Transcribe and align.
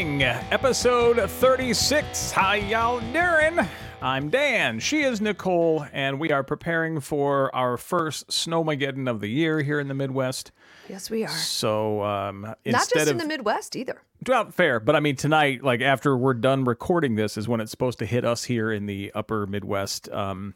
Episode 0.00 1.28
36. 1.28 2.30
How 2.30 2.54
y'all 2.54 3.00
doing? 3.12 3.66
I'm 4.00 4.30
Dan. 4.30 4.78
She 4.80 5.02
is 5.02 5.20
Nicole, 5.20 5.84
and 5.92 6.18
we 6.18 6.32
are 6.32 6.42
preparing 6.42 7.00
for 7.00 7.54
our 7.54 7.76
first 7.76 8.28
Snowmageddon 8.28 9.10
of 9.10 9.20
the 9.20 9.28
year 9.28 9.60
here 9.60 9.78
in 9.78 9.88
the 9.88 9.94
Midwest. 9.94 10.52
Yes, 10.88 11.10
we 11.10 11.24
are. 11.24 11.28
So, 11.28 12.02
um, 12.02 12.40
Not 12.64 12.88
just 12.88 12.96
of 12.96 13.08
in 13.08 13.18
the 13.18 13.26
Midwest 13.26 13.76
either. 13.76 14.00
well, 14.26 14.50
fair, 14.50 14.80
but 14.80 14.96
I 14.96 15.00
mean 15.00 15.16
tonight, 15.16 15.62
like 15.62 15.82
after 15.82 16.16
we're 16.16 16.32
done 16.32 16.64
recording 16.64 17.16
this, 17.16 17.36
is 17.36 17.46
when 17.46 17.60
it's 17.60 17.70
supposed 17.70 17.98
to 17.98 18.06
hit 18.06 18.24
us 18.24 18.44
here 18.44 18.72
in 18.72 18.86
the 18.86 19.12
Upper 19.14 19.46
Midwest. 19.46 20.08
Um, 20.08 20.54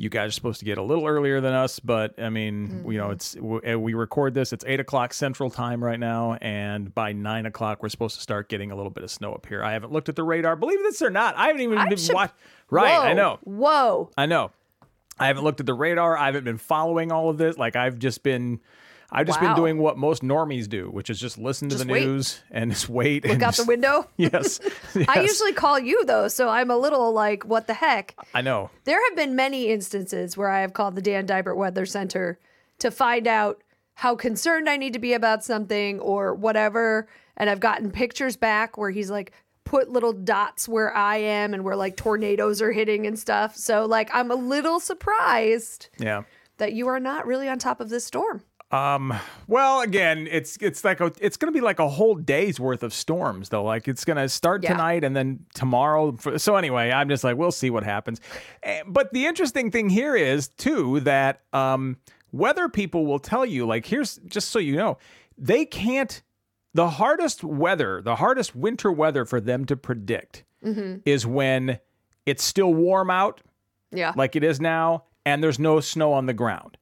you 0.00 0.08
guys 0.08 0.28
are 0.28 0.32
supposed 0.32 0.60
to 0.60 0.64
get 0.64 0.78
a 0.78 0.82
little 0.82 1.06
earlier 1.06 1.40
than 1.40 1.52
us, 1.52 1.80
but 1.80 2.14
I 2.22 2.30
mean, 2.30 2.84
you 2.88 2.98
know, 2.98 3.10
it's 3.10 3.34
w- 3.34 3.60
uh, 3.74 3.76
we 3.78 3.94
record 3.94 4.32
this. 4.32 4.52
It's 4.52 4.64
eight 4.66 4.78
o'clock 4.78 5.12
Central 5.12 5.50
Time 5.50 5.82
right 5.82 5.98
now, 5.98 6.34
and 6.40 6.94
by 6.94 7.12
nine 7.12 7.46
o'clock, 7.46 7.82
we're 7.82 7.88
supposed 7.88 8.14
to 8.14 8.22
start 8.22 8.48
getting 8.48 8.70
a 8.70 8.76
little 8.76 8.90
bit 8.92 9.02
of 9.02 9.10
snow 9.10 9.32
up 9.34 9.44
here. 9.46 9.62
I 9.62 9.72
haven't 9.72 9.92
looked 9.92 10.08
at 10.08 10.14
the 10.16 10.22
radar. 10.22 10.54
Believe 10.54 10.78
this 10.84 11.02
or 11.02 11.10
not, 11.10 11.36
I 11.36 11.48
haven't 11.48 11.62
even 11.62 11.78
I 11.78 11.88
been 11.88 11.98
should- 11.98 12.14
watch- 12.14 12.32
Right, 12.70 12.96
I 12.96 13.12
know, 13.12 13.38
Whoa. 13.44 14.10
I 14.16 14.26
know. 14.26 14.52
I 15.18 15.26
haven't 15.26 15.42
looked 15.42 15.58
at 15.58 15.66
the 15.66 15.74
radar. 15.74 16.16
I 16.16 16.26
haven't 16.26 16.44
been 16.44 16.58
following 16.58 17.10
all 17.10 17.28
of 17.28 17.38
this. 17.38 17.58
Like 17.58 17.74
I've 17.74 17.98
just 17.98 18.22
been, 18.22 18.60
I've 19.10 19.26
just 19.26 19.40
been 19.40 19.54
doing 19.56 19.78
what 19.78 19.96
most 19.96 20.22
normies 20.22 20.68
do, 20.68 20.88
which 20.90 21.08
is 21.08 21.18
just 21.18 21.38
listen 21.38 21.68
to 21.70 21.76
Just 21.76 21.86
the 21.86 21.92
wait. 21.92 22.04
news 22.06 22.42
and 22.50 22.70
just 22.72 22.88
wait. 22.90 23.24
Look 23.24 23.32
and 23.34 23.42
out 23.42 23.54
the 23.56 23.64
window. 23.64 24.06
Yes. 24.18 24.60
I 25.08 25.22
usually 25.22 25.52
call 25.54 25.78
you 25.78 26.04
though, 26.04 26.28
so 26.28 26.48
I'm 26.50 26.70
a 26.70 26.76
little 26.76 27.12
like, 27.12 27.44
what 27.44 27.66
the 27.66 27.74
heck? 27.74 28.14
I 28.34 28.42
know. 28.42 28.70
There 28.84 29.02
have 29.08 29.16
been 29.16 29.34
many 29.34 29.68
instances 29.68 30.36
where 30.36 30.48
I 30.50 30.60
have 30.60 30.74
called 30.74 30.94
the 30.94 31.02
Dan 31.02 31.26
Deibert 31.26 31.56
Weather 31.56 31.86
Center 31.86 32.38
to 32.80 32.90
find 32.90 33.26
out 33.26 33.62
how 33.94 34.14
concerned 34.14 34.68
I 34.68 34.76
need 34.76 34.92
to 34.92 34.98
be 34.98 35.12
about 35.14 35.42
something 35.42 35.98
or 36.00 36.34
whatever. 36.34 37.08
And 37.36 37.48
I've 37.48 37.60
gotten 37.60 37.90
pictures 37.90 38.36
back 38.36 38.76
where 38.76 38.90
he's 38.90 39.10
like, 39.10 39.32
put 39.64 39.88
little 39.90 40.12
dots 40.12 40.68
where 40.68 40.94
I 40.94 41.16
am 41.16 41.54
and 41.54 41.64
where 41.64 41.76
like 41.76 41.96
tornadoes 41.96 42.60
are 42.62 42.72
hitting 42.72 43.06
and 43.06 43.18
stuff. 43.18 43.56
So, 43.56 43.84
like, 43.86 44.08
I'm 44.14 44.30
a 44.30 44.34
little 44.36 44.80
surprised 44.80 45.88
Yeah. 45.98 46.22
that 46.58 46.72
you 46.72 46.88
are 46.88 47.00
not 47.00 47.26
really 47.26 47.48
on 47.48 47.58
top 47.58 47.80
of 47.80 47.88
this 47.88 48.04
storm. 48.04 48.42
Well, 48.70 49.80
again, 49.80 50.28
it's 50.30 50.56
it's 50.60 50.84
like 50.84 51.00
a, 51.00 51.12
it's 51.20 51.36
going 51.36 51.52
to 51.52 51.56
be 51.56 51.62
like 51.62 51.78
a 51.78 51.88
whole 51.88 52.14
day's 52.14 52.60
worth 52.60 52.82
of 52.82 52.92
storms 52.92 53.48
though. 53.48 53.64
Like 53.64 53.88
it's 53.88 54.04
going 54.04 54.16
to 54.16 54.28
start 54.28 54.62
Yeah. 54.62 54.72
tonight 54.72 55.04
and 55.04 55.16
then 55.16 55.46
tomorrow. 55.54 56.12
For, 56.12 56.38
so 56.38 56.56
anyway, 56.56 56.90
I'm 56.90 57.08
just 57.08 57.24
like 57.24 57.36
we'll 57.36 57.50
see 57.52 57.70
what 57.70 57.84
happens. 57.84 58.20
Eh, 58.62 58.82
But 58.86 59.12
the 59.12 59.26
interesting 59.26 59.70
thing 59.70 59.88
here 59.88 60.14
is 60.16 60.48
too 60.48 61.00
that 61.00 61.40
um, 61.52 61.96
weather 62.32 62.68
people 62.68 63.06
will 63.06 63.18
tell 63.18 63.46
you 63.46 63.66
like 63.66 63.86
here's 63.86 64.16
just 64.26 64.50
so 64.50 64.58
you 64.58 64.76
know 64.76 64.98
they 65.36 65.64
can't 65.64 66.22
the 66.74 66.90
hardest 66.90 67.42
weather, 67.42 68.02
the 68.02 68.16
hardest 68.16 68.54
winter 68.54 68.92
weather 68.92 69.24
for 69.24 69.40
them 69.40 69.64
to 69.64 69.76
predict 69.76 70.44
is 71.06 71.24
when 71.24 71.78
it's 72.26 72.44
still 72.44 72.74
warm 72.74 73.10
out 73.10 73.40
Yeah. 73.92 74.12
like 74.16 74.36
it 74.36 74.44
is 74.44 74.60
now, 74.60 75.04
and 75.24 75.42
there's 75.42 75.58
no 75.58 75.80
snow 75.80 76.12
on 76.12 76.26
the 76.26 76.34
ground 76.34 76.76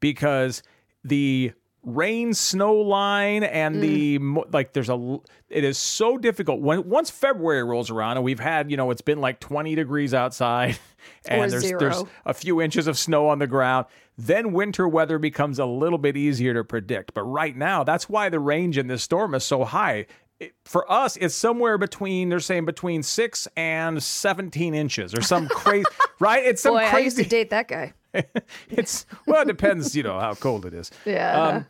because 0.00 0.62
the 1.04 1.52
rain 1.84 2.32
snow 2.32 2.74
line 2.74 3.42
and 3.42 3.82
the 3.82 4.18
mm. 4.18 4.52
like 4.52 4.72
there's 4.72 4.88
a 4.88 5.18
it 5.48 5.64
is 5.64 5.76
so 5.76 6.16
difficult. 6.16 6.60
When 6.60 6.88
once 6.88 7.10
february 7.10 7.64
rolls 7.64 7.90
around 7.90 8.18
and 8.18 8.24
we've 8.24 8.38
had 8.38 8.70
you 8.70 8.76
know 8.76 8.90
it's 8.90 9.00
been 9.00 9.20
like 9.20 9.40
20 9.40 9.74
degrees 9.74 10.14
outside 10.14 10.78
and 11.26 11.46
Or 11.46 11.50
there's 11.50 11.64
zero. 11.64 11.80
there's 11.80 12.04
a 12.24 12.34
few 12.34 12.60
inches 12.60 12.86
of 12.86 12.96
snow 12.96 13.28
on 13.28 13.40
the 13.40 13.48
ground 13.48 13.86
then 14.16 14.52
winter 14.52 14.86
weather 14.86 15.18
becomes 15.18 15.58
a 15.58 15.64
little 15.64 15.98
bit 15.98 16.16
easier 16.16 16.52
to 16.52 16.62
predict. 16.62 17.14
But 17.14 17.22
right 17.22 17.56
now 17.56 17.82
that's 17.82 18.08
why 18.08 18.28
the 18.28 18.38
range 18.38 18.78
in 18.78 18.86
this 18.86 19.02
storm 19.02 19.34
is 19.34 19.42
so 19.42 19.64
high. 19.64 20.06
It- 20.38 20.54
for 20.64 20.90
us 20.90 21.16
it's 21.16 21.34
somewhere 21.34 21.78
between 21.78 22.28
they're 22.28 22.38
saying 22.38 22.64
between 22.64 23.02
6 23.02 23.48
and 23.56 24.00
17 24.00 24.74
inches 24.74 25.14
or 25.14 25.22
some 25.22 25.48
crazy 25.48 25.86
right? 26.20 26.44
It's 26.44 26.62
some 26.62 26.74
Boy, 26.74 26.78
I 26.78 26.82
used 26.98 27.16
crazy 27.16 27.24
to 27.24 27.28
date 27.28 27.50
that 27.50 27.66
guy. 27.66 27.92
it's 28.70 29.06
well, 29.26 29.42
it 29.42 29.46
depends, 29.48 29.94
you 29.96 30.02
know, 30.02 30.18
how 30.18 30.34
cold 30.34 30.66
it 30.66 30.74
is. 30.74 30.90
Yeah. 31.04 31.40
Um, 31.40 31.66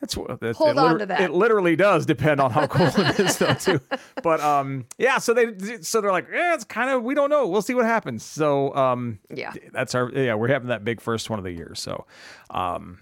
that's 0.00 0.16
what 0.16 0.40
that's, 0.40 0.58
Hold 0.58 0.72
it 0.72 0.78
on 0.78 0.98
to 0.98 1.06
that. 1.06 1.20
It 1.22 1.30
literally 1.32 1.74
does 1.74 2.04
depend 2.04 2.38
on 2.40 2.50
how 2.50 2.66
cold 2.66 2.92
it 2.98 3.18
is, 3.18 3.38
though, 3.38 3.54
too. 3.54 3.80
But 4.22 4.40
um, 4.40 4.84
yeah. 4.98 5.18
So 5.18 5.32
they 5.32 5.80
so 5.80 6.00
they're 6.00 6.12
like, 6.12 6.26
yeah, 6.30 6.54
it's 6.54 6.64
kind 6.64 6.90
of 6.90 7.02
we 7.02 7.14
don't 7.14 7.30
know. 7.30 7.46
We'll 7.46 7.62
see 7.62 7.74
what 7.74 7.86
happens. 7.86 8.22
So 8.22 8.74
um, 8.76 9.18
Yeah. 9.34 9.52
that's 9.72 9.94
our 9.94 10.10
yeah. 10.12 10.34
We're 10.34 10.48
having 10.48 10.68
that 10.68 10.84
big 10.84 11.00
first 11.00 11.30
one 11.30 11.38
of 11.38 11.44
the 11.44 11.52
year. 11.52 11.72
So 11.74 12.06
um. 12.50 12.98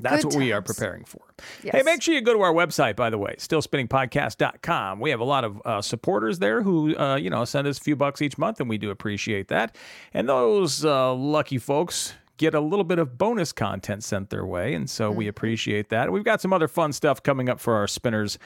That's 0.00 0.24
Good 0.24 0.34
what 0.34 0.38
we 0.40 0.52
are 0.52 0.62
preparing 0.62 1.04
for. 1.04 1.20
Hey, 1.62 1.82
make 1.84 2.00
sure 2.02 2.14
you 2.14 2.22
go 2.22 2.32
to 2.32 2.40
our 2.40 2.52
website, 2.52 2.96
by 2.96 3.10
the 3.10 3.18
way, 3.18 3.34
stillspinningpodcast.com. 3.38 5.00
We 5.00 5.10
have 5.10 5.20
a 5.20 5.24
lot 5.24 5.44
of 5.44 5.60
uh, 5.64 5.82
supporters 5.82 6.38
there 6.38 6.62
who, 6.62 6.96
uh, 6.96 7.16
you 7.16 7.30
know, 7.30 7.44
send 7.44 7.66
us 7.66 7.78
a 7.78 7.80
few 7.82 7.96
bucks 7.96 8.22
each 8.22 8.38
month, 8.38 8.60
and 8.60 8.68
we 8.68 8.78
do 8.78 8.90
appreciate 8.90 9.48
that. 9.48 9.76
And 10.14 10.28
those 10.28 10.84
uh, 10.84 11.14
lucky 11.14 11.58
folks 11.58 12.14
get 12.38 12.54
a 12.54 12.60
little 12.60 12.84
bit 12.84 12.98
of 12.98 13.18
bonus 13.18 13.52
content 13.52 14.02
sent 14.02 14.30
their 14.30 14.46
way, 14.46 14.74
and 14.74 14.88
so 14.88 15.10
Mm-hmm. 15.10 15.18
we 15.18 15.28
appreciate 15.28 15.90
that. 15.90 16.10
We've 16.10 16.24
got 16.24 16.40
some 16.40 16.52
other 16.52 16.68
fun 16.68 16.92
stuff 16.92 17.22
coming 17.22 17.48
up 17.48 17.60
for 17.60 17.74
our 17.74 17.86
spinners. 17.86 18.38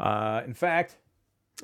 Uh, 0.00 0.40
in 0.44 0.54
fact, 0.54 0.96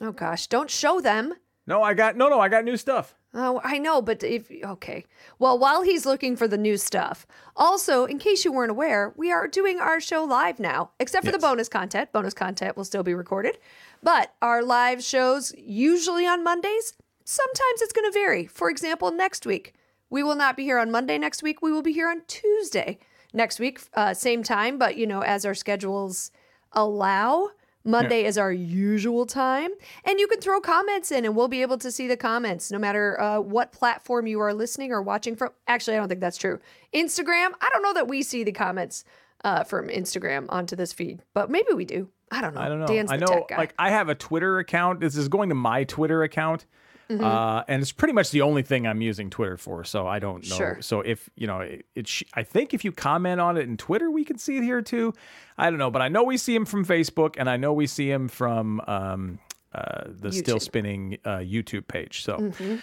Oh 0.01 0.13
gosh, 0.13 0.47
don't 0.47 0.71
show 0.71 1.01
them. 1.01 1.35
No, 1.71 1.85
I 1.85 1.95
got 1.95 2.17
no, 2.17 2.29
no, 2.29 2.41
I 2.41 2.49
got 2.49 2.65
new 2.65 2.77
stuff. 2.77 3.15
Oh, 3.33 3.61
I 3.63 3.79
know, 3.79 4.03
but 4.03 4.25
if 4.25 4.51
okay. 4.51 5.07
Well, 5.39 5.57
while 5.57 5.83
he's 5.83 6.05
looking 6.05 6.35
for 6.35 6.49
the 6.49 6.59
new 6.59 6.77
stuff, 6.77 7.29
also, 7.55 8.07
in 8.07 8.19
case 8.19 8.45
you 8.45 8.51
weren't 8.51 8.73
aware, 8.73 9.15
we 9.17 9.31
are 9.31 9.47
doing 9.47 9.79
our 9.79 10.01
show 10.01 10.25
live 10.25 10.59
now, 10.59 10.91
except 10.99 11.25
for 11.25 11.31
the 11.31 11.39
bonus 11.39 11.69
content. 11.69 12.13
Bonus 12.13 12.35
content 12.35 12.77
will 12.77 12.85
still 12.85 13.05
be 13.05 13.15
recorded, 13.15 13.57
but 14.03 14.35
our 14.43 14.65
live 14.65 15.01
shows 15.05 15.55
usually 15.57 16.27
on 16.27 16.43
Mondays. 16.43 16.95
Sometimes 17.25 17.81
it's 17.81 17.93
going 17.93 18.11
to 18.11 18.19
vary. 18.19 18.47
For 18.49 18.69
example, 18.69 19.13
next 19.13 19.47
week 19.47 19.75
we 20.11 20.25
will 20.25 20.35
not 20.35 20.57
be 20.57 20.65
here 20.65 20.79
on 20.81 20.91
Monday. 20.91 21.19
Next 21.19 21.41
week 21.41 21.63
we 21.63 21.71
will 21.71 21.83
be 21.83 21.93
here 21.93 22.09
on 22.09 22.23
Tuesday. 22.27 22.99
Next 23.33 23.61
week, 23.61 23.81
uh, 23.95 24.13
same 24.13 24.43
time, 24.43 24.77
but 24.77 24.97
you 24.97 25.07
know, 25.07 25.23
as 25.23 25.47
our 25.47 25.55
schedules 25.55 26.33
allow. 26.73 27.51
Monday 27.85 28.25
is 28.25 28.37
our 28.37 28.53
usual 28.53 29.27
time. 29.27 29.71
And 30.05 30.21
you 30.21 30.27
can 30.27 30.41
throw 30.41 30.61
comments 30.61 31.11
in 31.11 31.25
and 31.25 31.35
we'll 31.35 31.49
be 31.49 31.63
able 31.63 31.79
to 31.79 31.91
see 31.91 32.07
the 32.07 32.17
comments 32.17 32.71
no 32.71 32.79
matter 32.79 33.21
uh, 33.21 33.41
what 33.41 33.73
platform 33.73 34.27
you 34.27 34.41
are 34.41 34.53
listening 34.53 34.93
or 34.93 35.03
watching 35.03 35.37
from. 35.37 35.51
Actually, 35.67 35.97
I 35.97 36.01
don't 36.01 36.09
think 36.09 36.21
that's 36.21 36.37
true. 36.37 36.61
Instagram, 36.95 37.51
I 37.61 37.69
don't 37.73 37.83
know 37.83 37.95
that 37.95 38.09
we 38.09 38.23
see 38.23 38.45
the 38.45 38.53
comments 38.53 39.05
uh, 39.45 39.65
from 39.65 39.89
Instagram 39.89 40.47
onto 40.51 40.77
this 40.77 40.93
feed, 40.93 41.23
but 41.35 41.51
maybe 41.51 41.73
we 41.75 41.85
do. 41.85 42.09
I 42.31 42.41
don't 42.41 42.55
know. 42.55 42.61
I 42.61 42.69
don't 42.69 42.81
know. 42.81 42.87
Dan's 42.87 43.11
I 43.11 43.17
the 43.17 43.27
know, 43.27 43.33
tech 43.33 43.49
guy. 43.49 43.57
like 43.57 43.75
I 43.79 43.91
have 43.91 44.09
a 44.09 44.15
Twitter 44.15 44.59
account. 44.59 45.01
This 45.01 45.17
is 45.17 45.29
going 45.29 45.49
to 45.49 45.55
my 45.55 45.85
Twitter 45.85 46.23
account, 46.23 46.67
Mm-hmm. 47.11 47.25
uh, 47.25 47.65
and 47.67 47.83
it's 47.83 47.91
pretty 47.91 48.15
much 48.15 48.31
the 48.31 48.43
only 48.43 48.63
thing 48.63 48.87
I'm 48.87 49.03
using 49.03 49.31
Twitter 49.31 49.57
for. 49.57 49.83
So 49.85 50.07
I 50.07 50.21
don't 50.21 50.49
know. 50.49 50.57
Sure. 50.57 50.79
So 50.81 51.01
if 51.01 51.29
you 51.35 51.47
know, 51.49 51.61
it, 51.61 51.85
it 51.97 52.07
sh- 52.07 52.23
I 52.35 52.45
think 52.45 52.73
if 52.73 52.85
you 52.85 52.93
comment 52.93 53.41
on 53.41 53.57
it 53.57 53.63
in 53.63 53.77
Twitter, 53.77 54.11
we 54.11 54.25
can 54.25 54.39
see 54.39 54.57
it 54.59 54.63
here 54.63 54.81
too. 54.81 55.13
I 55.59 55.71
don't 55.71 55.79
know, 55.79 55.91
but 55.91 56.03
I 56.03 56.09
know 56.09 56.23
we 56.23 56.37
see 56.37 56.55
him 56.55 56.65
from 56.65 56.85
Facebook, 56.87 57.35
and 57.37 57.51
I 57.51 57.57
know 57.57 57.73
we 57.73 57.87
see 57.89 58.09
him 58.11 58.29
from 58.29 58.81
um, 58.87 59.39
uh, 59.75 60.05
the 60.07 60.31
Still 60.33 60.61
Spinning 60.61 61.19
uh, 61.25 61.39
YouTube 61.39 61.89
page. 61.89 62.23
So. 62.23 62.37
Mm-hmm. 62.37 62.77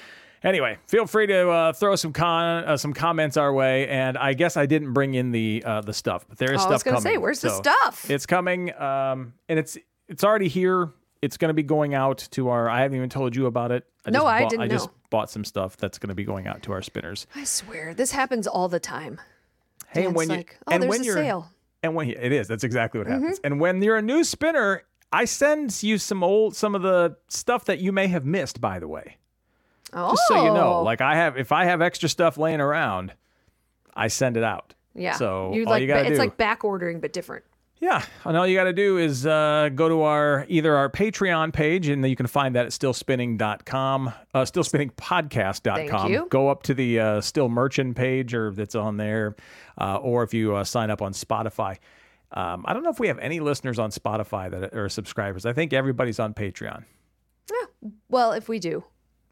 Anyway, 0.44 0.77
feel 0.85 1.07
free 1.07 1.25
to 1.25 1.49
uh, 1.49 1.73
throw 1.73 1.95
some 1.95 2.13
con 2.13 2.63
uh, 2.63 2.77
some 2.77 2.94
comments 2.94 3.38
our 3.38 3.51
way, 3.51 3.88
and 3.88 4.19
I 4.19 4.33
guess 4.33 4.55
I 4.55 4.67
didn't 4.67 4.94
bring 4.94 5.15
in 5.15 5.31
the 5.31 5.63
uh, 5.65 5.81
the 5.81 5.94
stuff, 5.94 6.25
but 6.29 6.38
there 6.38 6.53
is 6.53 6.61
Oh, 6.61 6.65
I 6.65 6.67
stuff 6.67 6.71
was 6.73 6.83
gonna 6.83 6.97
coming. 6.97 7.13
say, 7.13 7.17
where's 7.17 7.41
the 7.41 7.49
stuff? 7.49 8.09
It's 8.09 8.27
coming, 8.27 8.71
um, 8.79 9.33
and 9.49 9.57
it's 9.57 9.79
it's 10.07 10.23
already 10.23 10.47
here. 10.47 10.91
It's 11.27 11.35
going 11.38 11.49
to 11.49 11.53
be 11.53 11.61
going 11.63 11.93
out 11.93 12.25
to 12.31 12.47
our. 12.47 12.69
I 12.69 12.81
haven't 12.83 12.95
even 12.95 13.09
told 13.09 13.35
you 13.35 13.45
about 13.47 13.71
it. 13.73 13.85
I 14.05 14.11
No, 14.11 14.19
just 14.19 14.25
I 14.27 14.39
bought, 14.41 14.49
didn't 14.49 14.63
I 14.63 14.67
just 14.69 14.88
know. 14.88 14.93
bought 15.09 15.29
some 15.29 15.43
stuff 15.43 15.75
that's 15.75 15.97
going 15.99 16.07
to 16.09 16.15
be 16.15 16.23
going 16.23 16.47
out 16.47 16.63
to 16.63 16.71
our 16.71 16.81
spinners. 16.81 17.27
I 17.35 17.43
swear, 17.43 17.93
this 17.93 18.11
happens 18.11 18.47
all 18.47 18.69
the 18.69 18.79
time. 18.79 19.19
Hey, 19.89 20.06
and 20.06 20.15
when 20.15 20.29
you 20.29 20.38
like, 20.38 20.57
oh, 20.65 20.71
and 20.71 20.83
there's 20.83 20.89
when 20.89 21.01
a 21.01 21.03
you're 21.03 21.15
sale. 21.15 21.41
Mm-hmm. 21.41 21.51
and 21.83 21.95
when 21.95 22.09
it 22.12 22.31
is, 22.31 22.47
that's 22.47 22.63
exactly 22.63 22.97
what 23.00 23.07
happens. 23.07 23.39
And 23.44 23.59
when 23.59 23.81
you're 23.81 23.97
a 23.97 24.01
new 24.01 24.24
spinner, 24.24 24.83
I 25.12 25.25
send 25.25 25.83
you 25.83 25.97
some 25.97 26.24
old 26.24 26.56
some 26.56 26.75
of 26.75 26.81
the 26.81 27.18
stuff 27.27 27.65
that 27.65 27.80
you 27.80 27.91
may 27.91 28.07
have 28.07 28.25
missed. 28.25 28.62
By 28.62 28.80
the 28.80 28.88
way, 28.88 29.18
Oh, 29.94 30.12
just 30.12 30.23
so 30.30 30.45
you 30.45 30.53
know, 30.53 30.81
like 30.83 31.01
I 31.01 31.15
have, 31.15 31.38
if 31.38 31.51
I 31.51 31.65
have 31.65 31.81
extra 31.81 32.07
stuff 32.09 32.38
laying 32.38 32.62
around, 32.62 33.13
I 33.95 34.07
send 34.07 34.38
it 34.38 34.44
out. 34.44 34.73
yeah. 34.95 35.15
So 35.15 35.53
you 35.53 35.65
like 35.65 35.83
you 35.83 35.94
it's 35.94 36.09
do, 36.12 36.15
like 36.18 36.38
back 36.38 36.63
ordering, 36.63 37.00
but 37.01 37.12
different. 37.13 37.44
Yeah, 37.79 38.03
and 38.25 38.35
all 38.35 38.47
you 38.47 38.56
got 38.56 38.63
to 38.63 38.74
do 38.74 38.97
is 38.97 39.27
uh, 39.27 39.69
go 39.75 39.88
to 39.88 40.01
our 40.01 40.45
either 40.50 40.75
our 40.75 40.89
Patreon 40.89 41.53
page, 41.53 41.88
and 41.89 42.07
you 42.09 42.15
can 42.15 42.25
find 42.25 42.56
that 42.56 42.65
at 42.65 42.71
stillspinning.com, 42.71 44.07
uh, 44.07 44.41
stillspinningpodcast.com. 44.41 45.88
Thank 45.88 46.09
you. 46.09 46.27
Go 46.29 46.50
up 46.50 46.63
to 46.63 46.74
the 46.74 47.00
uh, 47.00 47.21
Still 47.21 47.50
Merchant 47.50 47.95
page, 47.95 48.33
or 48.33 48.51
that's 48.51 48.74
on 48.74 48.97
there, 48.97 49.35
uh, 49.79 49.97
or 49.97 50.24
if 50.24 50.33
you 50.33 50.56
uh, 50.56 50.63
sign 50.63 50.89
up 50.89 51.03
on 51.03 51.13
Spotify. 51.13 51.77
Um, 52.31 52.65
I 52.68 52.74
don't 52.74 52.83
know 52.83 52.89
if 52.89 53.00
we 53.00 53.07
have 53.07 53.19
any 53.19 53.39
listeners 53.39 53.77
on 53.80 53.91
Spotify 53.91 54.50
that 54.50 54.73
are 54.73 54.89
subscribers. 54.89 55.45
I 55.45 55.53
think 55.53 55.71
everybody's 55.71 56.19
on 56.19 56.33
Patreon. 56.33 56.83
Yeah. 57.50 57.89
Well, 58.09 58.33
if 58.33 58.50
we 58.50 58.59
do, 58.59 58.83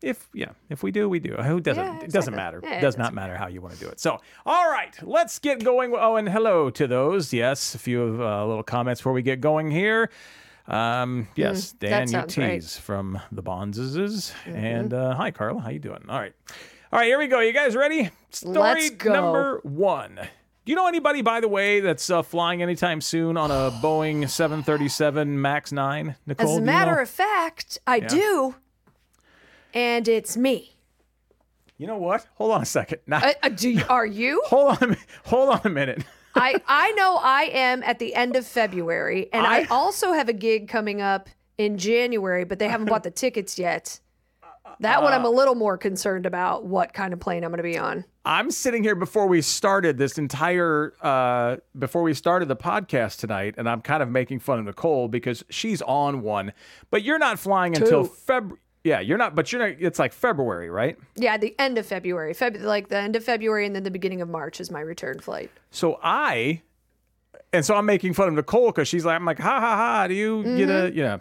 If 0.01 0.29
yeah, 0.33 0.49
if 0.69 0.83
we 0.83 0.91
do, 0.91 1.07
we 1.09 1.19
do. 1.19 1.33
Who 1.33 1.59
doesn't? 1.59 1.83
Yeah, 1.83 1.99
It 2.01 2.11
doesn't 2.11 2.35
matter. 2.35 2.59
Yeah, 2.63 2.77
it 2.77 2.81
does 2.81 2.95
doesn't 2.95 3.15
matter 3.15 3.35
how 3.37 3.47
you 3.47 3.61
want 3.61 3.73
to 3.75 3.79
do 3.79 3.87
it. 3.87 3.99
So, 3.99 4.19
all 4.45 4.69
right, 4.69 4.95
let's 5.01 5.39
get 5.39 5.63
going. 5.63 5.93
Oh, 5.97 6.15
and 6.17 6.29
hello 6.29 6.69
to 6.71 6.85
those. 6.87 7.33
Yes, 7.33 7.73
a 7.75 7.79
few 7.79 8.01
of 8.01 8.21
uh, 8.21 8.45
little 8.45 8.63
comments 8.63 9.01
before 9.01 9.13
we 9.13 9.21
get 9.21 9.41
going 9.41 9.71
here. 9.71 10.09
Um, 10.67 11.27
yes, 11.35 11.71
that 11.73 11.89
Dan 11.89 12.07
sounds 12.07 12.35
UTs 12.35 12.37
right. 12.37 12.61
Mm-hmm. 12.61 12.81
from 12.81 13.19
the 13.31 13.43
Bonzes. 13.43 14.33
And 14.45 14.93
uh, 14.93 15.15
hi, 15.15 15.31
Carla. 15.31 15.61
How 15.61 15.69
you 15.69 15.79
doing? 15.79 16.03
All 16.09 16.19
right. 16.19 16.33
All 16.91 16.99
right, 16.99 17.05
here 17.07 17.17
we 17.19 17.27
go. 17.27 17.39
You 17.39 17.53
guys 17.53 17.75
ready? 17.75 18.09
Story 18.31 18.55
Let's 18.57 18.89
go. 18.91 19.13
number 19.13 19.59
one. 19.63 20.15
Do 20.15 20.71
you 20.71 20.75
know 20.75 20.87
anybody, 20.87 21.21
by 21.21 21.41
the 21.41 21.47
way, 21.47 21.79
that's 21.79 22.09
uh, 22.09 22.23
flying 22.23 22.63
anytime 22.63 22.99
soon 22.99 23.37
on 23.37 23.51
a 23.51 23.69
Boeing 23.83 24.27
737 24.27 25.39
MAX 25.39 25.71
9? 25.71 26.15
Nicole, 26.25 26.47
As 26.47 26.51
a 26.51 26.55
do 26.55 26.59
you 26.61 26.65
matter 26.65 26.95
know? 26.95 27.01
of 27.03 27.09
fact, 27.09 27.77
I 27.85 27.99
do. 27.99 28.55
And 29.75 30.07
it's 30.07 30.35
me. 30.37 30.71
You 31.77 31.85
know 31.87 31.97
what? 31.97 32.25
Hold 32.35 32.53
on 32.53 32.61
a 32.61 32.65
second. 32.65 32.99
Now, 33.05 33.17
Uh, 33.17 33.33
uh, 33.43 33.49
do 33.49 33.79
are 33.89 34.05
you? 34.05 34.41
hold 34.47 34.81
on. 34.81 34.97
Hold 35.25 35.49
on 35.49 35.61
a 35.65 35.69
minute. 35.69 36.03
I 36.35 36.55
I 36.67 36.91
know 36.93 37.17
I 37.21 37.43
am 37.53 37.83
at 37.83 37.99
the 37.99 38.15
end 38.15 38.35
of 38.35 38.45
February, 38.47 39.29
and 39.31 39.45
I, 39.45 39.59
I- 39.61 39.65
also 39.69 40.13
have 40.13 40.27
a 40.29 40.33
gig 40.33 40.67
coming 40.69 41.01
up 41.01 41.29
in 41.57 41.77
January, 41.77 42.43
but 42.45 42.59
they 42.59 42.67
haven't 42.69 42.87
bought 42.87 43.03
the 43.03 43.11
tickets 43.23 43.59
yet. 43.59 43.99
That 44.81 45.01
one 45.03 45.13
I'm 45.13 45.23
a 45.23 45.29
little 45.29 45.55
more 45.55 45.77
concerned 45.77 46.25
about 46.25 46.65
what 46.65 46.91
kind 46.93 47.13
of 47.13 47.19
plane 47.21 47.45
I'm 47.45 47.51
going 47.51 47.57
to 47.57 47.63
be 47.63 47.77
on. 47.77 48.03
I'm 48.25 48.51
sitting 48.51 48.83
here 48.83 48.95
before 48.95 49.25
we 49.27 49.41
started 49.41 49.97
this 49.97 50.17
entire 50.17 50.93
uh 51.01 51.57
before 51.79 52.01
we 52.03 52.13
started 52.13 52.47
the 52.49 52.57
podcast 52.57 53.19
tonight, 53.19 53.55
and 53.57 53.69
I'm 53.69 53.81
kind 53.81 54.01
of 54.03 54.09
making 54.09 54.39
fun 54.39 54.59
of 54.59 54.65
Nicole 54.65 55.07
because 55.07 55.43
she's 55.49 55.81
on 55.83 56.21
one, 56.21 56.51
but 56.89 57.03
you're 57.03 57.19
not 57.19 57.39
flying 57.39 57.75
until 57.77 58.07
Two. 58.07 58.13
Yeah, 58.85 58.99
you're 58.99 59.17
not, 59.17 59.33
but 59.35 59.51
you're 59.51 59.67
not. 59.67 59.77
It's 59.81 59.97
like 59.99 60.13
February, 60.13 60.69
right? 60.69 60.95
Yeah, 61.15 61.37
the 61.37 61.55
end 61.59 61.77
of 61.77 61.85
February, 61.87 62.33
Feb- 62.33 62.61
like 62.61 62.87
the 62.89 62.97
end 62.97 63.15
of 63.15 63.23
February, 63.23 63.65
and 63.65 63.75
then 63.75 63.81
the 63.83 63.89
beginning 63.91 64.21
of 64.21 64.29
March 64.29 64.61
is 64.61 64.69
my 64.69 64.79
return 64.79 65.19
flight. 65.19 65.49
So 65.71 65.99
I, 66.03 66.61
and 67.51 67.65
so 67.65 67.75
I'm 67.75 67.87
making 67.87 68.13
fun 68.13 68.27
of 68.27 68.35
Nicole 68.35 68.67
because 68.67 68.87
she's 68.87 69.03
like, 69.03 69.15
I'm 69.15 69.25
like, 69.25 69.39
ha 69.39 69.59
ha 69.59 69.75
ha. 69.75 70.07
Do 70.07 70.13
you 70.13 70.43
get 70.43 70.69
a, 70.69 70.73
Mm-hmm. 70.73 70.97
you 70.97 71.03
know? 71.03 71.19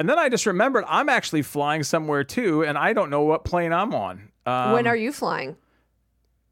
And 0.00 0.08
then 0.08 0.18
I 0.18 0.28
just 0.28 0.46
remembered 0.46 0.84
I'm 0.88 1.08
actually 1.08 1.42
flying 1.42 1.84
somewhere 1.84 2.24
too, 2.24 2.64
and 2.64 2.76
I 2.76 2.92
don't 2.92 3.08
know 3.10 3.22
what 3.22 3.44
plane 3.44 3.72
I'm 3.72 3.94
on. 3.94 4.28
Um, 4.44 4.72
when 4.72 4.86
are 4.88 4.96
you 4.96 5.12
flying? 5.12 5.56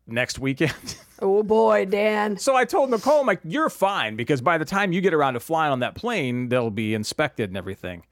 next 0.06 0.38
weekend? 0.38 0.72
Oh 1.18 1.42
boy, 1.42 1.86
Dan. 1.86 2.36
So 2.36 2.54
I 2.54 2.66
told 2.66 2.90
Nicole, 2.90 3.20
I'm 3.20 3.26
like, 3.26 3.40
you're 3.42 3.70
fine 3.70 4.16
because 4.16 4.42
by 4.42 4.58
the 4.58 4.66
time 4.66 4.92
you 4.92 5.00
get 5.00 5.14
around 5.14 5.32
to 5.32 5.40
flying 5.40 5.72
on 5.72 5.80
that 5.80 5.94
plane, 5.94 6.50
they'll 6.50 6.68
be 6.68 6.92
inspected 6.92 7.48
and 7.48 7.56
everything. 7.56 8.02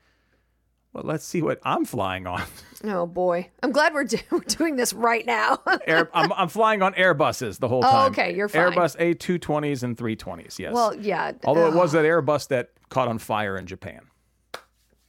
Well, 0.94 1.02
let's 1.04 1.24
see 1.26 1.42
what 1.42 1.60
I'm 1.64 1.84
flying 1.84 2.26
on. 2.26 2.42
Oh 2.86 3.06
boy, 3.06 3.48
I'm 3.62 3.72
glad 3.72 3.94
we're, 3.94 4.04
do- 4.04 4.18
we're 4.30 4.40
doing 4.40 4.76
this 4.76 4.92
right 4.92 5.24
now. 5.24 5.58
Air, 5.86 6.10
I'm, 6.12 6.30
I'm 6.34 6.48
flying 6.50 6.82
on 6.82 6.92
Airbuses 6.92 7.58
the 7.58 7.66
whole 7.66 7.78
Oh, 7.82 7.90
time. 7.90 8.10
okay, 8.10 8.34
you're 8.36 8.46
fine. 8.46 8.72
Airbus 8.72 8.98
A220s 8.98 9.82
and 9.82 9.96
320s, 9.96 10.58
yes. 10.58 10.74
well, 10.74 10.94
yeah. 10.94 11.32
Although 11.46 11.66
it 11.68 11.74
was 11.74 11.92
that 11.92 12.04
Airbus 12.04 12.48
that 12.48 12.72
caught 12.90 13.08
on 13.08 13.16
fire 13.18 13.56
in 13.56 13.64
Japan. 13.64 14.02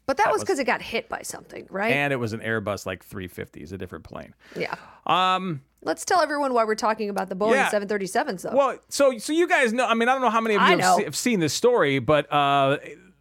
but 0.05 0.15
that 0.15 0.31
was 0.31 0.41
because 0.41 0.57
it 0.57 0.63
got 0.63 0.81
hit 0.81 1.09
by 1.09 1.21
something, 1.21 1.67
right? 1.69 1.91
And 1.91 2.13
it 2.13 2.15
was 2.15 2.31
an 2.31 2.39
Airbus 2.39 2.85
like 2.85 3.05
350s, 3.05 3.73
a 3.73 3.77
different 3.77 4.05
plane. 4.05 4.33
yeah. 4.55 4.75
Um, 5.05 5.61
Let's 5.81 6.05
tell 6.05 6.21
everyone 6.21 6.53
why 6.53 6.63
we're 6.63 6.75
talking 6.75 7.09
about 7.09 7.27
the 7.27 7.35
Boeing 7.35 7.55
Yeah. 7.55 7.69
737s, 7.69 8.41
though. 8.43 8.55
Well, 8.55 8.77
so 8.87 9.17
so 9.17 9.33
you 9.33 9.47
guys 9.49 9.73
know. 9.73 9.85
I 9.85 9.93
mean, 9.95 10.07
I 10.07 10.13
don't 10.13 10.21
know 10.21 10.29
how 10.31 10.39
many 10.41 10.55
of 10.55 10.61
you 10.61 10.67
have, 10.67 10.79
know. 10.79 10.97
se- 10.97 11.03
have 11.03 11.15
seen 11.17 11.41
this 11.41 11.53
story, 11.53 11.99
but 11.99 12.31
uh, 12.33 12.77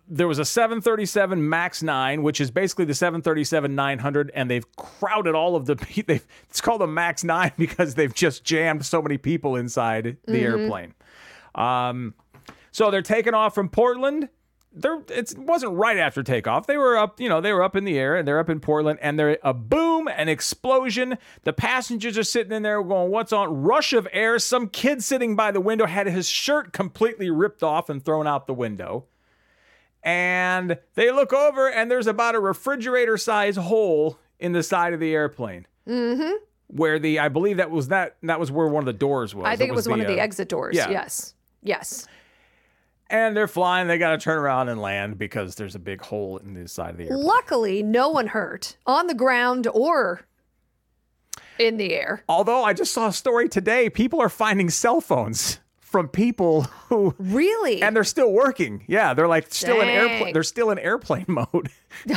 there 0.09 0.29
was 0.29 0.39
a 0.39 0.45
737 0.45 1.49
Max 1.49 1.83
9, 1.83 2.23
which 2.23 2.41
is 2.41 2.51
basically 2.51 2.85
the 2.85 2.95
737 2.95 3.75
900, 3.75 4.31
and 4.35 4.51
they've 4.51 4.77
crowded 4.77 5.35
all 5.35 5.56
of 5.56 5.67
the. 5.67 5.75
They've, 6.06 6.27
it's 6.51 6.61
called 6.61 6.83
a 6.83 6.87
Max 6.87 7.25
9 7.25 7.53
because 7.59 7.95
they've 7.95 8.15
just 8.15 8.45
jammed 8.45 8.85
so 8.85 9.01
many 9.01 9.17
people 9.19 9.56
inside 9.56 10.19
the 10.27 10.33
Mm-hmm. 10.33 10.35
airplane. 10.62 10.95
Um, 11.55 12.15
so 12.73 12.91
they're 12.91 13.03
taking 13.03 13.35
off 13.35 13.55
from 13.55 13.69
Portland. 13.69 14.29
They're, 14.77 15.01
it 15.09 15.39
wasn't 15.39 15.75
right 15.75 15.97
after 15.97 16.25
takeoff. 16.25 16.67
They 16.67 16.77
were 16.77 16.97
up, 16.99 17.21
you 17.21 17.29
know, 17.29 17.41
they 17.41 17.53
were 17.53 17.62
up 17.62 17.77
in 17.77 17.85
the 17.85 17.97
air 17.97 18.17
and 18.17 18.27
they're 18.27 18.41
up 18.41 18.51
in 18.51 18.59
Portland 18.59 18.99
and 19.01 19.17
they're 19.17 19.39
a 19.45 19.55
boom, 19.55 20.09
an 20.09 20.29
explosion. 20.29 21.17
The 21.45 21.53
passengers 21.53 22.19
are 22.19 22.25
sitting 22.25 22.53
in 22.53 22.65
there 22.65 22.83
going, 22.83 23.12
What's 23.12 23.33
on? 23.33 23.62
Rush 23.62 23.93
of 23.93 24.09
air. 24.12 24.41
Some 24.41 24.69
kid 24.69 25.05
sitting 25.05 25.37
by 25.37 25.53
the 25.53 25.61
window 25.61 25.87
had 25.87 26.09
his 26.09 26.29
shirt 26.29 26.73
completely 26.73 27.31
ripped 27.31 27.62
off 27.62 27.89
and 27.89 28.05
thrown 28.05 28.27
out 28.27 28.49
the 28.49 28.55
window. 28.55 29.05
And 30.05 30.79
they 30.95 31.11
look 31.11 31.33
over 31.33 31.69
and 31.71 31.91
there's 31.91 32.06
about 32.06 32.35
a 32.35 32.39
refrigerator 32.41 33.17
size 33.17 33.56
hole 33.56 34.19
in 34.39 34.53
the 34.53 34.62
side 34.62 34.93
of 34.93 35.01
the 35.01 35.12
airplane. 35.15 35.67
Mm-hmm. 35.89 36.35
Where 36.69 36.99
the, 36.99 37.19
I 37.19 37.29
believe 37.29 37.56
that 37.56 37.71
was 37.71 37.89
that, 37.89 38.17
that 38.23 38.39
was 38.39 38.53
where 38.53 38.69
one 38.69 38.83
of 38.83 38.87
the 38.87 38.93
doors 38.93 39.35
was. 39.35 39.47
I 39.47 39.56
think 39.56 39.71
it 39.71 39.75
was, 39.75 39.89
one 39.89 40.01
of 40.01 40.06
the 40.06 40.19
uh, 40.21 40.23
exit 40.23 40.49
doors. 40.49 40.77
yeah. 40.77 40.91
Yes. 40.91 41.35
Yes. 41.62 42.06
and 43.09 43.35
they're 43.35 43.49
flying. 43.49 43.89
They 43.89 43.97
got 43.97 44.11
to 44.11 44.19
turn 44.19 44.37
around 44.39 44.69
and 44.69 44.81
land 44.81 45.19
because 45.19 45.55
there's 45.55 45.75
a 45.75 45.79
big 45.79 46.03
hole 46.03 46.37
in 46.39 46.53
the 46.53 46.69
side 46.69 46.91
of 46.91 46.97
the 46.99 47.05
airplane. 47.05 47.25
Luckily, 47.25 47.83
no 47.83 48.11
one 48.11 48.27
hurt 48.27 48.77
on 48.87 49.06
the 49.06 49.15
ground 49.15 49.67
or 49.73 50.27
in 51.59 51.77
the 51.79 51.95
air. 51.95 52.23
Although 52.29 52.65
I 52.65 52.75
just 52.75 52.93
saw 52.93 53.09
a 53.09 53.12
story 53.12 53.49
today, 53.49 53.89
people 53.89 54.21
are 54.21 54.29
finding 54.29 54.69
cell 54.69 55.01
phones 55.01 55.61
from 55.94 56.08
people 56.08 56.62
who, 56.88 57.14
Really? 57.20 57.81
and 57.81 57.94
they're 57.94 58.02
still 58.02 58.32
working. 58.32 58.82
Yeah, 58.88 59.14
they're 59.14 59.29
like 59.29 59.55
still 59.55 59.81
in 59.81 59.88
airplane. 59.88 60.32
They're 60.32 60.43
still 60.43 60.73
in 60.73 60.79
airplane 60.81 61.25
mode. 61.29 61.70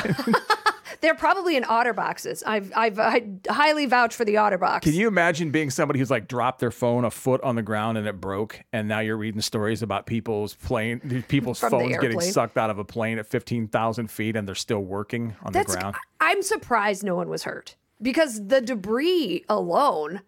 They're 1.01 1.13
probably 1.13 1.55
in 1.55 1.61
OtterBoxes. 1.63 2.41
I've, 2.47 2.71
I've 2.75 2.97
I 2.97 3.27
highly 3.47 3.85
vouch 3.85 4.15
for 4.15 4.25
the 4.25 4.33
OtterBox. 4.35 4.81
Can 4.81 4.93
you 4.93 5.07
imagine 5.07 5.51
being 5.51 5.69
somebody 5.69 5.99
who's 5.99 6.09
like 6.09 6.27
dropped 6.27 6.59
their 6.59 6.71
phone 6.71 7.05
a 7.05 7.11
foot 7.11 7.39
on 7.43 7.55
the 7.55 7.61
ground 7.61 7.99
and 7.99 8.07
it 8.07 8.19
broke, 8.19 8.63
and 8.73 8.87
now 8.87 8.99
you're 9.01 9.15
reading 9.17 9.41
stories 9.41 9.83
about 9.83 10.07
people's 10.07 10.55
plane, 10.55 11.23
people's 11.27 11.59
From 11.59 11.69
phones 11.69 11.97
getting 11.99 12.19
sucked 12.19 12.57
out 12.57 12.71
of 12.71 12.79
a 12.79 12.83
plane 12.83 13.19
at 13.19 13.27
fifteen 13.27 13.67
thousand 13.67 14.09
feet, 14.09 14.35
and 14.35 14.47
they're 14.47 14.55
still 14.55 14.79
working 14.79 15.35
on 15.43 15.53
That's. 15.53 15.71
the 15.75 15.79
ground. 15.81 15.97
I'm 16.19 16.41
surprised 16.41 17.03
no 17.03 17.13
one 17.13 17.29
was 17.29 17.43
hurt 17.43 17.75
because 18.01 18.47
the 18.47 18.59
debris 18.61 19.45
alone 19.47 20.21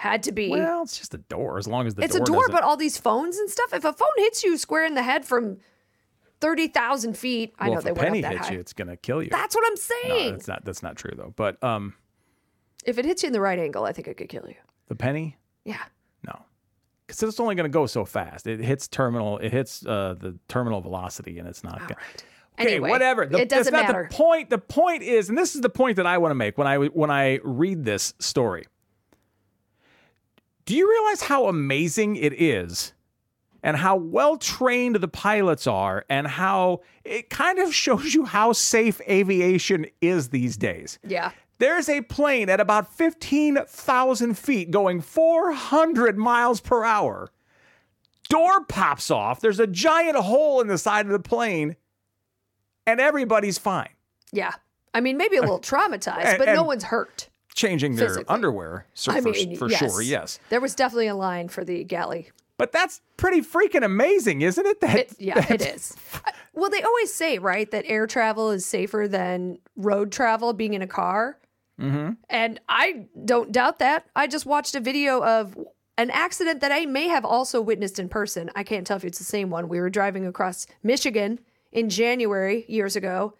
had 0.00 0.22
to 0.22 0.32
be. 0.32 0.48
Well, 0.48 0.82
it's 0.82 0.96
just 0.96 1.12
a 1.12 1.18
door. 1.18 1.58
As 1.58 1.68
long 1.68 1.86
as 1.86 1.94
the 1.94 2.02
it's 2.02 2.14
door 2.14 2.22
a 2.22 2.26
door, 2.26 2.36
doesn't- 2.38 2.52
but 2.52 2.62
all 2.64 2.76
these 2.78 2.96
phones 2.96 3.36
and 3.36 3.50
stuff. 3.50 3.74
If 3.74 3.84
a 3.84 3.92
phone 3.92 4.08
hits 4.16 4.42
you 4.42 4.56
square 4.56 4.86
in 4.86 4.94
the 4.94 5.02
head 5.02 5.26
from 5.26 5.58
thirty 6.40 6.68
thousand 6.68 7.18
feet, 7.18 7.52
I 7.58 7.64
well, 7.64 7.72
know 7.74 7.78
if 7.80 7.84
they 7.84 7.90
a 7.90 7.92
went 7.92 8.06
penny 8.06 8.24
up 8.24 8.30
that 8.30 8.32
hits 8.38 8.48
high. 8.48 8.54
you, 8.54 8.60
it's 8.60 8.72
gonna 8.72 8.96
kill 8.96 9.22
you. 9.22 9.28
That's 9.28 9.54
what 9.54 9.64
I'm 9.66 9.76
saying. 9.76 10.30
no, 10.30 10.30
that's 10.32 10.48
not. 10.48 10.64
That's 10.64 10.82
not 10.82 10.96
true 10.96 11.12
though. 11.14 11.34
But 11.36 11.62
um, 11.62 11.92
if 12.86 12.96
it 12.96 13.04
hits 13.04 13.22
you 13.22 13.26
in 13.26 13.34
the 13.34 13.42
right 13.42 13.58
angle, 13.58 13.84
I 13.84 13.92
think 13.92 14.08
it 14.08 14.16
could 14.16 14.30
kill 14.30 14.46
you. 14.48 14.54
the 14.88 14.94
penny. 14.94 15.36
Yeah. 15.66 15.82
No, 16.24 16.38
because 17.06 17.22
it's 17.22 17.38
only 17.38 17.54
going 17.54 17.70
to 17.70 17.72
go 17.72 17.84
so 17.86 18.06
fast. 18.06 18.46
It 18.46 18.60
hits 18.60 18.88
terminal. 18.88 19.36
It 19.36 19.52
hits 19.52 19.84
uh, 19.84 20.14
the 20.18 20.38
terminal 20.48 20.80
velocity, 20.80 21.38
and 21.38 21.46
it's 21.46 21.62
not. 21.62 21.78
Gonna, 21.78 21.96
right. 21.96 22.24
Okay, 22.58 22.72
Anyway, 22.72 22.88
whatever. 22.90 23.26
The, 23.26 23.40
it 23.42 23.48
doesn't 23.50 23.72
that's 23.72 23.86
not 23.86 23.92
matter. 23.94 24.08
The 24.10 24.16
point. 24.16 24.48
The 24.48 24.58
point 24.58 25.02
is, 25.02 25.28
and 25.28 25.36
this 25.36 25.54
is 25.54 25.60
the 25.60 25.68
point 25.68 25.96
that 25.96 26.06
I 26.06 26.16
want 26.18 26.30
to 26.30 26.34
make 26.36 26.56
when 26.56 26.66
I 26.66 26.78
when 26.78 27.10
I 27.10 27.38
read 27.44 27.84
this 27.84 28.14
story. 28.18 28.64
Do 30.64 30.74
you 30.76 30.88
realize 30.88 31.22
how 31.22 31.46
amazing 31.46 32.16
it 32.16 32.32
is? 32.40 32.92
And 33.62 33.76
how 33.76 33.96
well 33.96 34.38
trained 34.38 34.96
the 34.96 35.08
pilots 35.08 35.66
are, 35.66 36.06
and 36.08 36.26
how 36.26 36.80
it 37.04 37.28
kind 37.28 37.58
of 37.58 37.74
shows 37.74 38.14
you 38.14 38.24
how 38.24 38.52
safe 38.54 39.00
aviation 39.02 39.84
is 40.00 40.30
these 40.30 40.56
days. 40.56 40.98
Yeah. 41.06 41.32
There's 41.58 41.90
a 41.90 42.00
plane 42.00 42.48
at 42.48 42.58
about 42.58 42.90
15,000 42.94 44.38
feet 44.38 44.70
going 44.70 45.02
400 45.02 46.16
miles 46.16 46.60
per 46.62 46.84
hour. 46.84 47.30
Door 48.30 48.64
pops 48.64 49.10
off. 49.10 49.40
There's 49.40 49.60
a 49.60 49.66
giant 49.66 50.16
hole 50.16 50.62
in 50.62 50.68
the 50.68 50.78
side 50.78 51.04
of 51.04 51.12
the 51.12 51.18
plane, 51.18 51.76
and 52.86 52.98
everybody's 53.00 53.58
fine. 53.58 53.90
Yeah. 54.32 54.52
I 54.94 55.00
mean, 55.00 55.16
maybe 55.18 55.36
a 55.36 55.40
little 55.42 55.60
traumatized, 55.60 56.24
And- 56.24 56.38
but 56.38 56.46
no 56.54 56.62
one's 56.62 56.84
hurt. 56.84 57.28
Changing 57.54 57.96
their 57.96 58.08
Physically. 58.08 58.32
underwear, 58.32 58.86
so 58.94 59.12
I 59.12 59.20
for, 59.20 59.30
mean, 59.30 59.56
for 59.56 59.68
yes. 59.68 59.78
sure, 59.78 60.02
yes. 60.02 60.38
There 60.50 60.60
was 60.60 60.74
definitely 60.74 61.08
a 61.08 61.16
line 61.16 61.48
for 61.48 61.64
the 61.64 61.84
galley. 61.84 62.30
But 62.56 62.72
that's 62.72 63.00
pretty 63.16 63.40
freaking 63.40 63.84
amazing, 63.84 64.42
isn't 64.42 64.64
it? 64.66 64.80
That, 64.80 64.96
It, 64.96 65.12
yeah, 65.18 65.44
it 65.50 65.62
is. 65.62 65.96
Well, 66.52 66.68
they 66.68 66.82
always 66.82 67.12
say, 67.12 67.38
right, 67.38 67.70
that 67.70 67.84
air 67.86 68.06
travel 68.06 68.50
is 68.50 68.66
safer 68.66 69.08
than 69.08 69.58
road 69.76 70.12
travel 70.12 70.52
being 70.52 70.74
in 70.74 70.82
a 70.82 70.86
car. 70.86 71.38
Mm-hmm. 71.80 72.12
And 72.28 72.60
I 72.68 73.06
don't 73.24 73.50
doubt 73.50 73.78
that. 73.78 74.04
I 74.14 74.26
just 74.26 74.44
watched 74.44 74.74
a 74.74 74.80
video 74.80 75.24
of 75.24 75.56
an 75.96 76.10
accident 76.10 76.60
that 76.60 76.72
I 76.72 76.86
may 76.86 77.08
have 77.08 77.24
also 77.24 77.60
witnessed 77.60 77.98
in 77.98 78.08
person. 78.08 78.50
I 78.54 78.62
can't 78.62 78.86
tell 78.86 78.96
if 78.98 79.04
it's 79.04 79.18
the 79.18 79.24
same 79.24 79.48
one. 79.48 79.68
We 79.68 79.80
were 79.80 79.90
driving 79.90 80.26
across 80.26 80.66
Michigan 80.82 81.40
in 81.72 81.88
January 81.88 82.64
years 82.68 82.96
ago, 82.96 83.34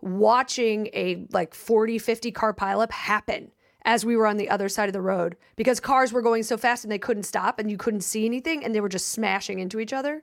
watching 0.00 0.88
a 0.92 1.26
like 1.30 1.54
40, 1.54 1.98
50 1.98 2.32
car 2.32 2.52
pileup 2.52 2.90
happen 2.90 3.52
as 3.84 4.04
we 4.04 4.16
were 4.16 4.26
on 4.26 4.36
the 4.36 4.48
other 4.48 4.68
side 4.68 4.88
of 4.88 4.92
the 4.92 5.00
road 5.00 5.36
because 5.56 5.80
cars 5.80 6.12
were 6.12 6.22
going 6.22 6.42
so 6.42 6.56
fast 6.56 6.84
and 6.84 6.92
they 6.92 6.98
couldn't 6.98 7.24
stop 7.24 7.58
and 7.58 7.70
you 7.70 7.76
couldn't 7.76 8.00
see 8.00 8.24
anything 8.24 8.64
and 8.64 8.74
they 8.74 8.80
were 8.80 8.88
just 8.88 9.08
smashing 9.08 9.58
into 9.58 9.78
each 9.78 9.92
other. 9.92 10.22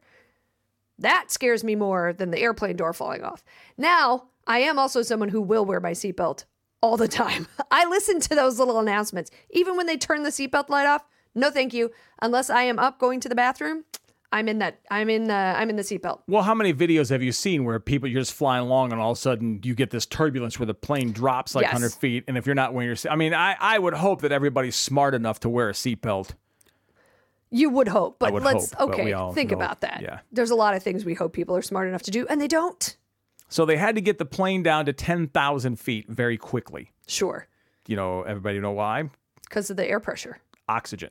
That 0.98 1.32
scares 1.32 1.64
me 1.64 1.76
more 1.76 2.14
than 2.14 2.32
the 2.32 2.40
airplane 2.40 2.76
door 2.76 2.94
falling 2.94 3.24
off. 3.24 3.44
Now, 3.78 4.28
I 4.48 4.60
am 4.60 4.80
also 4.80 5.02
someone 5.02 5.30
who 5.30 5.42
will 5.42 5.66
wear 5.66 5.80
my 5.80 5.92
seatbelt 5.92 6.46
all 6.82 6.98
the 6.98 7.08
time. 7.08 7.48
I 7.72 7.86
listen 7.86 8.20
to 8.22 8.36
those 8.36 8.60
little 8.60 8.80
announcements. 8.80 9.32
Even 9.52 9.78
when 9.78 9.86
they 9.86 9.98
turn 9.98 10.24
the 10.24 10.30
seatbelt 10.30 10.70
light 10.70 10.88
off, 10.88 11.06
no 11.34 11.50
thank 11.50 11.74
you. 11.74 11.92
Unless 12.22 12.50
I 12.50 12.64
am 12.64 12.80
up 12.80 13.00
going 13.00 13.20
to 13.22 13.30
the 13.30 13.36
bathroom, 13.36 13.86
I'm 14.34 14.48
in 14.48 14.60
that. 14.60 14.80
I'm 14.90 15.10
in 15.10 15.26
the. 15.26 15.34
I'm 15.34 15.70
in 15.70 15.76
the 15.76 15.82
seatbelt. 15.82 16.22
Well, 16.28 16.42
how 16.44 16.56
many 16.56 16.74
videos 16.74 17.10
have 17.10 17.22
you 17.22 17.32
seen 17.34 17.66
where 17.66 17.80
people 17.80 18.08
you're 18.08 18.22
just 18.22 18.34
flying 18.34 18.62
along 18.64 18.92
and 18.94 19.02
all 19.02 19.12
of 19.12 19.18
a 19.18 19.20
sudden 19.22 19.60
you 19.64 19.76
get 19.76 19.90
this 19.90 20.06
turbulence 20.06 20.58
where 20.58 20.66
the 20.66 20.74
plane 20.74 21.12
drops 21.12 21.54
like 21.54 21.64
Yes. 21.64 21.74
100 21.74 21.94
feet, 21.94 22.24
and 22.28 22.38
if 22.38 22.46
you're 22.46 22.56
not 22.56 22.74
wearing 22.74 22.88
your, 22.88 22.96
se- 22.96 23.10
I 23.10 23.16
mean, 23.18 23.34
I 23.34 23.56
I 23.60 23.78
would 23.78 23.94
hope 23.94 24.22
that 24.22 24.32
everybody's 24.32 24.76
smart 24.78 25.14
enough 25.14 25.42
to 25.42 25.50
wear 25.50 25.68
a 25.70 25.74
seatbelt. 25.74 26.32
You 27.50 27.70
would 27.72 27.90
hope, 27.90 28.18
but 28.20 28.32
would 28.32 28.44
let's. 28.44 28.72
hope, 28.74 28.92
okay, 28.92 29.12
all 29.12 29.34
think 29.34 29.52
know- 29.52 29.58
about 29.58 29.82
that. 29.82 30.00
yeah. 30.02 30.20
There's 30.32 30.52
a 30.52 30.56
lot 30.56 30.74
of 30.76 30.82
things 30.84 31.04
we 31.04 31.14
hope 31.14 31.34
people 31.34 31.56
are 31.58 31.62
smart 31.62 31.88
enough 31.90 32.04
to 32.04 32.12
do, 32.12 32.26
and 32.28 32.40
they 32.40 32.48
don't. 32.48 32.96
So 33.50 33.66
they 33.66 33.76
had 33.76 33.96
to 33.96 34.02
get 34.02 34.18
the 34.18 34.24
plane 34.26 34.64
down 34.64 34.86
to 34.86 34.94
10,000 34.94 35.78
feet 35.78 36.08
very 36.08 36.38
quickly. 36.38 36.94
Sure, 37.08 37.48
You 37.86 37.98
know, 37.98 38.22
everybody 38.22 38.60
know 38.62 38.72
why? 38.72 39.10
because 39.50 39.70
of 39.70 39.76
the 39.76 39.86
air 39.86 40.00
pressure. 40.00 40.38
Oxygen. 40.70 41.10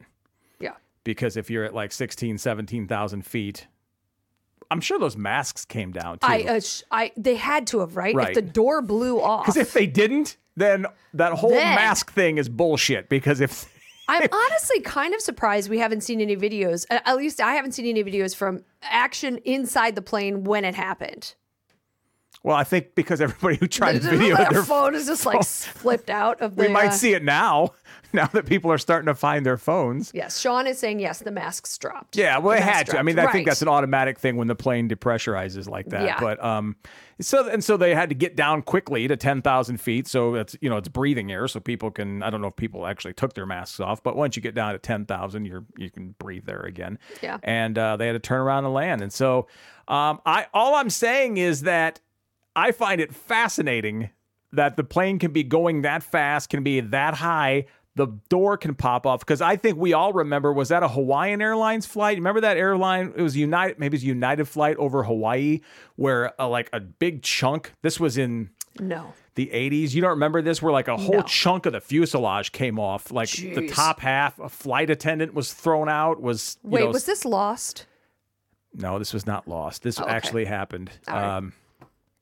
Because 1.10 1.36
if 1.36 1.50
you're 1.50 1.64
at 1.64 1.74
like 1.74 1.90
16, 1.90 2.38
17,000 2.38 3.26
feet, 3.26 3.66
I'm 4.70 4.80
sure 4.80 4.98
those 4.98 5.16
masks 5.16 5.64
came 5.64 5.90
down 5.90 6.20
too. 6.20 6.26
I, 6.28 6.44
uh, 6.44 6.60
sh- 6.60 6.82
I, 6.92 7.10
they 7.16 7.34
had 7.34 7.66
to 7.68 7.80
have, 7.80 7.96
right? 7.96 8.16
If 8.16 8.34
the 8.34 8.42
door 8.42 8.80
blew 8.80 9.20
off, 9.20 9.44
Because 9.44 9.56
if 9.56 9.72
they 9.72 9.86
didn't, 9.86 10.36
then 10.56 10.86
that 11.14 11.32
whole 11.32 11.50
Then- 11.50 11.74
mask 11.74 12.12
thing 12.12 12.38
is 12.38 12.48
bullshit. 12.48 13.08
Because 13.08 13.40
if 13.40 13.68
I'm 14.08 14.28
honestly 14.32 14.80
kind 14.80 15.12
of 15.14 15.20
surprised 15.20 15.68
we 15.68 15.78
haven't 15.78 16.02
seen 16.02 16.20
any 16.20 16.36
videos. 16.36 16.86
At 16.90 17.16
least 17.16 17.40
I 17.40 17.54
haven't 17.54 17.72
seen 17.72 17.86
any 17.86 18.04
videos 18.04 18.34
from 18.34 18.64
action 18.82 19.38
inside 19.38 19.94
the 19.96 20.02
plane 20.02 20.44
when 20.44 20.64
it 20.64 20.74
happened. 20.74 21.34
Well, 22.42 22.56
I 22.56 22.64
think 22.64 22.94
because 22.94 23.20
everybody 23.20 23.56
who 23.56 23.66
tried 23.66 23.94
to 23.94 24.00
video 24.00 24.36
their 24.36 24.62
phone 24.62 24.94
is 24.94 25.06
just 25.06 25.26
like 25.26 25.44
flipped 25.44 26.10
out 26.10 26.40
of 26.40 26.56
the. 26.56 26.62
we 26.62 26.68
might 26.68 26.88
uh, 26.88 26.92
see 26.92 27.14
it 27.14 27.22
now. 27.24 27.70
Now 28.12 28.26
that 28.26 28.44
people 28.44 28.72
are 28.72 28.78
starting 28.78 29.06
to 29.06 29.14
find 29.14 29.46
their 29.46 29.56
phones. 29.56 30.10
Yes, 30.12 30.40
Sean 30.40 30.66
is 30.66 30.78
saying 30.80 30.98
yes. 30.98 31.20
The 31.20 31.30
masks 31.30 31.78
dropped. 31.78 32.16
Yeah, 32.16 32.38
well, 32.38 32.56
The 32.56 32.62
it 32.62 32.64
had 32.64 32.86
to. 32.86 32.90
I 32.90 32.94
dropped. 32.94 33.04
mean, 33.06 33.18
I 33.20 33.24
Right. 33.26 33.32
think 33.32 33.46
that's 33.46 33.62
an 33.62 33.68
automatic 33.68 34.18
thing 34.18 34.36
when 34.36 34.48
the 34.48 34.56
plane 34.56 34.88
depressurizes 34.88 35.68
like 35.68 35.90
that. 35.90 36.02
Yeah. 36.02 36.18
But 36.18 36.42
um, 36.42 36.74
so 37.20 37.48
and 37.48 37.62
so 37.62 37.76
they 37.76 37.94
had 37.94 38.08
to 38.08 38.16
get 38.16 38.34
down 38.34 38.62
quickly 38.62 39.06
to 39.06 39.16
ten 39.16 39.42
thousand 39.42 39.76
feet. 39.80 40.08
So 40.08 40.34
it's 40.34 40.56
you 40.60 40.68
know 40.68 40.76
it's 40.76 40.88
breathing 40.88 41.30
air, 41.30 41.46
so 41.46 41.60
people 41.60 41.92
can. 41.92 42.24
I 42.24 42.30
don't 42.30 42.40
know 42.40 42.48
if 42.48 42.56
people 42.56 42.84
actually 42.84 43.12
took 43.12 43.34
their 43.34 43.46
masks 43.46 43.78
off, 43.78 44.02
but 44.02 44.16
once 44.16 44.34
you 44.34 44.42
get 44.42 44.56
down 44.56 44.72
to 44.72 44.80
ten 44.80 45.06
thousand, 45.06 45.44
you're 45.44 45.64
you 45.76 45.88
can 45.88 46.16
breathe 46.18 46.46
there 46.46 46.62
again. 46.62 46.98
Yeah. 47.22 47.38
And 47.44 47.78
uh, 47.78 47.96
they 47.96 48.08
had 48.08 48.14
to 48.14 48.18
turn 48.18 48.40
around 48.40 48.64
and 48.64 48.74
land. 48.74 49.02
And 49.02 49.12
so 49.12 49.46
um, 49.86 50.20
I 50.26 50.46
all 50.52 50.74
I'm 50.74 50.90
saying 50.90 51.36
is 51.36 51.60
that 51.60 52.00
I 52.56 52.72
find 52.72 53.00
it 53.00 53.14
fascinating 53.14 54.10
that 54.52 54.76
the 54.76 54.84
plane 54.84 55.18
can 55.18 55.32
be 55.32 55.42
going 55.44 55.82
that 55.82 56.02
fast, 56.02 56.50
can 56.50 56.62
be 56.62 56.80
that 56.80 57.14
high. 57.14 57.66
The 57.96 58.06
door 58.28 58.56
can 58.56 58.74
pop 58.74 59.04
off 59.06 59.20
because 59.20 59.40
I 59.42 59.56
think 59.56 59.76
we 59.76 59.92
all 59.92 60.12
remember 60.12 60.52
was 60.52 60.68
that 60.70 60.82
a 60.82 60.88
Hawaiian 60.88 61.42
Airlines 61.42 61.86
flight? 61.86 62.16
Remember 62.16 62.40
that 62.40 62.56
airline? 62.56 63.12
It 63.16 63.22
was 63.22 63.36
United, 63.36 63.78
maybe 63.78 63.94
it 63.96 63.98
was 63.98 64.04
United 64.04 64.46
flight 64.46 64.76
over 64.78 65.02
Hawaii, 65.04 65.60
where 65.96 66.32
uh, 66.40 66.48
like 66.48 66.70
a 66.72 66.80
big 66.80 67.22
chunk. 67.22 67.72
This 67.82 67.98
was 68.00 68.16
in 68.16 68.50
No. 68.80 69.12
the 69.34 69.50
80s. 69.52 69.92
You 69.92 70.00
don't 70.02 70.10
remember 70.10 70.40
this? 70.40 70.62
Where 70.62 70.72
like 70.72 70.88
a 70.88 70.96
whole 70.96 71.16
No. 71.16 71.22
chunk 71.22 71.66
of 71.66 71.72
the 71.72 71.80
fuselage 71.80 72.52
came 72.52 72.78
off, 72.78 73.10
like 73.10 73.30
the 73.30 73.68
top 73.68 74.00
half. 74.00 74.38
A 74.38 74.48
flight 74.48 74.88
attendant 74.88 75.34
was 75.34 75.52
thrown 75.52 75.88
out. 75.88 76.22
Was 76.22 76.58
you 76.64 76.70
Wait, 76.70 76.80
know, 76.84 76.90
was 76.90 77.04
this 77.06 77.24
lost? 77.24 77.86
no, 78.72 78.98
this 79.00 79.12
was 79.12 79.26
not 79.26 79.48
lost. 79.48 79.82
This 79.82 80.00
Oh, 80.00 80.04
okay. 80.04 80.12
actually 80.12 80.44
happened. 80.44 80.90
Right. 81.08 81.36
Um, 81.38 81.52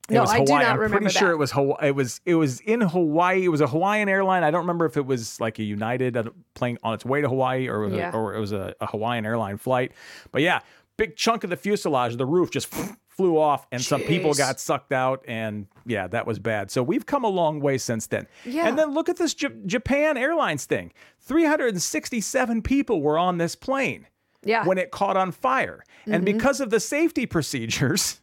it 0.08 0.14
No, 0.14 0.22
was 0.22 0.30
I 0.30 0.38
do 0.38 0.44
Hawaii. 0.52 0.62
not 0.64 0.72
I'm 0.72 0.78
remember 0.80 0.98
pretty 1.02 1.18
sure 1.18 1.30
it 1.30 1.36
was 1.36 1.52
Hawaii. 1.52 1.88
It 1.88 1.94
was 1.94 2.20
it 2.24 2.34
was 2.34 2.60
in 2.60 2.80
Hawaii. 2.80 3.44
It 3.44 3.48
was 3.48 3.60
a 3.60 3.66
Hawaiian 3.66 4.08
airline. 4.08 4.42
I 4.42 4.50
don't 4.50 4.60
remember 4.62 4.86
if 4.86 4.96
it 4.96 5.04
was 5.06 5.40
like 5.40 5.58
a 5.58 5.62
United 5.64 6.16
uh, 6.16 6.24
plane 6.54 6.78
on 6.82 6.94
its 6.94 7.04
way 7.04 7.20
to 7.20 7.28
Hawaii 7.28 7.68
or 7.68 7.84
it 7.84 7.88
was 7.90 7.94
Yeah. 7.98 8.12
a, 8.12 8.16
or 8.16 8.34
it 8.34 8.40
was 8.40 8.52
a, 8.52 8.74
a 8.80 8.86
Hawaiian 8.86 9.26
airline 9.26 9.58
flight. 9.58 9.92
But 10.32 10.42
yeah, 10.42 10.60
big 10.96 11.16
chunk 11.16 11.44
of 11.44 11.50
the 11.50 11.56
fuselage, 11.56 12.16
the 12.16 12.26
roof 12.26 12.50
just 12.50 12.72
flew 13.08 13.36
off, 13.36 13.66
and 13.72 13.82
some 13.82 14.00
people 14.02 14.32
got 14.32 14.60
sucked 14.60 14.92
out, 14.92 15.24
and 15.26 15.66
yeah, 15.84 16.06
that 16.06 16.24
was 16.24 16.38
bad. 16.38 16.70
So 16.70 16.84
we've 16.84 17.04
come 17.04 17.24
a 17.24 17.28
long 17.28 17.58
way 17.60 17.76
since 17.76 18.06
then. 18.06 18.28
Yeah. 18.44 18.68
And 18.68 18.78
then 18.78 18.94
look 18.94 19.08
at 19.08 19.16
this 19.16 19.34
J- 19.34 19.48
Japan 19.66 20.16
Airlines 20.16 20.66
thing. 20.66 20.92
367 21.22 22.62
people 22.62 23.02
were 23.02 23.18
on 23.18 23.38
this 23.38 23.54
plane 23.56 24.06
Yeah. 24.44 24.64
when 24.64 24.78
it 24.78 24.90
caught 24.90 25.16
on 25.16 25.32
fire. 25.32 25.82
And 26.06 26.24
Mm-hmm. 26.24 26.36
because 26.38 26.60
of 26.60 26.70
the 26.70 26.80
safety 26.80 27.26
procedures, 27.36 28.20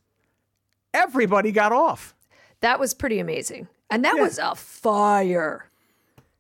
everybody 0.96 1.52
got 1.52 1.72
off. 1.72 2.14
that 2.62 2.80
was 2.80 2.94
pretty 2.94 3.20
amazing. 3.20 3.68
And 3.92 4.04
that 4.06 4.16
Yeah. 4.16 4.24
was 4.24 4.40
a 4.40 4.56
fire. 4.56 5.70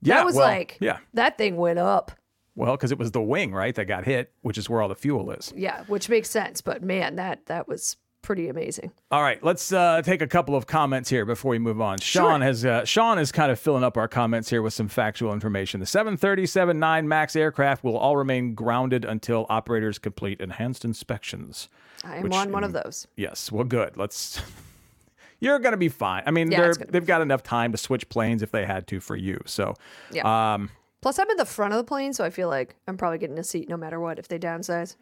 Yeah, 0.02 0.16
that 0.16 0.26
was 0.26 0.36
well, 0.36 0.48
like, 0.48 0.78
yeah. 0.82 0.98
that 1.14 1.38
thing 1.38 1.58
went 1.58 1.78
up. 1.78 2.12
Well, 2.56 2.76
because 2.76 2.92
it 2.92 2.98
was 2.98 3.12
the 3.12 3.22
wing, 3.22 3.52
right, 3.54 3.76
that 3.76 3.86
got 3.86 4.06
hit, 4.06 4.32
which 4.42 4.58
is 4.58 4.70
where 4.70 4.82
all 4.82 4.88
the 4.88 4.96
fuel 4.96 5.30
is. 5.32 5.54
Yeah, 5.56 5.84
which 5.88 6.10
makes 6.10 6.30
sense. 6.30 6.62
But 6.62 6.82
man, 6.82 7.18
that 7.18 7.46
that 7.48 7.68
was 7.68 7.98
pretty 8.25 8.50
amazing. 8.50 8.91
All 9.12 9.22
right, 9.22 9.41
let's 9.44 9.72
uh, 9.72 10.01
take 10.01 10.22
a 10.22 10.27
couple 10.27 10.55
of 10.55 10.65
comments 10.67 11.10
here 11.10 11.25
before 11.25 11.51
we 11.51 11.60
move 11.60 11.79
on. 11.79 12.00
Sean 12.00 12.41
has 12.41 12.65
uh, 12.65 12.84
Sean 12.84 13.20
is 13.20 13.32
kind 13.32 13.51
of 13.51 13.60
filling 13.60 13.84
up 13.84 13.96
our 13.98 14.08
comments 14.08 14.50
here 14.50 14.62
with 14.62 14.74
some 14.74 14.88
factual 14.88 15.32
information. 15.32 15.79
The 15.79 15.86
737-9 15.86 17.05
Max 17.05 17.36
aircraft 17.36 17.84
will 17.84 17.98
all 17.98 18.17
remain 18.17 18.55
grounded 18.55 19.05
until 19.05 19.46
operators 19.50 20.00
complete 20.00 20.41
enhanced 20.41 20.84
inspections. 20.84 21.70
I 22.03 22.17
am 22.17 22.24
Which, 22.24 22.34
on 22.34 22.51
one 22.51 22.63
of 22.63 22.74
those. 22.74 23.08
Yes, 23.15 23.51
well, 23.51 23.63
good. 23.63 23.96
Let's. 23.96 24.41
You're 25.39 25.60
gonna 25.60 25.77
be 25.77 25.89
fine. 25.89 26.24
I 26.25 26.32
mean, 26.32 26.50
Yeah, 26.50 26.62
they're, 26.62 26.70
it's 26.70 26.77
gonna 26.77 26.88
be 26.88 26.91
they've 27.00 27.05
got 27.05 27.22
enough 27.22 27.44
time 27.44 27.72
to 27.74 27.77
switch 27.77 28.10
planes 28.10 28.41
if 28.41 28.51
they 28.51 28.65
had 28.65 28.88
to 28.88 29.00
for 29.00 29.15
you. 29.15 29.39
So, 29.46 29.75
Yeah. 30.12 30.53
um, 30.55 30.72
Plus, 31.01 31.20
I'm 31.20 31.29
in 31.29 31.38
the 31.38 31.46
front 31.46 31.72
of 31.72 31.77
the 31.77 31.84
plane, 31.84 32.13
so 32.13 32.24
I 32.24 32.32
feel 32.32 32.48
like 32.48 32.75
I'm 32.88 32.98
probably 32.98 33.20
getting 33.20 33.38
a 33.38 33.44
seat 33.44 33.70
no 33.70 33.77
matter 33.77 34.00
what 34.00 34.17
if 34.17 34.27
they 34.27 34.39
downsize. 34.39 34.96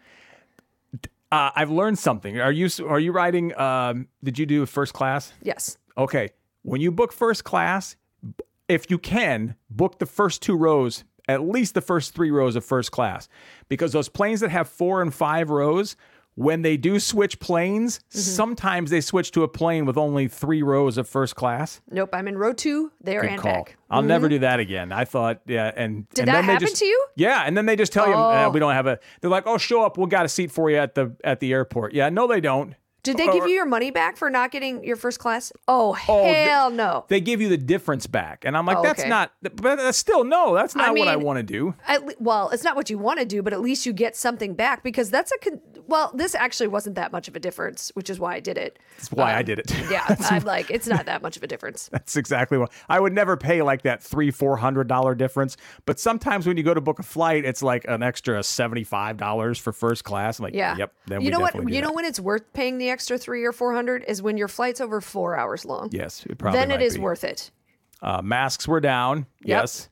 Uh, 1.34 1.52
I've 1.56 1.72
learned 1.72 1.98
something. 1.98 2.40
Are 2.40 2.52
you 2.52 2.70
are 2.88 3.00
you 3.00 3.12
riding? 3.12 3.58
Um, 3.60 4.08
did 4.24 4.38
you 4.38 4.46
do 4.46 4.68
first 4.68 4.94
class? 4.94 5.34
Yes. 5.42 5.78
Okay. 5.98 6.30
When 6.62 6.80
you 6.80 6.92
book 6.92 7.12
first 7.12 7.44
class, 7.44 7.96
if 8.70 8.92
you 8.92 9.00
can, 9.00 9.56
book 9.70 9.98
the 9.98 10.06
first 10.06 10.44
two 10.44 10.56
rows, 10.56 11.04
at 11.28 11.42
least 11.42 11.74
the 11.74 11.82
first 11.82 12.14
three 12.14 12.30
rows 12.30 12.56
of 12.56 12.64
first 12.64 12.92
class. 12.92 13.28
Because 13.68 13.94
those 13.94 14.10
planes 14.10 14.42
that 14.42 14.52
have 14.52 14.70
four 14.70 15.02
and 15.02 15.12
five 15.12 15.50
rows, 15.50 15.96
when 16.36 16.62
they 16.64 16.78
do 16.78 17.00
switch 17.00 17.40
planes, 17.40 18.00
Mm-hmm. 18.00 18.20
sometimes 18.20 18.90
they 18.90 19.02
switch 19.02 19.32
to 19.32 19.44
a 19.44 19.48
plane 19.48 19.86
with 19.86 19.98
only 19.98 20.28
three 20.28 20.62
rows 20.64 20.98
of 20.98 21.08
first 21.08 21.36
class. 21.36 21.82
Nope. 21.90 22.10
I'm 22.14 22.28
in 22.28 22.38
row 22.38 22.54
two, 22.54 22.92
there 23.02 23.22
Good 23.22 23.32
and 23.32 23.42
call. 23.42 23.52
back. 23.54 23.78
I'll 23.90 24.02
never 24.02 24.28
do 24.30 24.40
that 24.40 24.60
again. 24.60 24.92
I 24.92 25.06
thought, 25.06 25.42
yeah, 25.46 25.72
and 25.76 26.10
Did 26.10 26.22
and 26.22 26.28
that 26.30 26.34
then 26.34 26.46
they 26.48 26.54
happen 26.54 26.68
just- 26.68 26.80
to 26.80 26.86
you? 26.86 27.06
Yeah, 27.16 27.44
and 27.46 27.56
then 27.56 27.66
they 27.68 27.76
just 27.76 27.94
tell 27.94 28.08
you 28.08 28.14
uh, 28.16 28.46
Oh. 28.48 28.50
we 28.52 28.60
don't 28.60 28.74
have 28.74 28.88
a. 28.88 29.00
They're 29.22 29.30
like, 29.30 29.44
oh, 29.46 29.58
show 29.58 29.84
up. 29.84 29.98
We'll 29.98 30.08
got 30.08 30.26
a 30.26 30.30
seat 30.30 30.52
for 30.52 30.70
you 30.72 30.78
at 30.78 30.96
the 30.96 31.16
at 31.24 31.40
the 31.40 31.52
airport. 31.54 31.94
Yeah, 31.94 32.10
no, 32.10 32.26
they 32.28 32.42
don't. 32.42 32.74
Did 33.04 33.18
they 33.18 33.26
give 33.28 33.46
you 33.46 33.54
your 33.54 33.66
money 33.66 33.92
back 33.92 34.16
for 34.18 34.30
not 34.30 34.52
getting 34.52 34.84
your 34.84 34.96
first 34.96 35.20
class? 35.20 35.52
Oh, 35.68 35.98
Oh, 36.08 36.24
hell 36.26 36.72
no. 36.72 37.06
They 37.10 37.20
give 37.22 37.42
you 37.42 37.50
the 37.50 37.58
difference 37.58 38.08
back, 38.08 38.46
and 38.46 38.56
I'm 38.58 38.66
like, 38.66 38.78
Oh, 38.78 38.84
that's 38.84 39.02
okay. 39.02 39.10
not. 39.10 39.32
But 39.42 39.76
that's 39.76 39.98
still 39.98 40.24
no. 40.24 40.56
That's 40.56 40.76
not 40.76 40.96
what 40.96 41.08
I 41.10 41.18
want 41.18 41.38
to 41.38 41.44
do. 41.44 41.76
At 41.88 42.06
le- 42.06 42.14
well, 42.20 42.50
it's 42.50 42.64
not 42.64 42.76
what 42.76 42.90
you 42.90 42.98
want 42.98 43.20
to 43.20 43.26
do, 43.26 43.42
but 43.44 43.52
at 43.54 43.60
least 43.62 43.86
you 43.86 43.92
get 43.94 44.16
something 44.16 44.54
back 44.56 44.84
because 44.84 45.10
that's 45.10 45.32
a 45.34 45.38
con- 45.38 45.60
well. 45.88 46.12
This 46.14 46.34
actually 46.34 46.68
wasn't 46.68 46.96
that 46.96 47.12
much 47.12 47.28
of 47.28 47.36
a 47.36 47.40
difference, 47.40 47.92
which 47.94 48.10
is 48.10 48.20
why 48.20 48.36
I 48.36 48.40
did 48.40 48.58
it. 48.58 48.80
That's 48.98 49.12
why 49.12 49.34
I 49.34 49.40
um, 49.40 49.46
did 49.46 49.60
it. 49.60 49.74
Yeah, 49.92 50.04
I'm 50.30 50.44
like, 50.44 50.72
it's 50.72 50.88
not 50.88 51.06
that 51.06 51.22
much 51.22 51.36
of 51.36 51.44
a 51.44 51.48
difference. 51.48 51.90
That's 51.92 52.16
exactly 52.16 52.58
what 52.58 52.72
I 52.88 53.00
would 53.00 53.12
never 53.14 53.36
pay 53.36 53.62
like 53.62 53.82
that 53.82 54.02
three 54.02 54.32
four 54.32 54.56
hundred 54.56 54.88
dollar 54.88 55.14
difference. 55.14 55.58
But 55.86 56.00
sometimes 56.00 56.48
when 56.48 56.56
you 56.56 56.64
go 56.64 56.74
to 56.74 56.82
book 56.82 57.00
a 57.00 57.04
flight, 57.04 57.44
it's 57.44 57.62
like 57.62 57.86
an 57.90 58.02
extra 58.02 58.42
seventy 58.44 58.86
five 58.86 59.18
dollars 59.18 59.60
for 59.60 59.74
first 59.74 60.06
class. 60.06 60.40
I'm 60.40 60.44
like, 60.44 60.54
Yeah. 60.56 60.78
yep. 60.78 60.94
Then 61.08 61.20
you 61.22 61.26
we 61.26 61.32
know 61.32 61.40
what? 61.42 61.56
You 61.56 61.82
know 61.82 61.88
that. 61.90 61.96
when 61.96 62.06
it's 62.06 62.20
worth 62.20 62.54
paying 62.54 62.78
the 62.78 62.93
extra 62.94 63.18
three 63.18 63.44
or 63.44 63.52
four 63.52 63.74
hundred 63.74 64.06
is 64.08 64.22
when 64.22 64.38
your 64.38 64.48
flight's 64.48 64.80
over 64.80 65.02
four 65.02 65.36
hours 65.36 65.66
long. 65.66 65.90
Yes, 65.92 66.26
it 66.30 66.38
probably 66.38 66.60
then 66.60 66.72
it 66.72 66.82
is 66.82 66.96
be. 66.96 67.02
worth 67.02 67.24
it. 67.24 67.52
Uh, 68.02 68.22
masks 68.22 68.68
were 68.68 68.80
down. 68.80 69.26
Yep. 69.42 69.62
Yes. 69.62 69.90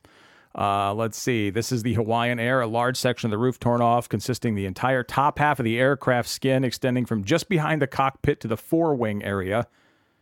Uh, 0.54 0.92
let's 0.92 1.16
see. 1.18 1.48
This 1.48 1.72
is 1.72 1.82
the 1.82 1.94
Hawaiian 1.94 2.38
Air. 2.38 2.60
A 2.60 2.66
large 2.66 2.96
section 2.98 3.26
of 3.28 3.30
the 3.30 3.38
roof 3.38 3.58
torn 3.58 3.80
off, 3.80 4.08
consisting 4.08 4.54
the 4.54 4.66
entire 4.66 5.02
top 5.02 5.38
half 5.38 5.58
of 5.58 5.64
the 5.64 5.78
aircraft 5.78 6.28
skin 6.28 6.62
extending 6.62 7.06
from 7.06 7.24
just 7.24 7.48
behind 7.48 7.80
the 7.80 7.86
cockpit 7.86 8.38
to 8.40 8.48
the 8.48 8.56
forewing 8.58 9.22
area, 9.24 9.66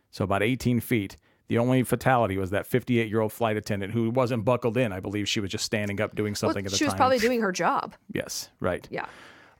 so 0.09 0.23
about 0.23 0.41
18 0.41 0.79
feet. 0.79 1.17
The 1.49 1.57
only 1.57 1.83
fatality 1.83 2.37
was 2.37 2.51
that 2.51 2.65
58 2.65 3.09
year 3.09 3.19
old 3.19 3.33
flight 3.33 3.57
attendant 3.57 3.91
who 3.91 4.09
wasn't 4.09 4.45
buckled 4.45 4.77
in. 4.77 4.93
I 4.93 5.01
believe 5.01 5.27
she 5.27 5.41
was 5.41 5.49
just 5.51 5.65
standing 5.65 5.99
up 5.99 6.15
doing 6.15 6.31
Well, 6.31 6.35
something 6.37 6.65
at 6.65 6.71
the 6.71 6.77
she 6.77 6.85
was 6.85 6.93
probably 6.93 7.19
doing 7.27 7.41
her 7.41 7.51
job. 7.51 7.93
yes, 8.13 8.49
right. 8.61 8.87
Yeah. 8.89 9.07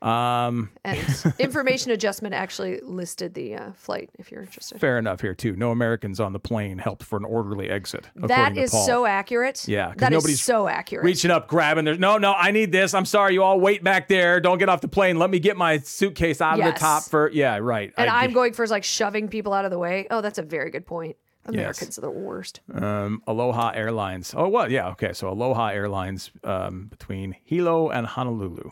Um, 0.02 0.72
And 0.84 0.98
information 1.40 1.92
adjustment 1.92 2.34
actually 2.34 2.80
listed 2.82 3.34
the 3.36 3.56
uh, 3.56 3.72
flight 3.74 4.10
if 4.18 4.32
you're 4.32 4.42
interested. 4.42 4.80
fair 4.80 4.98
enough 4.98 5.22
here 5.22 5.36
too. 5.36 5.56
No 5.56 5.72
Americans 5.72 6.20
on 6.20 6.34
the 6.34 6.40
plane 6.40 6.80
helped 6.80 7.04
for 7.04 7.18
an 7.18 7.26
orderly 7.26 7.70
exit. 7.70 8.08
That 8.16 8.58
is 8.58 8.72
so 8.72 9.06
accurate. 9.06 9.68
Yeah, 9.68 9.94
that 9.98 10.12
is 10.12 10.18
nobody's 10.18 10.42
so 10.42 10.68
accurate. 10.68 11.06
reaching 11.06 11.30
up, 11.32 11.48
grabbing. 11.48 11.86
There's 11.86 12.00
no, 12.00 12.18
no. 12.18 12.34
I 12.34 12.52
need 12.52 12.72
this. 12.72 12.94
I'm 12.94 13.06
sorry. 13.06 13.34
You 13.34 13.44
all 13.44 13.60
wait 13.60 13.84
back 13.84 14.08
there. 14.08 14.40
Don't 14.40 14.58
get 14.58 14.70
off 14.70 14.82
the 14.82 14.88
plane. 14.88 15.20
Let 15.20 15.30
me 15.30 15.40
get 15.40 15.56
my 15.58 15.78
suitcase 15.78 16.42
out 16.42 16.60
of 16.60 16.66
the 16.66 16.72
top 16.72 17.04
for. 17.04 17.30
Yeah, 17.32 17.58
right. 17.58 17.94
and 17.98 18.10
I 18.10 18.24
I'm 18.24 18.34
going 18.34 18.54
for 18.54 18.66
like 18.68 18.84
shoving 18.84 19.28
people 19.28 19.54
out 19.54 19.66
of 19.66 19.72
the 19.72 19.80
way. 19.80 20.08
Oh, 20.10 20.22
that's 20.22 20.40
a 20.40 20.44
very 20.44 20.72
good 20.72 20.86
point. 20.86 21.16
Yes. 21.46 21.54
Americans 21.56 21.98
are 21.98 22.02
the 22.02 22.12
worst. 22.12 22.62
um, 22.74 23.24
Aloha 23.26 23.72
Airlines. 23.74 24.34
Oh, 24.38 24.48
well, 24.48 24.72
yeah. 24.72 24.90
Okay, 24.90 25.12
so 25.14 25.28
Aloha 25.30 25.70
Airlines 25.70 26.30
um, 26.44 26.86
between 26.86 27.36
Hilo 27.44 27.90
and 27.90 28.06
Honolulu. 28.06 28.72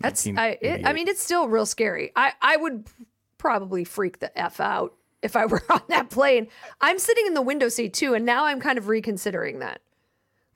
That's 0.00 0.26
I. 0.26 0.58
It, 0.60 0.86
I 0.86 0.92
mean, 0.92 1.08
it's 1.08 1.22
still 1.22 1.48
real 1.48 1.66
scary. 1.66 2.12
I 2.16 2.32
I 2.40 2.56
would 2.56 2.86
probably 3.38 3.84
freak 3.84 4.18
the 4.20 4.36
f 4.38 4.60
out 4.60 4.94
if 5.22 5.36
I 5.36 5.46
were 5.52 5.62
on 5.70 5.82
that 5.88 6.10
plane. 6.10 6.48
I'm 6.80 6.98
sitting 6.98 7.26
in 7.26 7.34
the 7.34 7.42
window 7.42 7.68
seat 7.68 7.94
too, 7.94 8.14
and 8.14 8.24
now 8.24 8.46
I'm 8.46 8.60
kind 8.60 8.78
of 8.78 8.88
reconsidering 8.88 9.58
that. 9.60 9.80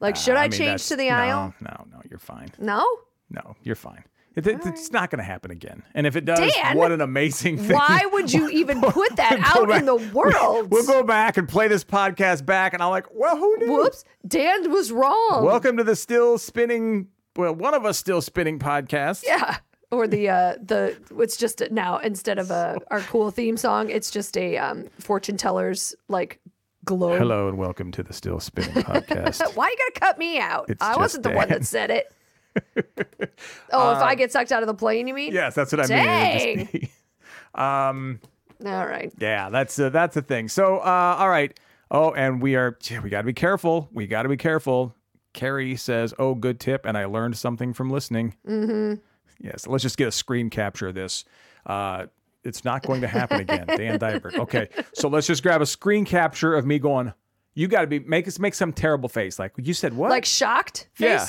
Like, 0.01 0.17
should 0.17 0.37
Uh, 0.37 0.41
I, 0.41 0.43
mean, 0.45 0.53
change 0.53 0.87
to 0.89 0.97
the 0.97 1.11
aisle? 1.11 1.55
No, 1.61 1.87
no, 1.93 2.01
you're 2.11 2.19
fine. 2.19 2.49
No. 2.59 2.85
No, 3.31 3.55
you're 3.63 3.77
fine. 3.77 4.05
It, 4.37 4.47
it- 4.47 4.61
it's 4.67 4.91
not 4.91 5.11
going 5.11 5.19
to 5.21 5.25
happen 5.25 5.51
again. 5.53 5.83
And 5.95 6.07
if 6.07 6.17
it 6.17 6.25
does, 6.25 6.53
Dan, 6.55 6.77
what 6.77 6.91
an 6.93 7.01
amazing 7.01 7.57
thing. 7.57 7.77
Why 7.77 8.05
would 8.13 8.33
you 8.33 8.49
even 8.53 8.81
put 8.83 9.15
that 9.17 9.39
out 9.41 9.69
back. 9.69 9.79
in 9.81 9.87
the 9.87 9.95
world? 10.13 10.69
We'll 10.73 10.85
go 10.87 11.05
back 11.05 11.37
and 11.37 11.49
play 11.49 11.69
this 11.69 11.85
podcast 11.85 12.45
back, 12.45 12.75
and 12.75 12.83
I'm 12.83 12.91
like, 12.91 13.07
well, 13.15 13.37
who 13.37 13.57
knew? 13.59 13.73
Whoops, 13.73 14.05
Dan 14.27 14.71
was 14.73 14.91
wrong. 14.91 15.45
Welcome 15.45 15.77
to 15.77 15.85
the 15.85 15.95
still 15.97 16.37
spinning. 16.39 17.07
Well, 17.37 17.53
one 17.53 17.75
of 17.75 17.85
us 17.85 17.99
still 17.99 18.21
spinning 18.21 18.59
podcast. 18.61 19.25
Yeah. 19.27 19.57
Or 19.91 20.07
the 20.07 20.29
uh 20.29 20.55
the 20.63 20.97
it's 21.19 21.37
just 21.37 21.63
now 21.71 21.99
instead 21.99 22.39
of 22.39 22.51
a 22.51 22.79
our 22.91 23.01
cool 23.01 23.31
theme 23.31 23.57
song, 23.57 23.91
it's 23.91 24.11
just 24.11 24.37
a 24.37 24.57
um 24.57 24.85
fortune 25.01 25.37
teller's 25.37 25.95
like 26.09 26.41
globe. 26.85 27.19
Hello 27.19 27.49
and 27.49 27.59
welcome 27.59 27.91
to 27.93 28.03
the 28.03 28.13
still 28.13 28.39
spinning 28.41 28.85
podcast. 28.85 29.55
Why 29.57 29.69
you 29.69 29.77
gotta 29.77 30.01
cut 30.01 30.19
me 30.19 30.39
out? 30.39 30.67
It's 30.69 30.83
I 30.83 30.97
wasn't 30.97 31.25
the 31.25 31.31
one 31.31 31.49
that 31.49 31.65
said 31.65 31.91
it. 31.91 32.13
oh, 33.73 33.93
if 33.93 33.99
I 33.99 34.15
get 34.15 34.31
sucked 34.31 34.53
out 34.53 34.63
of 34.63 34.69
the 34.69 34.75
plane, 34.75 35.09
you 35.09 35.15
mean? 35.15 35.33
yes, 35.33 35.57
that's 35.57 35.73
what 35.73 35.91
I 35.91 35.95
mean. 35.95 35.99
It 35.99 36.57
would 36.57 36.59
just 36.59 36.73
be- 36.73 36.91
um, 37.57 38.21
All 38.65 38.87
right. 38.87 39.13
yeah, 39.19 39.51
that's 39.51 39.77
uh, 39.79 39.91
that's 39.91 40.15
the 40.15 40.23
thing. 40.23 40.49
So, 40.49 40.79
uh, 40.79 41.17
all 41.19 41.29
right. 41.29 41.59
Oh, 41.91 42.13
and 42.13 42.41
we 42.41 42.55
are 42.55 42.79
we 43.03 43.11
got 43.11 43.23
to 43.23 43.27
be 43.27 43.33
careful. 43.33 43.89
We 43.93 44.07
got 44.07 44.23
to 44.23 44.29
be 44.29 44.37
careful. 44.37 44.95
Carrie 45.35 45.77
says, 45.77 46.15
"Oh, 46.19 46.35
good 46.35 46.59
tip," 46.59 46.87
and 46.87 46.97
I 46.97 47.05
learned 47.05 47.37
something 47.37 47.75
from 47.75 47.91
listening. 47.91 48.35
Mm-hmm. 48.49 48.95
Yes, 49.41 49.67
let's 49.67 49.83
just 49.83 49.99
get 49.99 50.09
a 50.09 50.13
screen 50.13 50.49
capture 50.49 50.89
of 50.89 50.95
this. 50.95 51.25
Uh, 51.67 52.07
it's 52.45 52.65
not 52.65 52.83
going 52.87 53.01
to 53.03 53.09
happen 53.09 53.41
again. 53.41 53.67
Dan 53.67 53.99
Deibert. 53.99 54.39
Okay, 54.39 54.69
so 54.95 55.09
let's 55.09 55.27
just 55.27 55.43
grab 55.43 55.61
a 55.61 55.67
screen 55.67 56.05
capture 56.05 56.55
of 56.55 56.65
me 56.65 56.79
going. 56.79 57.13
You 57.55 57.69
got 57.69 57.83
to 57.83 57.87
be 57.87 57.99
make 57.99 58.27
us 58.27 58.39
make 58.39 58.55
some 58.55 58.73
terrible 58.73 59.09
face. 59.09 59.39
Like 59.39 59.53
you 59.57 59.75
said, 59.75 59.95
what? 59.95 60.11
Like 60.11 60.25
shocked 60.25 60.89
face? 60.95 61.07
Yeah. 61.09 61.27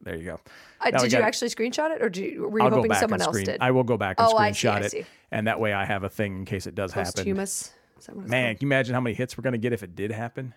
there 0.00 0.16
you 0.16 0.24
go. 0.24 0.40
Uh, 0.80 0.90
did 0.90 1.12
you 1.12 1.18
it. 1.18 1.22
actually 1.22 1.48
screenshot 1.48 1.94
it 1.94 2.02
or 2.02 2.08
did 2.08 2.32
you, 2.34 2.48
were 2.48 2.58
you 2.58 2.64
I'll 2.64 2.70
hoping 2.72 2.92
someone 2.94 3.22
else 3.22 3.34
screen. 3.34 3.46
did? 3.46 3.60
I 3.60 3.70
will 3.70 3.84
go 3.84 3.96
back 3.96 4.16
and 4.18 4.28
Oh, 4.32 4.36
I 4.36 4.50
see, 4.50 4.66
screenshot 4.66 4.72
I 4.72 4.80
it, 4.80 4.90
see. 4.90 5.04
and 5.30 5.46
that 5.46 5.60
way 5.60 5.72
I 5.72 5.84
have 5.84 6.02
a 6.02 6.08
thing 6.08 6.38
in 6.38 6.44
case 6.44 6.66
it 6.66 6.74
does 6.74 6.92
happen. 6.92 7.12
Posthumous. 7.12 7.72
Is 8.00 8.06
that 8.06 8.16
what 8.16 8.22
it's 8.22 8.30
Man, 8.30 8.56
can 8.56 8.66
you 8.66 8.68
imagine 8.68 8.94
how 8.94 9.00
many 9.00 9.14
hits 9.14 9.38
we're 9.38 9.42
gonna 9.42 9.58
get 9.58 9.72
if 9.72 9.84
it 9.84 9.94
did 9.94 10.10
happen? 10.10 10.54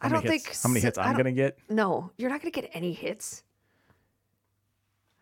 How 0.00 0.08
I 0.08 0.12
don't 0.12 0.22
hits- 0.24 0.44
think 0.44 0.56
how 0.62 0.68
many 0.68 0.80
hits 0.80 0.98
I'm 0.98 1.16
gonna 1.16 1.32
get 1.32 1.58
No, 1.68 2.10
you're 2.16 2.30
not 2.30 2.40
gonna 2.40 2.50
get 2.50 2.70
any 2.72 2.92
hits. 2.92 3.42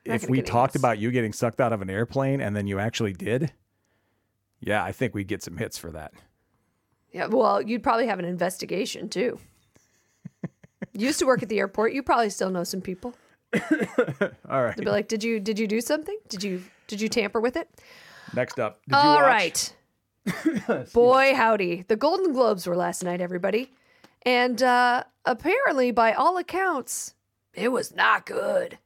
If 0.05 0.29
we 0.29 0.41
talked 0.43 0.75
hits. 0.75 0.81
about 0.83 0.99
you 0.99 1.11
getting 1.11 1.33
sucked 1.33 1.61
out 1.61 1.73
of 1.73 1.83
an 1.83 1.91
airplane 1.91 2.41
and 2.41 2.55
then 2.55 2.67
you 2.67 2.79
actually 2.79 3.13
did. 3.13 3.53
Yeah, 4.61 4.85
I 4.85 4.93
think 4.93 5.15
we'd 5.15 5.29
get 5.29 5.43
some 5.43 5.57
hits 5.57 5.77
for 5.79 5.91
that. 5.93 6.13
Yeah, 7.13 7.27
well, 7.27 7.61
you'd 7.63 7.83
probably 7.83 8.07
have 8.07 8.19
an 8.19 8.25
investigation 8.25 9.09
too. 9.09 9.39
You 10.93 11.07
used 11.09 11.19
to 11.19 11.27
work 11.27 11.43
at 11.43 11.49
the 11.49 11.59
airport. 11.59 11.93
You 11.93 12.03
probably 12.03 12.31
still 12.31 12.51
know 12.51 12.65
some 12.65 12.81
people. 12.81 13.15
All 14.49 14.63
right. 14.63 14.77
They'd 14.77 14.85
be 14.85 14.91
like, 14.91 15.09
"Did 15.09 15.23
you 15.25 15.41
did 15.41 15.59
you 15.59 15.67
do 15.67 15.81
something? 15.81 16.17
Did 16.29 16.43
you 16.43 16.63
did 16.87 17.01
you 17.01 17.09
tamper 17.09 17.41
with 17.41 17.57
it?" 17.57 17.69
Next 18.35 18.59
up. 18.59 18.81
Did 18.89 18.97
you 18.97 19.03
watch- 19.03 19.23
right. 19.23 19.77
Boy, 20.93 21.35
howdy. 21.35 21.85
The 21.89 21.97
Golden 21.97 22.33
Globes 22.33 22.67
were 22.67 22.77
last 22.77 23.05
night, 23.05 23.21
everybody. 23.21 23.73
And 24.27 24.61
uh, 24.61 25.05
apparently, 25.25 25.93
by 25.93 26.13
all 26.13 26.37
accounts, 26.37 27.15
it 27.55 27.69
was 27.69 27.95
not 27.95 28.27
good. 28.27 28.79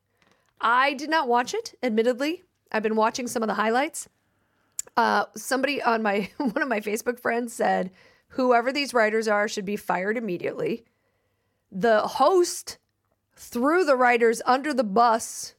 I 0.61 0.93
did 0.93 1.09
not 1.09 1.29
watch 1.29 1.55
it, 1.55 1.75
admittedly. 1.83 2.45
I've 2.71 2.83
been 2.83 2.95
watching 2.95 3.27
some 3.27 3.43
of 3.43 3.49
the 3.49 3.55
highlights. 3.55 4.09
Uh, 4.99 5.25
somebody 5.35 5.83
on 5.83 6.03
my 6.03 6.29
one 6.37 6.61
of 6.63 6.69
my 6.69 6.81
Facebook 6.81 7.19
friends 7.19 7.55
said, 7.55 7.91
whoever 8.29 8.71
these 8.71 8.93
writers 8.93 9.27
are 9.27 9.49
should 9.49 9.65
be 9.65 9.77
fired 9.77 10.19
immediately. 10.19 10.85
The 11.73 12.03
host 12.03 12.79
threw 13.35 13.85
the 13.85 13.97
writers 13.97 14.43
under 14.45 14.75
the 14.75 14.85
bus 14.85 15.55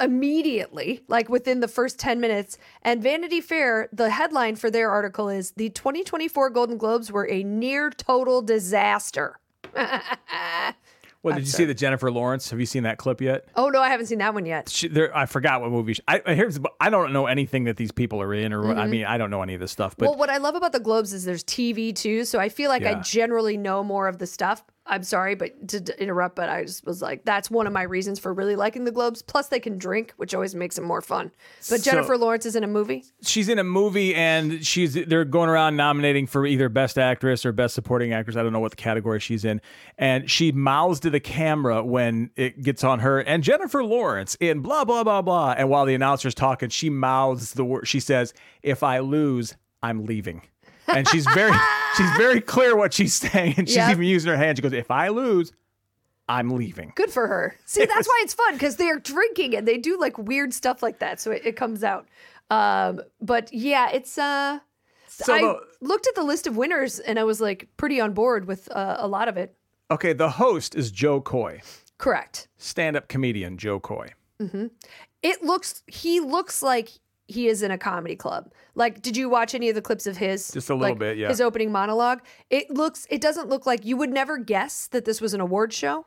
immediately, 0.00 1.02
like 1.08 1.28
within 1.28 1.60
the 1.60 1.68
first 1.68 1.98
10 1.98 2.20
minutes. 2.20 2.58
And 2.82 3.02
Vanity 3.02 3.40
Fair, 3.40 3.88
the 3.92 4.10
headline 4.10 4.56
for 4.56 4.70
their 4.70 4.90
article 4.90 5.28
is 5.28 5.52
The 5.52 5.70
2024 5.70 6.50
Golden 6.50 6.78
Globes 6.78 7.12
were 7.12 7.28
a 7.28 7.42
near 7.44 7.90
total 7.90 8.42
disaster. 8.42 9.38
What 11.22 11.34
did 11.34 11.42
you 11.44 11.50
see 11.50 11.66
the 11.66 11.74
Jennifer 11.74 12.10
Lawrence? 12.10 12.48
Have 12.48 12.58
you 12.60 12.64
seen 12.64 12.84
that 12.84 12.96
clip 12.96 13.20
yet? 13.20 13.44
Oh, 13.54 13.68
no, 13.68 13.82
I 13.82 13.90
haven't 13.90 14.06
seen 14.06 14.18
that 14.20 14.32
one 14.32 14.46
yet. 14.46 14.70
She, 14.70 14.88
there, 14.88 15.14
I 15.14 15.26
forgot 15.26 15.60
what 15.60 15.70
movie. 15.70 15.92
She, 15.92 16.02
I 16.08 16.22
here's. 16.34 16.58
I 16.80 16.88
don't 16.88 17.12
know 17.12 17.26
anything 17.26 17.64
that 17.64 17.76
these 17.76 17.92
people 17.92 18.22
are 18.22 18.32
in, 18.32 18.54
or 18.54 18.66
what 18.66 18.78
I 18.78 18.86
mean, 18.86 19.04
I 19.04 19.18
don't 19.18 19.28
know 19.30 19.42
any 19.42 19.52
of 19.52 19.60
this 19.60 19.70
stuff. 19.70 19.94
But 19.98 20.06
Mm-hmm. 20.06 20.10
well, 20.12 20.18
what 20.18 20.30
I 20.30 20.38
love 20.38 20.54
about 20.54 20.72
the 20.72 20.80
Globes 20.80 21.12
is 21.12 21.24
there's 21.26 21.44
TV 21.44 21.94
too. 21.94 22.24
So 22.24 22.38
I 22.38 22.48
feel 22.48 22.70
like 22.70 22.86
I 22.86 22.94
generally 23.02 23.58
know 23.58 23.84
more 23.84 24.08
of 24.08 24.16
the 24.16 24.26
stuff. 24.26 24.64
I'm 24.86 25.02
sorry, 25.04 25.34
but 25.36 25.68
to 25.68 26.02
interrupt, 26.02 26.34
but 26.34 26.48
I 26.48 26.64
just 26.64 26.84
was 26.84 27.00
like, 27.00 27.24
that's 27.24 27.48
one 27.50 27.66
of 27.68 27.72
my 27.72 27.82
reasons 27.82 28.18
for 28.18 28.32
really 28.32 28.56
liking 28.56 28.84
the 28.84 28.90
Globes. 28.90 29.22
Plus, 29.22 29.46
they 29.48 29.60
can 29.60 29.78
drink, 29.78 30.12
which 30.16 30.34
always 30.34 30.54
makes 30.54 30.78
it 30.78 30.82
more 30.82 31.00
fun. 31.00 31.30
But 31.68 31.80
So- 31.80 31.90
Jennifer 31.90 32.16
Lawrence 32.16 32.44
is 32.46 32.56
in 32.56 32.64
a 32.64 32.66
movie. 32.66 33.04
she's 33.22 33.48
in 33.48 33.58
a 33.60 33.64
movie 33.64 34.14
and 34.14 34.66
she's 34.66 34.94
they're 34.94 35.24
going 35.26 35.48
around 35.48 35.76
nominating 35.76 36.26
for 36.26 36.44
either 36.46 36.68
best 36.68 36.98
actress 36.98 37.46
or 37.46 37.52
best 37.52 37.74
supporting 37.74 38.12
actress. 38.12 38.36
I 38.36 38.42
don't 38.42 38.52
know 38.52 38.58
what 38.58 38.72
the 38.72 38.76
category 38.76 39.20
she's 39.20 39.44
in. 39.44 39.60
And 39.98 40.28
she 40.28 40.50
mouths 40.50 40.98
to 41.00 41.10
the 41.10 41.20
camera 41.20 41.84
when 41.84 42.30
it 42.34 42.62
gets 42.62 42.82
on 42.82 43.00
her 43.00 43.20
and 43.20 43.44
Jennifer 43.44 43.84
Lawrence 43.84 44.36
in 44.40 44.60
blah 44.60 44.84
blah 44.84 45.04
blah 45.04 45.22
blah. 45.22 45.54
And 45.56 45.68
while 45.68 45.84
the 45.84 45.94
announcer's 45.94 46.34
talking, 46.34 46.68
she 46.70 46.90
mouths 46.90 47.52
the 47.52 47.64
word. 47.64 47.86
She 47.86 48.00
says, 48.00 48.32
"If 48.62 48.82
I 48.82 48.98
lose, 49.00 49.56
I'm 49.82 50.04
leaving." 50.06 50.42
And 50.88 51.06
she's 51.06 51.26
very 51.28 51.52
she's 52.00 52.16
very 52.16 52.40
clear 52.54 52.76
what 52.76 52.92
she's 52.94 53.14
saying. 53.14 53.54
And 53.58 53.68
she's 53.68 53.76
Yep. 53.76 53.90
even 53.92 54.04
using 54.04 54.30
her 54.30 54.36
hand. 54.36 54.58
She 54.58 54.62
goes, 54.62 54.72
"If 54.72 54.90
I 54.90 55.08
lose, 55.08 55.52
I'm 56.28 56.50
leaving." 56.50 56.92
Good 56.96 57.10
for 57.10 57.26
her. 57.26 57.56
See, 57.66 57.84
that's 57.84 58.06
why 58.12 58.20
it's 58.24 58.34
fun 58.34 58.54
because 58.54 58.76
they're 58.76 58.98
drinking 58.98 59.56
and 59.56 59.66
they 59.68 59.78
do 59.78 59.98
like 59.98 60.16
weird 60.18 60.52
stuff 60.54 60.82
like 60.82 60.98
that. 61.00 61.20
So 61.20 61.30
it, 61.30 61.42
it 61.44 61.56
comes 61.56 61.84
out. 61.84 62.08
Um, 62.50 63.00
but 63.20 63.52
yeah, 63.52 63.90
it's 63.90 64.18
uh 64.18 64.58
So 65.08 65.34
I 65.34 65.40
the- 65.40 65.60
looked 65.80 66.06
at 66.08 66.14
the 66.14 66.22
list 66.24 66.46
of 66.46 66.56
winners 66.56 66.98
and 66.98 67.18
I 67.18 67.24
was 67.24 67.40
like 67.40 67.68
pretty 67.76 68.00
on 68.00 68.12
board 68.12 68.46
with 68.46 68.70
uh, 68.74 68.96
a 68.98 69.06
lot 69.08 69.28
of 69.28 69.36
it. 69.36 69.54
Okay, 69.90 70.12
the 70.12 70.30
host 70.30 70.74
is 70.76 70.90
Jo 70.92 71.20
Koy, 71.20 71.60
Correct. 71.98 72.46
stand-up 72.58 73.08
comedian 73.08 73.56
Jo 73.58 73.80
Koy. 73.80 74.08
It 75.22 75.42
looks 75.42 75.82
he 75.86 76.20
looks 76.20 76.62
like 76.62 76.90
he 77.30 77.48
is 77.48 77.62
in 77.62 77.70
a 77.70 77.78
comedy 77.78 78.16
club. 78.16 78.52
Like, 78.74 79.02
did 79.02 79.16
you 79.16 79.28
watch 79.28 79.54
any 79.54 79.68
of 79.68 79.74
the 79.74 79.82
clips 79.82 80.06
of 80.06 80.16
his? 80.16 80.50
Just 80.50 80.70
a 80.70 80.74
little 80.74 80.90
like, 80.90 80.98
bit, 80.98 81.18
yeah. 81.18 81.28
His 81.28 81.40
opening 81.40 81.72
monologue. 81.72 82.20
It 82.50 82.70
looks. 82.70 83.06
It 83.10 83.20
doesn't 83.20 83.48
look 83.48 83.66
like 83.66 83.84
you 83.84 83.96
would 83.96 84.10
never 84.10 84.38
guess 84.38 84.86
that 84.88 85.04
this 85.04 85.20
was 85.20 85.34
an 85.34 85.40
award 85.40 85.72
show. 85.72 86.06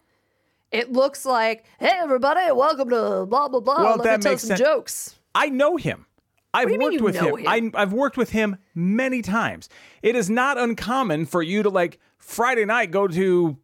It 0.72 0.92
looks 0.92 1.26
like, 1.26 1.66
hey 1.80 1.94
everybody, 2.00 2.52
welcome 2.52 2.90
to 2.90 3.26
blah 3.28 3.48
blah 3.48 3.60
blah. 3.60 3.84
Well, 3.84 3.98
Let 3.98 4.04
that 4.04 4.20
me 4.20 4.24
tell 4.24 4.32
makes 4.34 4.42
some 4.42 4.48
sense. 4.50 4.60
jokes. 4.60 5.20
I 5.36 5.50
know 5.50 5.78
him. 5.78 6.06
I've 6.54 6.68
do 6.68 6.74
you 6.74 6.80
mean 6.80 6.92
worked 6.92 7.04
with 7.04 7.16
know 7.16 7.36
him. 7.36 7.48
I, 7.48 7.72
I've 7.82 7.94
worked 7.94 8.18
with 8.18 8.30
him 8.30 8.58
many 8.76 9.22
times. 9.22 9.70
It 10.02 10.16
is 10.16 10.30
not 10.30 10.58
uncommon 10.58 11.26
for 11.26 11.42
you 11.42 11.64
to 11.64 11.70
like 11.70 12.00
Friday 12.18 12.66
night 12.66 12.92
go 12.92 13.08
to 13.08 13.58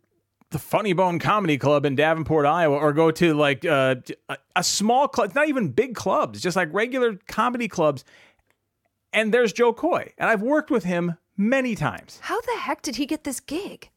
the 0.51 0.59
Funny 0.59 0.93
Bone 0.93 1.19
Comedy 1.19 1.57
Club 1.57 1.85
in 1.85 1.95
Davenport, 1.95 2.45
Iowa, 2.45 2.75
or 2.75 2.91
go 2.93 3.11
to 3.11 3.33
like 3.33 3.65
uh, 3.65 3.95
a, 4.55 4.63
small 4.63 5.07
club. 5.07 5.27
It's 5.27 5.35
not 5.35 5.47
even 5.47 5.69
big 5.69 5.95
clubs, 5.95 6.41
just 6.41 6.55
like 6.55 6.69
regular 6.73 7.19
comedy 7.27 7.67
clubs. 7.67 8.03
And 9.13 9.33
there's 9.33 9.53
Jo 9.53 9.73
Koy, 9.73 10.13
and 10.17 10.29
I've 10.29 10.41
worked 10.41 10.71
with 10.71 10.83
him 10.83 11.15
many 11.37 11.75
times. 11.75 12.19
How 12.21 12.39
the 12.41 12.57
heck 12.59 12.81
did 12.81 12.95
he 12.95 13.05
get 13.05 13.23
this 13.23 13.39
gig? 13.39 13.89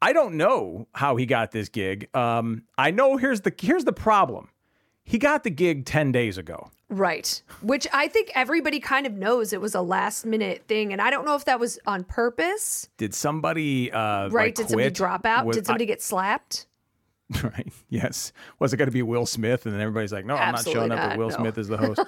I 0.00 0.12
don't 0.12 0.36
know 0.36 0.86
how 0.94 1.16
he 1.16 1.26
got 1.26 1.50
this 1.50 1.68
gig. 1.68 2.08
Um, 2.14 2.62
I 2.76 2.90
know 2.90 3.16
here's 3.16 3.40
the 3.40 3.52
here's 3.58 3.84
the 3.84 3.92
problem. 3.92 4.50
He 5.02 5.18
got 5.18 5.44
the 5.44 5.50
gig 5.50 5.86
ten 5.86 6.12
days 6.12 6.38
ago. 6.38 6.70
Right. 6.90 7.42
Which 7.60 7.86
I 7.92 8.08
think 8.08 8.30
everybody 8.34 8.80
kind 8.80 9.06
of 9.06 9.12
knows 9.12 9.52
it 9.52 9.60
was 9.60 9.74
a 9.74 9.82
last 9.82 10.24
minute 10.24 10.64
thing. 10.68 10.92
And 10.92 11.02
I 11.02 11.10
don't 11.10 11.26
know 11.26 11.34
if 11.34 11.44
that 11.44 11.60
was 11.60 11.78
on 11.86 12.04
purpose. 12.04 12.88
Did 12.96 13.14
somebody 13.14 13.92
uh, 13.92 14.28
Right. 14.30 14.46
like, 14.46 14.54
Did 14.54 14.68
somebody 14.70 14.90
drop 14.90 15.26
out? 15.26 15.44
Was- 15.44 15.56
Did 15.56 15.66
somebody 15.66 15.86
get 15.86 16.00
slapped? 16.02 16.66
Right. 17.42 17.70
Yes. 17.90 18.32
Was 18.58 18.72
it 18.72 18.78
going 18.78 18.86
to 18.88 18.92
be 18.92 19.02
Will 19.02 19.26
Smith? 19.26 19.66
And 19.66 19.74
then 19.74 19.82
everybody's 19.82 20.14
like, 20.14 20.24
"No, 20.24 20.34
I'm 20.34 20.52
not 20.52 20.60
Absolutely 20.60 20.88
showing 20.88 20.92
up. 20.92 21.10
But 21.10 21.18
Will 21.18 21.28
no. 21.28 21.36
Smith 21.36 21.58
is 21.58 21.68
the 21.68 21.76
host." 21.76 22.00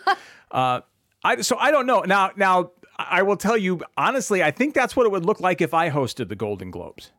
uh, 0.51 0.81
I 1.23 1.43
so 1.43 1.59
I 1.59 1.71
don't 1.71 1.85
know. 1.85 2.01
Now, 2.07 2.31
now 2.37 2.71
I 2.99 3.21
will 3.21 3.37
tell 3.37 3.59
you 3.59 3.83
honestly. 3.99 4.43
I 4.43 4.51
think 4.51 4.73
that's 4.75 4.97
what 4.97 5.05
it 5.05 5.13
would 5.13 5.27
look 5.27 5.39
like 5.41 5.61
if 5.61 5.75
I 5.75 5.91
hosted 5.91 6.31
the 6.31 6.37
Golden 6.37 6.71
Globes. 6.71 7.13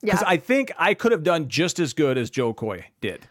Yeah. 0.00 0.12
Because 0.12 0.22
I 0.28 0.36
think 0.36 0.70
I 0.78 0.94
could 0.94 1.10
have 1.10 1.24
done 1.24 1.48
just 1.48 1.80
as 1.80 1.92
good 1.92 2.16
as 2.16 2.30
Jo 2.30 2.54
Koy 2.54 2.86
did, 3.00 3.26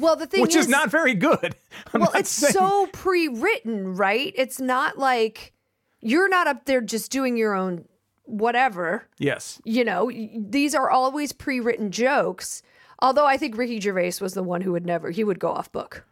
well, 0.00 0.16
the 0.16 0.26
thing 0.26 0.40
which 0.42 0.54
is, 0.54 0.68
not 0.68 0.90
very 0.90 1.14
good. 1.14 1.54
I'm 1.94 2.00
well, 2.00 2.12
it's 2.14 2.30
saying- 2.30 2.52
so 2.52 2.86
pre 2.92 3.28
written, 3.28 3.96
right? 3.96 4.32
It's 4.36 4.60
not 4.60 4.98
like 4.98 5.52
you're 6.00 6.28
not 6.28 6.46
up 6.46 6.64
there 6.64 6.80
just 6.80 7.10
doing 7.10 7.36
your 7.36 7.54
own 7.54 7.84
whatever. 8.24 9.06
yes. 9.18 9.60
You 9.64 9.84
know, 9.84 10.10
these 10.36 10.74
are 10.74 10.90
always 10.90 11.32
pre 11.32 11.60
written 11.60 11.90
jokes. 11.90 12.62
Although 13.00 13.26
I 13.26 13.36
think 13.36 13.56
Ricky 13.56 13.80
Gervais 13.80 14.14
was 14.20 14.34
the 14.34 14.42
one 14.42 14.60
who 14.60 14.72
would 14.72 14.84
never 14.86 15.10
he 15.10 15.24
would 15.24 15.38
go 15.38 15.48
off 15.50 15.70
book 15.72 16.04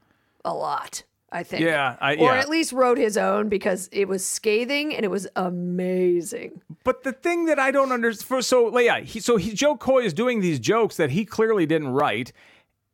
a 0.44 0.55
lot. 0.55 1.03
I 1.33 1.42
think. 1.42 1.62
Yeah, 1.64 1.96
I- 2.01 2.14
or 2.14 2.33
yeah. 2.33 2.38
at 2.38 2.49
least 2.49 2.72
wrote 2.72 2.99
his 2.99 3.16
own 3.18 3.49
because 3.49 3.88
it 3.92 4.07
was 4.09 4.25
scathing 4.25 4.94
and 4.94 5.05
it 5.05 5.11
was 5.11 5.27
amazing. 5.37 6.62
But 6.85 7.03
the 7.03 7.12
thing 7.12 7.46
that 7.46 7.59
I 7.59 7.70
don't 7.72 7.90
understand, 7.92 8.44
so 8.44 8.77
yeah, 8.79 9.01
he, 9.01 9.18
so 9.20 9.37
he, 9.37 9.53
Jo 9.53 9.77
Koy 9.77 10.05
is 10.05 10.14
doing 10.14 10.40
these 10.40 10.61
jokes 10.61 10.96
that 10.96 11.11
he 11.11 11.25
clearly 11.25 11.66
didn't 11.66 11.88
write. 11.88 12.33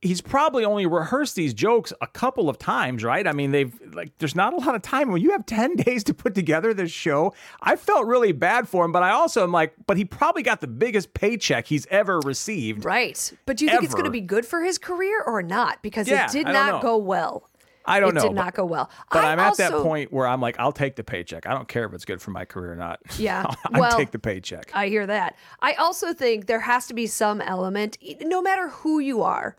He's 0.03 0.21
probably 0.21 0.65
only 0.65 0.85
rehearsed 0.85 1.37
these 1.37 1.55
jokes 1.55 1.93
a 2.01 2.09
couple 2.09 2.49
of 2.49 2.59
times, 2.59 3.05
right? 3.05 3.25
I 3.25 3.33
mean, 3.33 3.53
they've 3.53 3.73
like, 3.95 4.11
there's 4.19 4.35
not 4.35 4.53
a 4.53 4.57
lot 4.57 4.75
of 4.75 4.83
time 4.83 5.13
when 5.13 5.23
you 5.23 5.31
have 5.31 5.47
ten 5.47 5.77
days 5.77 6.03
to 6.05 6.15
put 6.15 6.35
together 6.35 6.75
this 6.75 6.91
show. 6.91 7.33
I 7.61 7.77
felt 7.77 8.07
really 8.07 8.33
bad 8.33 8.69
for 8.69 8.85
him, 8.85 8.91
but 8.91 9.05
I 9.05 9.11
also 9.13 9.45
am 9.45 9.53
like, 9.53 9.75
but 9.87 9.97
he 9.97 10.05
probably 10.05 10.43
got 10.43 10.61
the 10.61 10.67
biggest 10.67 11.15
paycheck 11.15 11.67
he's 11.67 11.87
ever 11.87 12.19
received. 12.21 12.85
Right. 12.85 13.33
But 13.47 13.57
do 13.57 13.65
you 13.65 13.71
think 13.71 13.85
it's 13.85 13.95
going 13.95 14.05
to 14.07 14.11
be 14.11 14.21
good 14.21 14.45
for 14.45 14.61
his 14.63 14.77
career 14.77 15.23
or 15.25 15.41
not? 15.43 15.83
Because 15.83 16.09
Yeah, 16.09 16.27
it 16.27 16.33
did 16.33 16.47
don't 16.47 16.55
know. 16.55 16.81
go 16.83 16.97
well. 16.97 17.49
I 17.85 17.99
don't 17.99 18.11
it 18.11 18.15
know, 18.15 18.21
did 18.23 18.29
but- 18.37 18.45
not 18.45 18.55
go 18.55 18.65
well. 18.65 18.91
But 19.13 19.25
I 19.25 19.33
I'm 19.33 19.39
at 19.41 19.57
that 19.57 19.73
point 19.73 20.13
where 20.13 20.27
I'm 20.27 20.41
like, 20.41 20.59
I'll 20.61 20.71
take 20.73 20.95
the 20.97 21.03
paycheck. 21.05 21.47
I 21.49 21.53
don't 21.55 21.67
care 21.69 21.85
if 21.85 21.93
it's 21.95 22.05
good 22.05 22.21
for 22.23 22.31
my 22.33 22.45
career 22.45 22.73
or 22.73 22.77
not. 22.77 23.01
Yeah, 23.19 23.45
I'll 23.73 23.81
well- 23.81 23.97
take 23.97 24.11
the 24.11 24.19
paycheck. 24.21 24.71
I 24.75 24.89
hear 24.89 25.07
that. 25.07 25.37
I 25.61 25.75
also 25.75 26.13
think 26.13 26.47
there 26.47 26.61
has 26.61 26.87
to 26.89 26.95
be 26.95 27.07
some 27.07 27.41
element, 27.41 27.99
no 28.21 28.43
matter 28.43 28.69
who 28.69 28.99
you 28.99 29.23
are. 29.23 29.57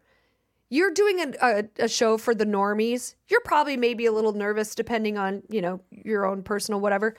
You're 0.73 0.91
doing 0.91 1.19
a, 1.19 1.33
a, 1.41 1.63
a 1.85 1.87
show 1.87 2.17
for 2.17 2.33
the 2.33 2.45
normies. 2.45 3.13
You're 3.27 3.41
probably 3.45 3.77
maybe 3.77 4.05
a 4.07 4.11
little 4.11 4.33
nervous, 4.33 4.73
depending 4.73 5.17
on 5.17 5.43
you 5.49 5.61
know 5.61 5.81
your 5.91 6.25
own 6.25 6.41
personal 6.41 6.79
whatever. 6.79 7.15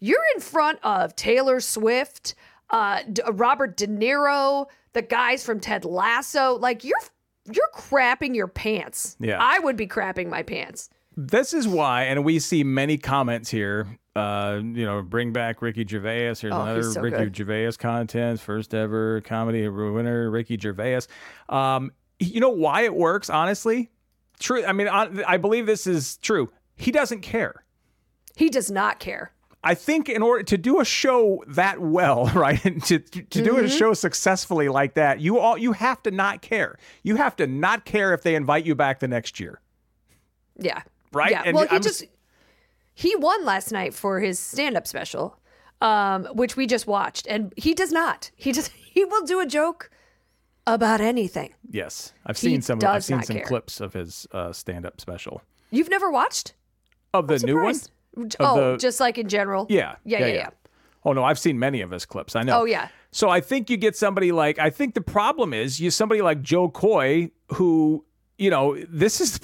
You're 0.00 0.24
in 0.34 0.40
front 0.40 0.78
of 0.82 1.16
Taylor 1.16 1.60
Swift, 1.60 2.34
uh, 2.70 3.00
D- 3.10 3.22
Robert 3.32 3.76
De 3.78 3.86
Niro, 3.86 4.66
the 4.92 5.02
guys 5.02 5.42
from 5.44 5.58
Ted 5.58 5.84
Lasso. 5.86 6.58
Like 6.58 6.84
you're 6.84 6.98
you're 7.50 7.70
crapping 7.74 8.34
your 8.36 8.46
pants. 8.48 9.16
Yeah. 9.20 9.38
I 9.40 9.58
would 9.58 9.76
be 9.76 9.86
crapping 9.86 10.28
my 10.28 10.42
pants. 10.42 10.90
This 11.16 11.52
is 11.54 11.66
why, 11.66 12.04
and 12.04 12.24
we 12.24 12.38
see 12.38 12.62
many 12.62 12.98
comments 12.98 13.50
here. 13.50 13.88
Uh, 14.14 14.60
you 14.62 14.84
know, 14.84 15.00
bring 15.00 15.32
back 15.32 15.62
Ricky 15.62 15.86
Gervais. 15.86 16.34
Here's 16.40 16.44
Oh, 16.52 16.60
another 16.60 16.82
so 16.82 17.00
Ricky 17.00 17.16
good. 17.24 17.36
Gervais 17.36 17.72
content, 17.78 18.38
first 18.40 18.74
ever 18.74 19.20
comedy 19.22 19.66
winner, 19.68 20.28
Ricky 20.30 20.58
Gervais. 20.58 21.00
Um, 21.48 21.92
you 22.20 22.40
know 22.40 22.48
why 22.50 22.82
it 22.82 22.94
works? 22.94 23.30
Honestly, 23.30 23.90
true. 24.40 24.64
I 24.64 24.72
mean, 24.72 24.88
I, 24.88 25.08
I 25.26 25.36
believe 25.36 25.66
this 25.66 25.86
is 25.86 26.16
true. 26.18 26.50
He 26.76 26.90
doesn't 26.92 27.20
care. 27.22 27.64
He 28.36 28.48
does 28.48 28.70
not 28.70 28.98
care. 29.00 29.32
I 29.64 29.74
think 29.74 30.08
in 30.08 30.22
order 30.22 30.44
to 30.44 30.56
do 30.56 30.80
a 30.80 30.84
show 30.84 31.42
that 31.48 31.80
well, 31.80 32.26
right, 32.34 32.64
and 32.64 32.82
to 32.84 32.98
to 33.00 33.42
do 33.42 33.54
Mm-hmm. 33.54 33.64
a 33.64 33.68
show 33.68 33.92
successfully 33.94 34.68
like 34.68 34.94
that, 34.94 35.20
you 35.20 35.38
all 35.38 35.58
you 35.58 35.72
have 35.72 36.02
to 36.04 36.10
not 36.12 36.42
care. 36.42 36.78
You 37.02 37.16
have 37.16 37.34
to 37.36 37.46
not 37.46 37.84
care 37.84 38.14
if 38.14 38.22
they 38.22 38.34
invite 38.36 38.64
you 38.64 38.74
back 38.74 39.00
the 39.00 39.08
next 39.08 39.40
year. 39.40 39.60
Yeah. 40.56 40.82
Right? 41.12 41.30
Yeah. 41.32 41.42
And 41.44 41.54
well, 41.56 41.66
he 41.66 41.72
I'm- 41.72 41.82
just 41.82 42.04
he 42.94 43.14
won 43.16 43.44
last 43.44 43.70
night 43.72 43.94
for 43.94 44.20
his 44.20 44.38
stand-up 44.40 44.86
special, 44.86 45.38
um, 45.80 46.24
which 46.34 46.56
we 46.56 46.66
just 46.66 46.86
watched, 46.86 47.26
and 47.28 47.52
he 47.56 47.74
does 47.74 47.92
not. 47.92 48.30
He 48.36 48.52
just 48.52 48.70
he 48.92 49.04
will 49.04 49.24
do 49.24 49.40
a 49.40 49.46
joke 49.46 49.90
about 50.74 51.00
anything. 51.00 51.52
Yes, 51.70 52.12
I've 52.26 52.38
seen 52.38 52.62
some. 52.62 52.78
I've 52.84 53.04
seen 53.04 53.22
some 53.22 53.36
care. 53.36 53.44
clips 53.44 53.80
of 53.80 53.92
his 53.92 54.26
uh, 54.32 54.52
stand-up 54.52 55.00
special 55.00 55.42
You've 55.70 55.90
never 55.90 56.10
watched? 56.10 56.54
of 57.14 57.26
the 57.26 57.38
new 57.38 57.56
one. 57.62 57.74
Surprised. 57.74 58.36
Oh, 58.40 58.72
the- 58.72 58.76
just 58.78 59.00
like 59.00 59.18
in 59.18 59.28
general. 59.28 59.66
Yeah, 59.68 59.96
Yeah. 60.04 60.20
Yeah. 60.20 60.26
Yeah. 60.26 60.50
Oh 61.04 61.12
no, 61.12 61.24
I've 61.24 61.38
seen 61.38 61.58
many 61.58 61.80
of 61.80 61.90
his 61.90 62.04
clips. 62.04 62.34
I 62.36 62.42
know. 62.42 62.60
Oh, 62.60 62.64
yeah. 62.64 62.88
So 63.12 63.30
I 63.30 63.40
think 63.40 63.70
you 63.70 63.76
get 63.76 63.96
somebody 63.96 64.32
like 64.32 64.58
I 64.58 64.70
think 64.70 64.94
the 64.94 65.00
problem 65.00 65.54
is 65.54 65.80
you 65.80 65.90
somebody 65.90 66.20
like 66.20 66.42
Jo 66.42 66.68
Koy 66.68 67.30
who 67.54 68.04
you 68.36 68.50
know 68.50 68.76
this 68.88 69.20
is 69.20 69.40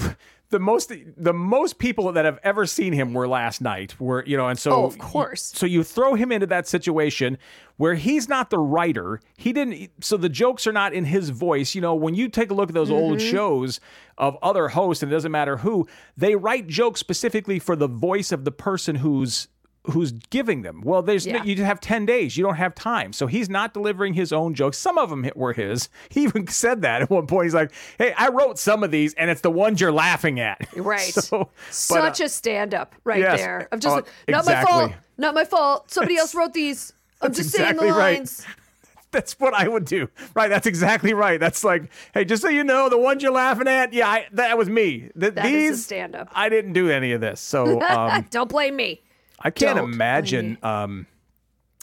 the 0.51 0.59
most 0.61 0.93
the 1.17 1.33
most 1.33 1.79
people 1.79 2.13
that 2.13 2.25
have 2.25 2.39
ever 2.45 2.65
seen 2.67 2.93
him 2.93 3.13
were 3.15 3.27
last 3.27 3.61
night 3.61 3.99
were 4.01 4.23
you 4.27 4.37
know 4.37 4.47
and 4.49 4.59
so 4.59 4.71
Oh, 4.73 4.85
of 4.85 4.99
course. 4.99 5.43
so 5.43 5.67
you 5.67 5.83
throw 5.83 6.15
him 6.15 6.31
into 6.31 6.47
that 6.47 6.69
situation 6.69 7.39
where 7.77 7.95
he's 7.95 8.29
not 8.29 8.51
the 8.51 8.59
writer 8.59 9.21
he 9.37 9.53
didn't 9.53 9.91
so 10.01 10.17
the 10.17 10.29
jokes 10.29 10.67
are 10.67 10.73
not 10.73 10.93
in 10.93 11.05
his 11.07 11.31
voice 11.31 11.75
you 11.75 11.81
know 11.81 11.95
when 11.95 12.15
you 12.15 12.29
take 12.29 12.51
a 12.51 12.55
look 12.55 12.69
at 12.69 12.75
those 12.75 12.91
old 12.91 13.19
Mm-hmm. 13.19 13.31
shows 13.31 13.81
of 14.19 14.37
other 14.43 14.69
hosts 14.69 15.03
and 15.03 15.11
it 15.11 15.15
doesn't 15.15 15.33
matter 15.33 15.57
who 15.59 15.87
they 16.17 16.37
write 16.37 16.67
jokes 16.69 17.01
specifically 17.01 17.59
for 17.59 17.75
the 17.75 17.89
voice 17.89 18.31
of 18.31 18.45
the 18.45 18.53
person 18.53 18.97
who's 18.97 19.49
who's 19.93 20.13
giving 20.31 20.63
them 20.63 20.81
well 20.83 21.03
there's 21.03 21.27
no, 21.27 21.35
Yeah. 21.35 21.45
you 21.45 21.63
have 21.65 21.79
10 21.79 22.07
days 22.07 22.37
you 22.37 22.43
don't 22.45 22.55
have 22.57 22.75
time 22.75 23.13
so 23.13 23.27
he's 23.27 23.51
not 23.51 23.75
delivering 23.75 24.15
his 24.15 24.33
own 24.33 24.55
jokes 24.55 24.79
some 24.79 24.97
of 24.97 25.11
them 25.11 25.29
were 25.37 25.53
his 25.53 25.91
he 26.09 26.23
even 26.23 26.47
said 26.47 26.83
that 26.83 27.03
at 27.03 27.11
one 27.11 27.27
point 27.27 27.45
he's 27.47 27.55
like 27.55 27.71
hey 27.99 28.15
i 28.17 28.29
wrote 28.29 28.59
some 28.59 28.83
of 28.83 28.91
these 28.91 29.13
and 29.15 29.31
it's 29.31 29.43
the 29.43 29.51
ones 29.51 29.81
you're 29.81 29.93
laughing 29.93 30.41
at 30.41 30.59
Right. 30.77 31.01
so, 31.01 31.39
but, 31.39 31.49
uh, 31.49 31.51
Such 31.71 32.21
a 32.21 32.29
stand-up 32.29 32.95
right 33.05 33.21
yes. 33.21 33.39
there. 33.39 33.69
Of 33.73 33.81
just 33.81 33.93
Oh, 33.93 33.97
like, 33.97 34.07
not 34.29 34.47
my 34.47 34.63
fault. 34.65 34.93
Not 35.19 35.35
my 35.35 35.45
fault. 35.45 35.91
Somebody 35.91 36.17
else 36.17 36.35
wrote 36.35 36.53
these. 36.53 36.93
I'm 37.21 37.33
just 37.33 37.51
saying 37.51 37.69
exactly 37.71 37.89
the 37.91 37.95
right. 37.97 38.17
lines. 38.19 38.45
That's 39.13 39.39
what 39.39 39.55
I 39.55 39.69
would 39.69 39.85
do. 39.85 40.09
Right. 40.35 40.49
That's 40.49 40.67
exactly 40.67 41.15
right. 41.15 41.39
That's 41.39 41.63
like, 41.63 41.91
hey, 42.13 42.25
just 42.25 42.43
so 42.43 42.49
you 42.49 42.65
know, 42.65 42.89
the 42.89 42.99
ones 42.99 43.23
you're 43.23 43.31
laughing 43.33 43.69
at, 43.69 43.93
yeah, 43.93 44.09
I, 44.09 44.27
that 44.33 44.59
was 44.59 44.69
me. 44.69 45.11
Th- 45.19 45.35
That 45.35 45.45
is 45.47 45.53
a 45.53 45.71
these, 45.71 45.85
stand-up. 45.85 46.29
I 46.35 46.49
didn't 46.49 46.73
do 46.73 46.91
any 46.91 47.13
of 47.13 47.21
this. 47.21 47.41
So 47.41 47.81
um, 47.83 48.27
Don't 48.31 48.49
blame 48.51 48.75
me. 48.77 49.01
I 49.41 49.51
can't 49.51 49.77
Don't 49.77 49.93
imagine. 49.93 50.59
Um, 50.63 51.07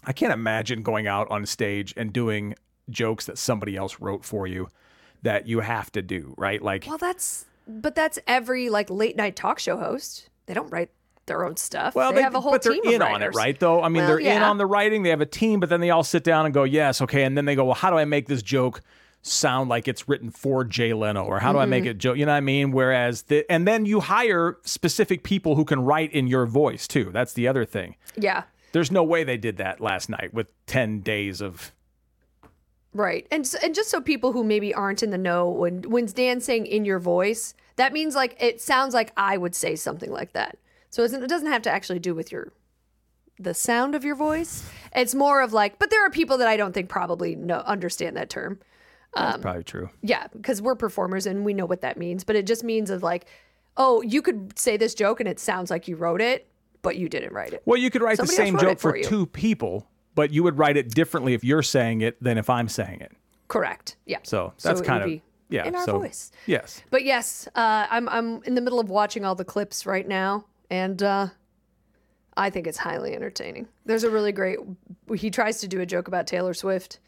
I 0.04 0.14
can't 0.14 0.34
imagine 0.34 0.82
going 0.82 1.08
out 1.08 1.30
on 1.30 1.46
stage 1.46 1.94
and 1.96 2.12
doing 2.12 2.56
jokes 2.90 3.26
that 3.28 3.38
somebody 3.38 3.78
else 3.78 4.00
wrote 4.00 4.26
for 4.26 4.48
you 4.48 4.68
that 5.22 5.48
you 5.48 5.60
have 5.60 5.92
to 5.92 6.02
do. 6.02 6.34
Right. 6.38 6.62
Like, 6.62 6.86
Well, 6.88 6.98
that's 6.98 7.46
but 7.68 7.96
that's 7.96 8.18
every 8.28 8.70
like 8.70 8.90
late 8.90 9.16
night 9.16 9.36
talk 9.36 9.60
show 9.60 9.78
host. 9.78 10.30
They 10.48 10.54
don't 10.54 10.72
write 10.72 10.90
their 11.28 11.46
own 11.46 11.56
stuff. 11.56 11.94
Well, 11.96 12.12
they, 12.12 12.22
have 12.22 12.36
a 12.36 12.42
whole 12.42 12.52
but 12.52 12.64
they're 12.64 12.74
team 12.74 12.96
in 12.96 13.02
of 13.02 13.08
on 13.08 13.22
it, 13.22 13.36
right? 13.36 13.58
Though 13.58 13.82
I 13.84 13.90
mean, 13.90 14.04
Well, 14.04 14.08
they're 14.08 14.20
in 14.20 14.42
on 14.42 14.58
the 14.58 14.66
writing. 14.66 15.04
They 15.04 15.10
have 15.10 15.22
a 15.22 15.26
team, 15.26 15.60
but 15.60 15.70
then 15.70 15.80
they 15.80 15.92
all 15.92 16.04
sit 16.04 16.24
down 16.24 16.46
and 16.46 16.54
go, 16.54 16.64
"Yes, 16.64 17.02
okay," 17.02 17.24
and 17.24 17.38
then 17.38 17.46
they 17.46 17.56
go, 17.56 17.66
"Well, 17.66 17.76
how 17.76 17.90
do 17.90 17.98
I 17.98 18.06
make 18.06 18.28
this 18.28 18.42
joke 18.42 18.82
sound 19.22 19.70
like 19.70 19.88
it's 19.88 20.08
written 20.10 20.30
for 20.32 20.64
Jay 20.64 20.94
Leno, 20.94 21.24
or 21.26 21.40
how 21.40 21.54
do 21.54 21.60
I 21.60 21.66
make 21.66 21.84
Mm-hmm. 21.84 21.90
it 21.92 21.98
joke?" 21.98 22.18
You 22.18 22.26
know 22.26 22.32
what 22.32 22.38
I 22.38 22.42
mean? 22.42 22.72
Whereas, 22.72 23.24
the, 23.24 23.50
and 23.52 23.68
then 23.68 23.86
you 23.86 24.00
hire 24.00 24.58
specific 24.64 25.24
people 25.24 25.56
who 25.56 25.66
can 25.66 25.82
write 25.84 26.12
in 26.12 26.28
your 26.28 26.46
voice 26.46 26.88
too. 26.88 27.12
That's 27.12 27.34
the 27.34 27.48
other 27.48 27.66
thing. 27.66 27.96
Yeah, 28.16 28.44
There's 28.72 28.92
no 28.92 29.04
way 29.04 29.24
they 29.24 29.38
did 29.38 29.58
that 29.58 29.80
last 29.82 30.10
night 30.10 30.34
with 30.34 30.48
ten 30.66 31.02
days 31.02 31.42
of. 31.42 31.72
right. 32.94 33.28
And 33.32 33.50
and 33.64 33.74
just 33.76 33.90
so 33.90 34.02
people 34.02 34.32
who 34.32 34.44
maybe 34.44 34.74
aren't 34.74 35.04
in 35.04 35.12
the 35.12 35.18
know, 35.18 35.50
when 35.50 35.84
when 35.84 36.06
Dan's 36.08 36.46
saying 36.46 36.66
in 36.66 36.86
your 36.86 37.00
voice, 37.00 37.54
that 37.76 37.94
means 37.94 38.16
like 38.16 38.36
it 38.42 38.62
sounds 38.62 38.94
like 38.94 39.12
I 39.18 39.38
would 39.38 39.56
say 39.56 39.76
something 39.76 40.12
like 40.12 40.34
that. 40.34 40.58
So 40.90 41.04
it 41.04 41.28
doesn't 41.28 41.48
have 41.52 41.62
to 41.64 41.70
actually 41.72 42.00
do 42.00 42.14
with 42.16 42.32
your 42.32 42.52
the 43.40 43.54
sound 43.54 43.96
of 43.96 44.04
your 44.04 44.16
voice. 44.16 44.70
It's 44.96 45.16
more 45.16 45.42
of 45.42 45.52
like, 45.54 45.80
but 45.80 45.90
there 45.90 46.06
are 46.06 46.10
people 46.12 46.38
that 46.38 46.48
I 46.48 46.58
don't 46.58 46.74
think 46.74 46.90
probably 46.90 47.36
know 47.36 47.60
understand 47.66 48.16
that 48.18 48.30
term. 48.30 48.60
That's 49.16 49.36
Um, 49.36 49.42
probably 49.42 49.64
true. 49.64 49.90
Yeah, 50.02 50.28
because 50.32 50.62
we're 50.62 50.76
performers 50.76 51.26
and 51.26 51.44
we 51.44 51.54
know 51.54 51.66
what 51.66 51.82
that 51.82 51.98
means. 51.98 52.24
But 52.24 52.36
it 52.36 52.48
just 52.48 52.64
means 52.64 52.90
of 52.90 53.04
like, 53.04 53.26
oh, 53.78 54.02
you 54.02 54.22
could 54.22 54.58
say 54.58 54.78
this 54.78 54.94
joke 54.94 55.20
and 55.20 55.28
it 55.28 55.40
sounds 55.40 55.70
like 55.70 55.88
you 55.88 55.96
wrote 55.96 56.22
it, 56.22 56.48
but 56.82 56.96
you 56.98 57.10
didn't 57.10 57.34
write 57.34 57.54
it. 57.54 57.62
Well, 57.66 57.78
you 57.78 57.90
could 57.90 58.02
write 58.02 58.18
Somebody 58.18 58.36
the 58.38 58.44
same 58.44 58.58
joke 58.58 58.80
for 58.80 58.94
for 58.94 59.02
two 59.04 59.26
people, 59.26 59.88
but 60.16 60.32
you 60.32 60.44
would 60.44 60.58
write 60.58 60.78
it 60.78 60.90
differently 60.92 61.34
if 61.34 61.44
you're 61.44 61.62
saying 61.64 62.02
it 62.02 62.22
than 62.24 62.38
if 62.38 62.50
I'm 62.50 62.70
saying 62.70 63.02
it. 63.02 63.12
Correct. 63.48 63.98
Yeah. 64.06 64.20
So 64.24 64.54
So 64.58 64.70
that's 64.70 64.80
would 64.80 64.88
kind 64.88 65.04
of 65.04 65.22
yeah. 65.50 65.68
in 65.68 65.76
our 65.76 65.86
so, 65.86 66.00
voice. 66.00 66.32
Yes. 66.46 66.82
But 66.90 67.04
yes, 67.04 67.48
uh, 67.56 67.88
I'm 67.90 68.08
I'm 68.08 68.42
in 68.44 68.56
the 68.56 68.62
middle 68.62 68.80
of 68.80 68.90
watching 68.90 69.26
all 69.26 69.36
the 69.36 69.46
clips 69.46 69.86
right 69.86 70.08
now, 70.08 70.46
and 70.70 71.04
uh, 71.04 71.28
I 72.38 72.50
think 72.50 72.66
it's 72.66 72.78
highly 72.78 73.14
entertaining. 73.14 73.68
There's 73.86 74.06
a 74.06 74.10
really 74.10 74.32
great. 74.32 74.58
He 75.14 75.30
tries 75.30 75.60
to 75.60 75.68
do 75.68 75.82
a 75.82 75.86
joke 75.86 76.08
about 76.08 76.28
Taylor 76.28 76.54
Swift. 76.54 77.00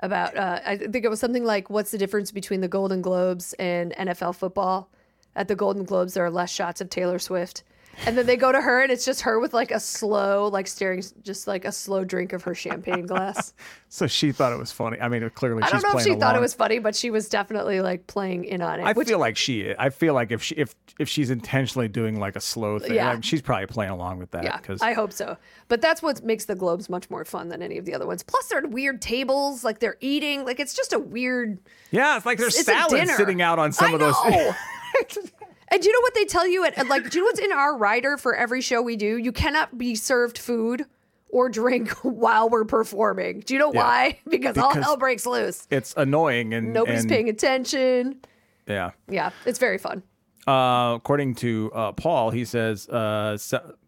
About 0.00 0.36
uh, 0.36 0.60
I 0.64 0.76
think 0.76 1.04
it 1.04 1.08
was 1.08 1.20
something 1.20 1.44
like, 1.44 1.70
"What's 1.70 1.90
the 1.90 1.98
difference 1.98 2.30
between 2.30 2.60
the 2.60 2.68
Golden 2.68 3.02
Globes 3.02 3.52
and 3.54 3.92
NFL 3.92 4.36
football?" 4.36 4.90
At 5.34 5.48
the 5.48 5.56
Golden 5.56 5.84
Globes, 5.84 6.14
there 6.14 6.24
are 6.24 6.30
less 6.30 6.50
shots 6.50 6.80
of 6.80 6.90
Taylor 6.90 7.18
Swift. 7.18 7.62
And 8.06 8.16
then 8.16 8.26
they 8.26 8.36
go 8.36 8.52
to 8.52 8.60
her, 8.60 8.80
and 8.82 8.92
it's 8.92 9.04
just 9.04 9.22
her 9.22 9.40
with 9.40 9.52
like 9.52 9.70
a 9.70 9.80
slow, 9.80 10.48
like 10.48 10.66
staring, 10.66 11.02
just 11.22 11.46
like 11.46 11.64
a 11.64 11.72
slow 11.72 12.04
drink 12.04 12.32
of 12.32 12.42
her 12.44 12.54
champagne 12.54 13.06
glass. 13.06 13.52
So 13.90 14.06
she 14.06 14.32
thought 14.32 14.52
it 14.52 14.58
was 14.58 14.70
funny. 14.70 15.00
I 15.00 15.08
mean, 15.08 15.30
clearly 15.30 15.62
I 15.62 15.66
she's 15.70 15.80
don't 15.80 15.90
know 15.94 15.98
if 15.98 16.04
she 16.04 16.14
thought 16.14 16.36
it 16.36 16.42
was 16.42 16.52
funny, 16.52 16.78
but 16.78 16.94
she 16.94 17.08
was 17.10 17.26
definitely 17.30 17.80
like 17.80 18.06
playing 18.06 18.44
in 18.44 18.60
on 18.60 18.80
it. 18.80 18.82
I 18.82 18.92
which 18.92 19.08
feel 19.08 19.18
like 19.18 19.38
she. 19.38 19.74
I 19.78 19.88
feel 19.88 20.12
like 20.12 20.30
if 20.30 20.42
she 20.42 20.56
if 20.56 20.74
if 20.98 21.08
she's 21.08 21.30
intentionally 21.30 21.88
doing 21.88 22.20
like 22.20 22.36
a 22.36 22.40
slow 22.42 22.78
thing, 22.78 22.92
Yeah. 22.96 23.18
she's 23.22 23.40
probably 23.40 23.64
playing 23.64 23.90
along 23.92 24.18
with 24.18 24.30
that. 24.32 24.44
Yeah, 24.44 24.58
because 24.58 24.82
I 24.82 24.92
hope 24.92 25.14
so. 25.14 25.38
But 25.68 25.80
that's 25.80 26.02
what 26.02 26.22
makes 26.22 26.44
the 26.44 26.54
Globes 26.54 26.90
much 26.90 27.08
more 27.08 27.24
fun 27.24 27.48
than 27.48 27.62
any 27.62 27.78
of 27.78 27.86
the 27.86 27.94
other 27.94 28.06
ones. 28.06 28.22
Plus, 28.22 28.46
they're 28.48 28.58
at 28.58 28.68
weird 28.70 29.00
tables, 29.00 29.64
like 29.64 29.78
they're 29.78 29.96
eating. 30.00 30.44
Like 30.44 30.60
it's 30.60 30.74
just 30.74 30.92
a 30.92 30.98
weird. 30.98 31.58
yeah, 31.90 32.18
it's 32.18 32.26
like 32.26 32.36
there's 32.36 32.56
It's 32.58 32.66
salad 32.66 33.08
sitting 33.08 33.40
out 33.40 33.58
on 33.58 33.72
some 33.72 33.92
I 33.92 33.94
of 33.94 34.00
those. 34.00 34.16
and 35.70 35.80
do 35.82 35.88
you 35.88 35.92
know 35.94 36.00
what 36.02 36.14
they 36.14 36.24
tell 36.24 36.46
you 36.46 36.64
at 36.64 36.86
like? 36.88 37.08
Do 37.10 37.18
you 37.18 37.24
know 37.24 37.28
what's 37.28 37.40
in 37.40 37.52
our 37.52 37.76
rider 37.76 38.16
for 38.16 38.34
every 38.34 38.60
show 38.60 38.80
we 38.82 38.96
do? 38.96 39.16
You 39.18 39.32
cannot 39.32 39.76
be 39.78 39.94
served 39.94 40.38
food 40.38 40.84
or 41.30 41.48
drink 41.48 41.90
while 42.02 42.48
we're 42.48 42.64
performing. 42.64 43.40
Do 43.40 43.54
you 43.54 43.60
know 43.60 43.72
Yeah. 43.72 43.82
why? 43.82 44.18
Because, 44.28 44.56
all 44.58 44.74
hell 44.74 44.96
breaks 44.96 45.26
loose. 45.26 45.66
It's 45.70 45.94
annoying 45.96 46.54
and 46.54 46.72
Nobody's 46.72 47.00
and- 47.02 47.10
paying 47.10 47.28
attention. 47.28 48.20
Yeah. 48.66 48.90
Yeah, 49.08 49.30
it's 49.46 49.58
very 49.58 49.78
fun. 49.78 50.02
Uh, 50.46 50.94
according 50.96 51.34
to 51.36 51.70
uh, 51.74 51.92
Paul, 51.92 52.30
he 52.30 52.44
says 52.46 52.88
uh, 52.88 53.36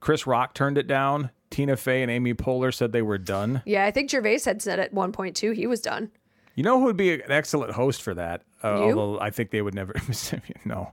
Chris 0.00 0.26
Rock 0.26 0.52
turned 0.54 0.76
it 0.76 0.86
down. 0.86 1.30
Tina 1.50 1.76
Fey 1.76 2.02
and 2.02 2.10
Amy 2.10 2.34
Poehler 2.34 2.72
said 2.72 2.92
they 2.92 3.02
were 3.02 3.16
done. 3.18 3.62
Yeah, 3.64 3.86
I 3.86 3.90
think 3.90 4.10
Gervais 4.10 4.40
had 4.44 4.60
said 4.62 4.78
at 4.78 4.92
one 4.92 5.10
point 5.12 5.34
too 5.36 5.52
he 5.52 5.66
was 5.66 5.80
done. 5.80 6.10
You 6.54 6.62
know 6.62 6.78
who 6.78 6.84
would 6.84 6.96
be 6.98 7.14
an 7.14 7.22
excellent 7.30 7.72
host 7.72 8.02
for 8.02 8.12
that? 8.14 8.42
Uh? 8.62 8.68
Although 8.82 9.18
I 9.20 9.30
think 9.30 9.50
they 9.50 9.62
would 9.62 9.74
never. 9.74 9.94
no, 10.66 10.92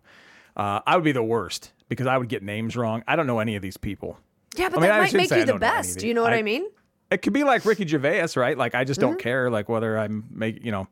uh, 0.58 0.82
I 0.86 0.96
would 0.96 1.06
be 1.06 1.13
the 1.13 1.24
worst 1.24 1.72
because 1.88 2.06
I 2.08 2.17
would 2.17 2.28
get 2.28 2.43
names 2.43 2.76
wrong. 2.76 3.04
I 3.08 3.15
don't 3.15 3.28
know 3.28 3.39
any 3.39 3.56
of 3.56 3.62
these 3.62 3.78
people. 3.78 4.20
Yeah, 4.58 4.67
but 4.70 4.80
I 4.80 4.82
mean, 4.82 4.89
that 4.89 4.96
I 4.96 5.00
might 5.04 5.13
make 5.13 5.30
you 5.30 5.36
the 5.38 5.46
don't 5.46 5.62
know 5.62 5.67
any 5.67 5.78
of 5.78 5.86
best. 5.86 6.00
Do 6.00 6.08
you 6.08 6.13
know 6.13 6.24
what 6.24 6.34
I, 6.34 6.38
I- 6.39 6.43
mean? 6.43 6.67
It 7.10 7.22
could 7.22 7.32
be 7.32 7.46
like 7.46 7.63
Ricky 7.63 7.88
Gervais, 7.88 8.28
right? 8.36 8.58
Like 8.58 8.76
I 8.76 8.84
just 8.84 9.00
Mm-hmm. 9.00 9.12
don't 9.12 9.20
care, 9.20 9.50
like 9.50 9.70
whether 9.70 9.98
I'm 9.98 10.26
make 10.30 10.65
you 10.65 10.72
know. 10.74 10.88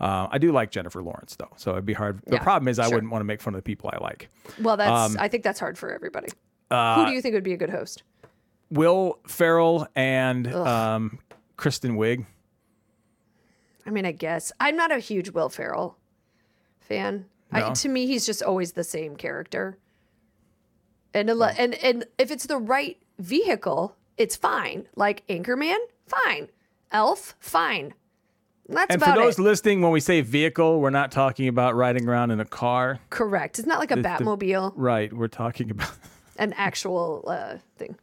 Uh, 0.00 0.26
I 0.30 0.38
do 0.38 0.50
like 0.52 0.70
Jennifer 0.70 1.02
Lawrence 1.02 1.36
though, 1.36 1.50
so 1.56 1.72
it'd 1.72 1.84
be 1.86 1.92
hard. 1.92 2.20
The 2.26 2.36
Yeah, 2.36 2.42
problem 2.42 2.66
is 2.68 2.78
I 2.78 2.84
sure. 2.88 2.94
wouldn't 2.96 3.12
want 3.12 3.20
to 3.20 3.26
make 3.26 3.40
fun 3.42 3.54
of 3.54 3.58
the 3.58 3.62
people 3.62 3.90
I 3.92 3.98
like. 4.02 4.28
Well, 4.60 4.76
that's 4.76 5.12
Um, 5.14 5.16
I 5.20 5.28
think 5.28 5.44
that's 5.44 5.60
hard 5.60 5.76
for 5.78 5.92
everybody. 5.92 6.28
uh, 6.70 6.96
Who 6.96 7.06
do 7.06 7.12
you 7.12 7.20
think 7.20 7.34
would 7.34 7.44
be 7.44 7.52
a 7.52 7.56
good 7.56 7.70
host? 7.70 8.02
Will 8.70 9.18
Ferrell 9.26 9.86
and 9.94 10.52
um, 10.52 11.18
Kristen 11.56 11.96
Wiig. 11.96 12.24
I 13.86 13.90
mean, 13.90 14.06
I 14.06 14.12
guess 14.12 14.50
I'm 14.60 14.76
not 14.76 14.90
a 14.90 14.98
huge 14.98 15.30
Will 15.30 15.48
Ferrell 15.50 15.96
fan. 16.80 17.26
I, 17.54 17.72
to 17.72 17.88
me, 17.88 18.06
he's 18.06 18.26
just 18.26 18.42
always 18.42 18.72
the 18.72 18.84
same 18.84 19.16
character. 19.16 19.78
And 21.12 21.30
and 21.30 21.74
and 21.74 22.04
if 22.18 22.30
it's 22.30 22.46
the 22.46 22.58
right 22.58 22.96
vehicle, 23.18 23.96
it's 24.16 24.36
fine. 24.36 24.88
Like 24.96 25.26
Anchorman, 25.28 25.76
fine. 26.06 26.48
Elf, 26.90 27.34
fine. 27.40 27.94
That's 28.68 28.92
And 28.94 29.02
for 29.02 29.10
about 29.10 29.18
those 29.18 29.38
it. 29.38 29.42
listening, 29.42 29.82
when 29.82 29.92
we 29.92 30.00
say 30.00 30.22
vehicle, 30.22 30.80
we're 30.80 30.90
not 30.90 31.12
talking 31.12 31.48
about 31.48 31.74
riding 31.74 32.08
around 32.08 32.30
in 32.30 32.40
a 32.40 32.44
car. 32.46 32.98
Correct. 33.10 33.58
It's 33.58 33.68
not 33.68 33.78
like 33.78 33.90
a 33.90 33.96
Batmobile, 33.96 34.72
Right. 34.74 35.12
We're 35.12 35.28
talking 35.28 35.70
about. 35.70 35.90
an 36.38 36.52
actual 36.54 37.24
uh, 37.28 37.56
thing. 37.76 37.96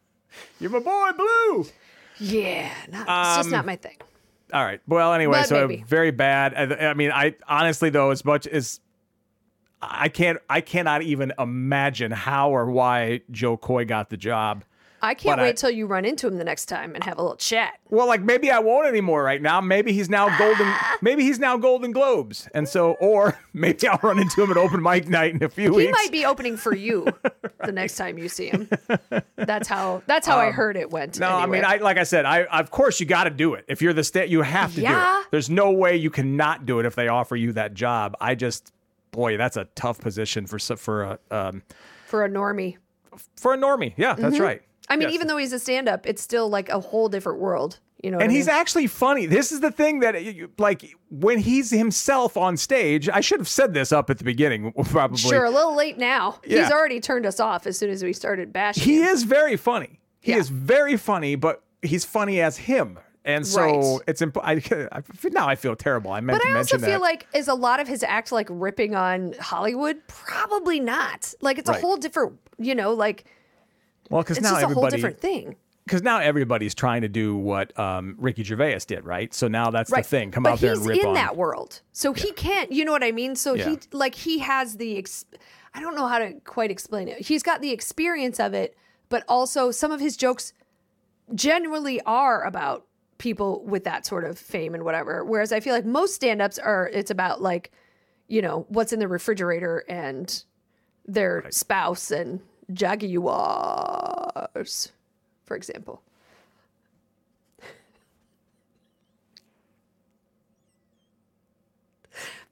You're 0.60 0.70
my 0.70 0.80
boy, 0.80 1.10
Blue. 1.18 1.66
Yeah, 2.20 2.72
not, 2.92 3.02
it's 3.02 3.38
just 3.38 3.46
Um, 3.48 3.52
not 3.52 3.66
my 3.66 3.76
thing. 3.76 3.98
All 4.54 4.64
right. 4.64 4.80
Well, 4.88 5.14
anyway, 5.14 5.40
But 5.40 5.48
so 5.50 5.68
maybe. 5.68 5.84
very 5.88 6.12
bad. 6.12 6.54
I, 6.54 6.90
I 6.90 6.94
mean, 6.94 7.12
I 7.12 7.36
honestly 7.48 7.90
though, 7.90 8.12
as 8.12 8.24
much 8.24 8.46
as 8.46 8.80
I 9.82 10.10
can't, 10.10 10.40
I 10.50 10.62
cannot 10.62 11.02
even 11.02 11.34
imagine 11.40 12.12
how 12.12 12.52
or 12.52 12.70
why 12.70 13.22
Jo 13.32 13.58
Koy 13.58 13.86
got 13.86 14.10
the 14.10 14.18
job. 14.18 14.64
I 15.04 15.16
can't 15.16 15.38
but 15.38 15.40
I- 15.40 15.44
wait 15.48 15.58
till 15.58 15.72
you 15.72 15.88
run 15.88 16.06
into 16.06 16.28
him 16.28 16.38
the 16.38 16.44
next 16.44 16.66
time 16.68 16.94
and 16.94 17.04
have 17.06 17.18
a 17.18 17.22
little 17.24 17.36
chat. 17.36 17.80
Well, 17.90 18.06
like 18.06 18.22
maybe 18.22 18.52
I 18.52 18.60
won't 18.60 18.86
anymore 18.86 19.24
right 19.24 19.42
now. 19.42 19.60
Maybe 19.60 19.94
he's 19.94 20.12
now 20.12 20.30
golden. 20.38 20.72
maybe 21.02 21.24
he's 21.24 21.40
now 21.40 21.58
Golden 21.58 21.92
Globes, 21.92 22.48
and 22.54 22.70
so, 22.70 22.92
or 23.02 23.40
maybe 23.54 23.88
I'll 23.88 24.00
run 24.04 24.20
into 24.20 24.44
him 24.44 24.52
at 24.52 24.58
open 24.58 24.80
mic 24.84 25.08
night 25.10 25.34
in 25.34 25.42
a 25.44 25.50
few 25.50 25.72
He 25.72 25.78
weeks. 25.78 25.88
He 25.88 25.92
might 25.92 26.12
be 26.12 26.24
opening 26.24 26.56
for 26.56 26.76
you 26.76 27.08
the 27.66 27.72
next 27.72 27.96
time 27.96 28.20
you 28.20 28.30
see 28.30 28.50
him. 28.50 28.70
That's 29.38 29.68
how. 29.68 30.04
That's 30.06 30.28
how 30.28 30.38
I 30.38 30.52
heard 30.52 30.78
it 30.78 30.92
went. 30.92 31.20
Um, 31.20 31.22
No, 31.22 31.40
anyway. 31.40 31.58
I 31.58 31.62
mean, 31.62 31.82
I 31.82 31.84
like 31.84 31.98
I 31.98 32.04
said, 32.04 32.26
I 32.26 32.44
of 32.44 32.70
course 32.70 33.00
you 33.00 33.08
got 33.08 33.24
to 33.24 33.32
do 33.32 33.56
it. 33.56 33.66
If 33.68 33.82
you're 33.82 33.94
the 33.94 34.04
state, 34.04 34.30
you 34.30 34.44
have 34.44 34.76
to 34.76 34.82
do 34.82 34.88
it. 34.88 35.26
There's 35.32 35.50
no 35.50 35.72
way 35.72 35.96
you 35.98 36.12
cannot 36.12 36.68
do 36.68 36.80
it 36.80 36.86
if 36.86 36.94
they 36.94 37.08
offer 37.08 37.36
you 37.36 37.54
that 37.54 37.74
job. 37.74 38.16
I 38.22 38.36
just, 38.36 38.72
boy, 39.12 39.38
that's 39.38 39.58
a 39.58 39.66
tough 39.76 40.00
position 40.00 40.46
for 40.48 40.60
for 40.60 41.04
a 41.04 41.20
um, 41.30 41.64
for 42.08 42.24
a 42.26 42.30
normie. 42.30 42.78
for 43.38 43.54
a 43.54 43.58
normie. 43.58 43.94
Yeah, 43.98 44.16
that's 44.16 44.40
right. 44.40 44.60
Mm-hmm. 44.62 44.68
I 44.94 44.96
mean, 44.98 45.08
Yes. 45.10 45.14
even 45.16 45.28
though 45.28 45.38
he's 45.38 45.54
a 45.54 45.60
stand-up, 45.60 46.06
it's 46.06 46.22
still 46.22 46.50
like 46.50 46.68
a 46.70 46.80
whole 46.80 47.08
different 47.08 47.40
world. 47.40 47.80
You 48.04 48.10
know, 48.12 48.18
and 48.18 48.32
he's 48.32 48.48
mean? 48.48 48.56
actually 48.56 48.88
funny. 48.88 49.28
This 49.28 49.52
is 49.52 49.60
the 49.60 49.70
thing 49.72 50.00
that, 50.00 50.16
like, 50.58 50.84
when 51.12 51.38
he's 51.38 51.70
himself 51.70 52.36
on 52.36 52.58
stage, 52.58 53.08
I 53.08 53.22
should 53.22 53.40
have 53.40 53.48
said 53.48 53.76
this 53.76 53.92
up 53.92 54.10
at 54.10 54.18
the 54.18 54.24
beginning, 54.24 54.74
probably. 54.86 55.18
sure 55.20 55.46
a 55.46 55.52
little 55.52 55.76
late 55.76 56.00
now. 56.00 56.40
Yeah. 56.44 56.64
He's 56.64 56.72
already 56.72 57.00
turned 57.00 57.28
us 57.28 57.40
off 57.40 57.68
as 57.68 57.78
soon 57.78 57.92
as 57.92 58.04
we 58.04 58.12
started 58.12 58.52
bashing. 58.52 58.84
He 58.84 58.98
him. 59.02 59.08
is 59.10 59.22
very 59.24 59.56
funny. 59.56 60.00
He 60.20 60.32
Yeah. 60.32 60.40
is 60.40 60.50
very 60.50 60.98
funny, 60.98 61.36
but 61.36 61.62
he's 61.84 62.04
funny 62.04 62.42
as 62.42 62.58
him. 62.58 62.98
And 63.24 63.46
so 63.46 63.62
Right. 63.62 64.00
it's 64.08 64.22
imp- 64.22 64.38
I, 64.44 64.54
I, 64.92 65.02
now 65.32 65.48
I 65.48 65.56
feel 65.56 65.76
terrible. 65.76 66.12
I 66.12 66.22
meant 66.22 66.40
But 66.40 66.46
to 66.48 66.54
I 66.54 66.58
also 66.58 66.76
mention 66.78 66.80
feel 66.90 67.00
that. 67.00 67.02
like 67.02 67.28
is 67.36 67.48
a 67.48 67.54
lot 67.54 67.80
of 67.80 67.88
his 67.88 68.02
act 68.04 68.32
like 68.32 68.48
ripping 68.50 68.96
on 68.96 69.34
Hollywood? 69.40 70.02
Probably 70.08 70.80
not. 70.80 71.34
Like 71.42 71.58
it's 71.60 71.70
Right. 71.70 71.78
a 71.78 71.82
whole 71.82 71.98
different. 71.98 72.40
You 72.58 72.76
know, 72.76 72.94
like 72.94 73.26
well, 74.10 74.22
because 74.24 74.42
now 74.42 74.50
just 74.52 74.64
a 74.64 74.68
whole 74.68 74.86
everybody, 74.86 74.96
different 74.98 75.20
thing. 75.20 75.56
because 75.86 76.02
now 76.04 76.18
everybody's 76.20 76.74
trying 76.76 77.02
to 77.04 77.08
do 77.10 77.36
what 77.38 77.78
um, 77.80 78.16
Ricky 78.20 78.44
Gervais 78.44 78.80
did, 78.88 79.06
right? 79.06 79.34
So 79.34 79.48
now 79.48 79.70
that's 79.72 79.90
right. 79.92 80.04
the 80.04 80.10
thing. 80.10 80.32
Come 80.32 80.44
but 80.44 80.54
out 80.54 80.60
there 80.60 80.74
and 80.74 80.86
rip 80.86 81.00
in 81.00 81.08
on. 81.08 81.14
that 81.16 81.38
world, 81.38 81.82
so 81.92 82.14
he 82.14 82.32
can't. 82.34 82.72
You 82.72 82.86
know 82.86 82.92
what 82.92 83.04
I 83.04 83.12
mean? 83.12 83.36
So 83.36 83.54
Yeah. 83.54 83.70
he 83.70 83.80
like 83.92 84.16
he 84.16 84.40
has 84.40 84.78
the. 84.78 84.98
Ex- 84.98 85.26
I 85.74 85.80
don't 85.80 85.96
know 85.96 86.08
how 86.08 86.20
to 86.20 86.34
quite 86.44 86.70
explain 86.72 87.08
it. 87.08 87.22
He's 87.26 87.44
got 87.44 87.62
the 87.62 87.72
experience 87.72 88.40
of 88.40 88.54
it, 88.54 88.76
but 89.10 89.24
also 89.30 89.72
some 89.72 89.92
of 89.92 90.00
his 90.02 90.18
jokes 90.18 90.54
generally 91.34 92.02
are 92.02 92.44
about 92.44 92.86
people 93.22 93.64
with 93.66 93.84
that 93.84 94.04
sort 94.04 94.26
of 94.26 94.38
fame 94.38 94.74
and 94.74 94.84
whatever. 94.84 95.24
Whereas 95.24 95.52
I 95.54 95.60
feel 95.60 95.76
like 95.76 95.86
most 95.86 96.16
stand-ups 96.16 96.58
are. 96.58 96.90
It's 96.92 97.12
about 97.12 97.40
like, 97.40 97.72
you 98.28 98.42
know, 98.42 98.66
what's 98.68 98.92
in 98.92 99.00
the 99.00 99.08
refrigerator 99.08 99.86
and 99.88 100.44
their 101.06 101.46
spouse 101.52 102.10
and 102.10 102.40
jaguars, 102.74 103.22
for 105.46 105.56
example. 105.56 106.02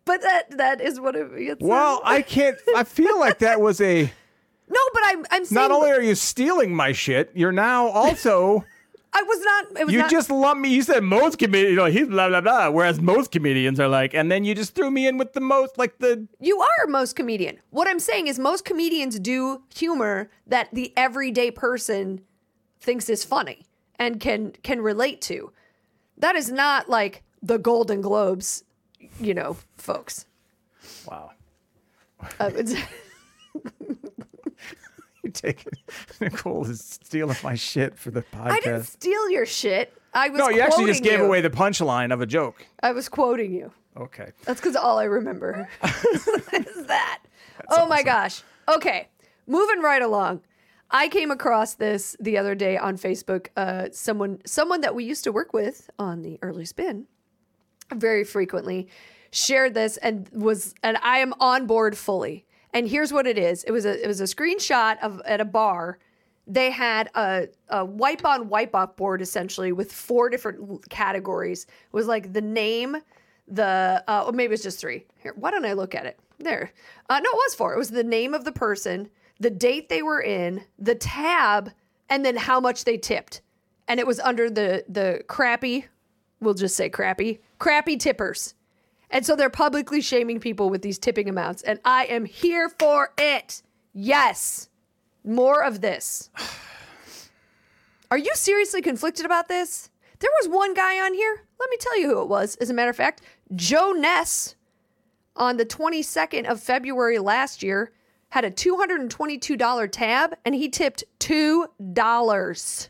But 0.05 0.21
that 0.23 0.58
that 0.58 0.82
is 0.82 0.99
what 0.99 1.15
it's 1.15 1.62
Well, 1.62 2.01
I 2.03 2.23
can't. 2.23 2.58
I 2.75 2.84
feel 2.84 3.19
like 3.19 3.38
that 3.39 3.62
was 3.62 3.79
a. 3.79 4.03
no, 4.67 4.79
but 4.91 5.01
I'm 5.05 5.23
I'm 5.29 5.45
saying 5.45 5.53
Not 5.53 5.69
only 5.69 5.91
are 5.91 6.01
you 6.01 6.15
stealing 6.15 6.75
my 6.75 6.93
shit, 6.93 7.29
you're 7.36 7.51
now 7.51 7.89
also. 7.89 8.65
I 9.12 9.24
was 9.24 9.39
not 9.41 9.65
it 9.82 9.86
was 9.86 9.93
You 9.93 10.00
not, 10.02 10.12
just 10.12 10.30
lump 10.30 10.60
me. 10.62 10.69
You 10.69 10.82
said 10.84 11.04
most 11.04 11.39
comedians, 11.39 11.72
you 11.72 11.76
know, 11.78 11.86
he's 11.86 12.08
blah 12.08 12.30
blah 12.30 12.41
blah. 12.41 12.69
Whereas 12.69 13.02
most 13.02 13.32
comedians 13.32 13.80
are 13.80 13.88
like, 13.88 14.13
and 14.13 14.32
then 14.32 14.43
you 14.43 14.54
just 14.56 14.76
threw 14.76 14.91
me 14.91 15.08
in 15.08 15.17
with 15.17 15.34
the 15.34 15.41
most, 15.41 15.78
like 15.78 15.98
the 16.00 16.28
You 16.39 16.60
are 16.62 16.88
most 16.88 17.15
comedian. 17.15 17.60
What 17.72 17.88
I'm 17.88 18.00
saying 18.00 18.28
is 18.28 18.38
most 18.39 18.65
comedians 18.65 19.19
do 19.19 19.63
humor 19.76 20.30
that 20.48 20.69
the 20.74 20.93
everyday 20.95 21.50
person 21.52 22.22
thinks 22.80 23.10
is 23.10 23.24
funny 23.24 23.65
and 23.98 24.19
can 24.19 24.52
can 24.63 24.82
relate 24.82 25.22
to. 25.22 25.52
That 26.17 26.36
is 26.36 26.52
not 26.52 26.89
like 26.89 27.24
the 27.41 27.58
Golden 27.58 28.02
Globes, 28.02 28.63
you 29.19 29.34
know, 29.34 29.58
folks. 29.78 30.26
wow. 31.10 31.32
Uh, 32.39 32.52
it's- 32.56 32.76
You 35.23 35.32
take 35.32 35.65
it. 35.65 35.73
Nicole 36.21 36.65
is 36.69 36.99
stealing 37.03 37.36
my 37.43 37.55
shit 37.55 37.97
for 37.97 38.12
the 38.12 38.21
podcast. 38.21 38.51
I 38.51 38.60
didn't 38.60 38.84
steal 38.84 39.29
your 39.29 39.45
shit. 39.45 39.93
I 40.13 40.29
was 40.29 40.39
no, 40.39 40.49
you 40.49 40.62
actually 40.62 40.86
just 40.86 41.03
gave 41.03 41.19
you. 41.19 41.25
away 41.25 41.41
the 41.41 41.49
punchline 41.49 42.13
of 42.13 42.21
a 42.21 42.25
joke. 42.25 42.65
I 42.82 42.93
was 42.93 43.10
quoting 43.10 43.53
you. 43.53 43.71
Okay. 43.97 44.32
That's 44.45 44.60
because 44.60 44.75
all 44.75 44.97
I 44.97 45.03
remember 45.03 45.67
is 45.84 46.86
that. 46.88 47.19
oh 47.69 47.86
my 47.88 48.01
gosh. 48.01 48.43
Okay, 48.67 49.08
moving 49.47 49.82
right 49.82 50.01
along. 50.01 50.41
I 50.91 51.08
came 51.08 51.29
across 51.32 51.75
this 51.75 52.15
the 52.19 52.38
other 52.38 52.55
day 52.55 52.77
on 52.77 52.97
Facebook. 52.97 53.47
Uh, 53.55 53.89
someone, 53.91 54.39
someone 54.45 54.82
that 54.82 54.95
we 54.95 55.03
used 55.03 55.23
to 55.25 55.32
work 55.32 55.53
with 55.53 55.89
on 55.99 56.21
the 56.23 56.39
early 56.41 56.65
spin, 56.65 57.05
very 57.93 58.23
frequently, 58.23 58.88
shared 59.32 59.75
this 59.75 59.97
and 59.97 60.27
was, 60.32 60.73
and 60.82 60.97
I 61.03 61.19
am 61.19 61.34
on 61.39 61.67
board 61.67 61.97
fully. 61.97 62.45
And 62.73 62.88
here's 62.88 63.12
what 63.12 63.27
it 63.27 63.38
is: 63.38 63.63
it 63.63 63.71
was 63.71 63.86
a, 63.86 64.03
it 64.03 64.08
was 64.08 64.21
a 64.21 64.25
screenshot 64.25 64.99
of 65.01 65.21
at 65.25 65.41
a 65.41 65.45
bar. 65.45 65.99
They 66.47 66.71
had 66.71 67.10
a, 67.13 67.47
a 67.69 67.86
wipe 67.86 68.25
on 68.25 68.49
wipe 68.49 68.73
off 68.73 68.95
board 68.95 69.21
essentially 69.21 69.71
with 69.71 69.91
four 69.91 70.29
different 70.29 70.89
categories. 70.89 71.63
It 71.63 71.93
was 71.93 72.08
like 72.08 72.34
the 72.34 72.41
name, 72.41 72.97
the 73.47 74.03
uh, 74.08 74.23
or 74.25 74.32
maybe 74.32 74.53
it's 74.53 74.63
just 74.63 74.79
three. 74.79 75.05
Here, 75.21 75.34
why 75.36 75.51
don't 75.51 75.65
I 75.65 75.73
look 75.73 75.93
at 75.93 76.05
it? 76.05 76.19
There. 76.39 76.71
Uh, 77.10 77.19
no, 77.19 77.29
it 77.29 77.36
was 77.36 77.55
four. 77.55 77.73
It 77.73 77.77
was 77.77 77.91
the 77.91 78.03
name 78.03 78.34
of 78.34 78.45
the 78.45 78.51
person, 78.51 79.10
the 79.39 79.49
date 79.49 79.89
they 79.89 80.01
were 80.01 80.21
in, 80.21 80.63
the 80.77 80.95
tab, 80.95 81.71
and 82.10 82.25
then 82.25 82.38
how 82.38 82.60
much 82.60 82.86
they 82.86 82.97
tipped. 82.97 83.41
And 83.88 83.99
it 83.99 84.08
was 84.08 84.19
under 84.19 84.49
the 84.49 84.86
the 84.88 85.23
crappy, 85.27 85.86
we'll 86.39 86.53
just 86.53 86.75
say 86.75 86.89
crappy, 86.89 87.41
crappy 87.58 87.97
tippers. 87.97 88.53
And 89.10 89.26
so 89.26 89.36
they're 89.36 89.50
publicly 89.50 90.02
shaming 90.02 90.39
people 90.39 90.69
with 90.69 90.82
these 90.82 91.00
tipping 91.00 91.28
amounts, 91.28 91.63
and 91.63 91.80
I 91.84 92.06
am 92.06 92.26
here 92.26 92.69
for 92.69 93.13
it. 93.17 93.63
Yes, 93.93 94.69
more 95.24 95.63
of 95.63 95.82
this. 95.82 96.30
Are 98.12 98.17
you 98.17 98.32
seriously 98.36 98.82
conflicted 98.82 99.26
about 99.26 99.48
this? 99.48 99.89
There 100.19 100.32
was 100.41 100.50
one 100.50 100.74
guy 100.74 101.00
on 101.04 101.13
here. 101.13 101.43
Let 101.60 101.69
me 101.69 101.78
tell 101.80 102.00
you 102.00 102.08
who 102.08 102.22
it 102.22 102.28
was. 102.28 102.56
As 102.56 102.69
a 102.69 102.74
matter 102.74 102.89
of 102.89 102.95
fact, 102.95 103.22
Joe 103.56 103.91
Ness 103.91 104.56
on 105.36 105.58
the 105.58 105.65
22nd 105.65 106.45
of 106.45 106.62
February 106.62 107.19
last 107.19 107.63
year 107.63 107.91
had 108.30 108.45
a 108.45 108.52
$222 108.52 109.91
tab 109.91 110.36
and 110.45 110.56
he 110.56 110.69
tipped 110.69 111.04
$2. 111.19 112.89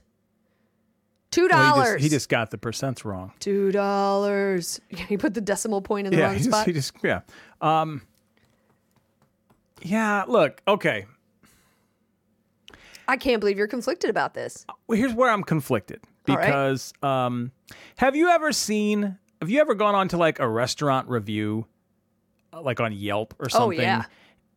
Two 1.32 1.48
Well, 1.48 1.74
he, 1.74 1.80
dollars. 1.82 2.02
he 2.02 2.10
just 2.10 2.28
got 2.28 2.50
the 2.50 2.58
percents 2.58 3.06
wrong. 3.06 3.32
Two 3.40 3.72
dollars. 3.72 4.80
He 4.90 5.18
put 5.18 5.34
the 5.34 5.42
decimal 5.42 5.82
point 5.82 6.08
in 6.08 6.14
the 6.14 6.20
yeah, 6.20 6.26
wrong 6.26 6.34
he 6.34 6.40
just, 6.40 6.50
spot. 6.50 6.66
he 6.66 6.74
just 6.74 6.94
yeah. 7.04 7.22
Um, 7.62 8.02
yeah, 9.82 10.26
look, 10.28 10.62
okay. 10.68 11.06
I 13.08 13.18
can't 13.18 13.40
believe 13.40 13.58
you're 13.58 13.68
conflicted 13.68 14.10
about 14.10 14.34
this. 14.34 14.66
Well, 14.88 14.98
here's 14.98 15.14
where 15.14 15.32
I'm 15.32 15.44
conflicted 15.44 16.02
right. 16.28 16.46
because 16.46 16.94
um, 17.02 17.52
have 17.98 18.16
you 18.16 18.30
ever 18.30 18.52
seen? 18.52 19.18
Have 19.42 19.50
you 19.50 19.62
ever 19.62 19.74
gone 19.74 19.96
on 19.96 20.10
to 20.10 20.18
like 20.18 20.40
a 20.40 20.48
restaurant 20.48 21.08
review, 21.10 21.66
uh, 22.54 22.62
like 22.62 22.80
on 22.80 22.92
Yelp 22.94 23.34
or 23.40 23.50
something? 23.50 23.80
Oh, 23.80 23.82
yeah. 23.82 24.04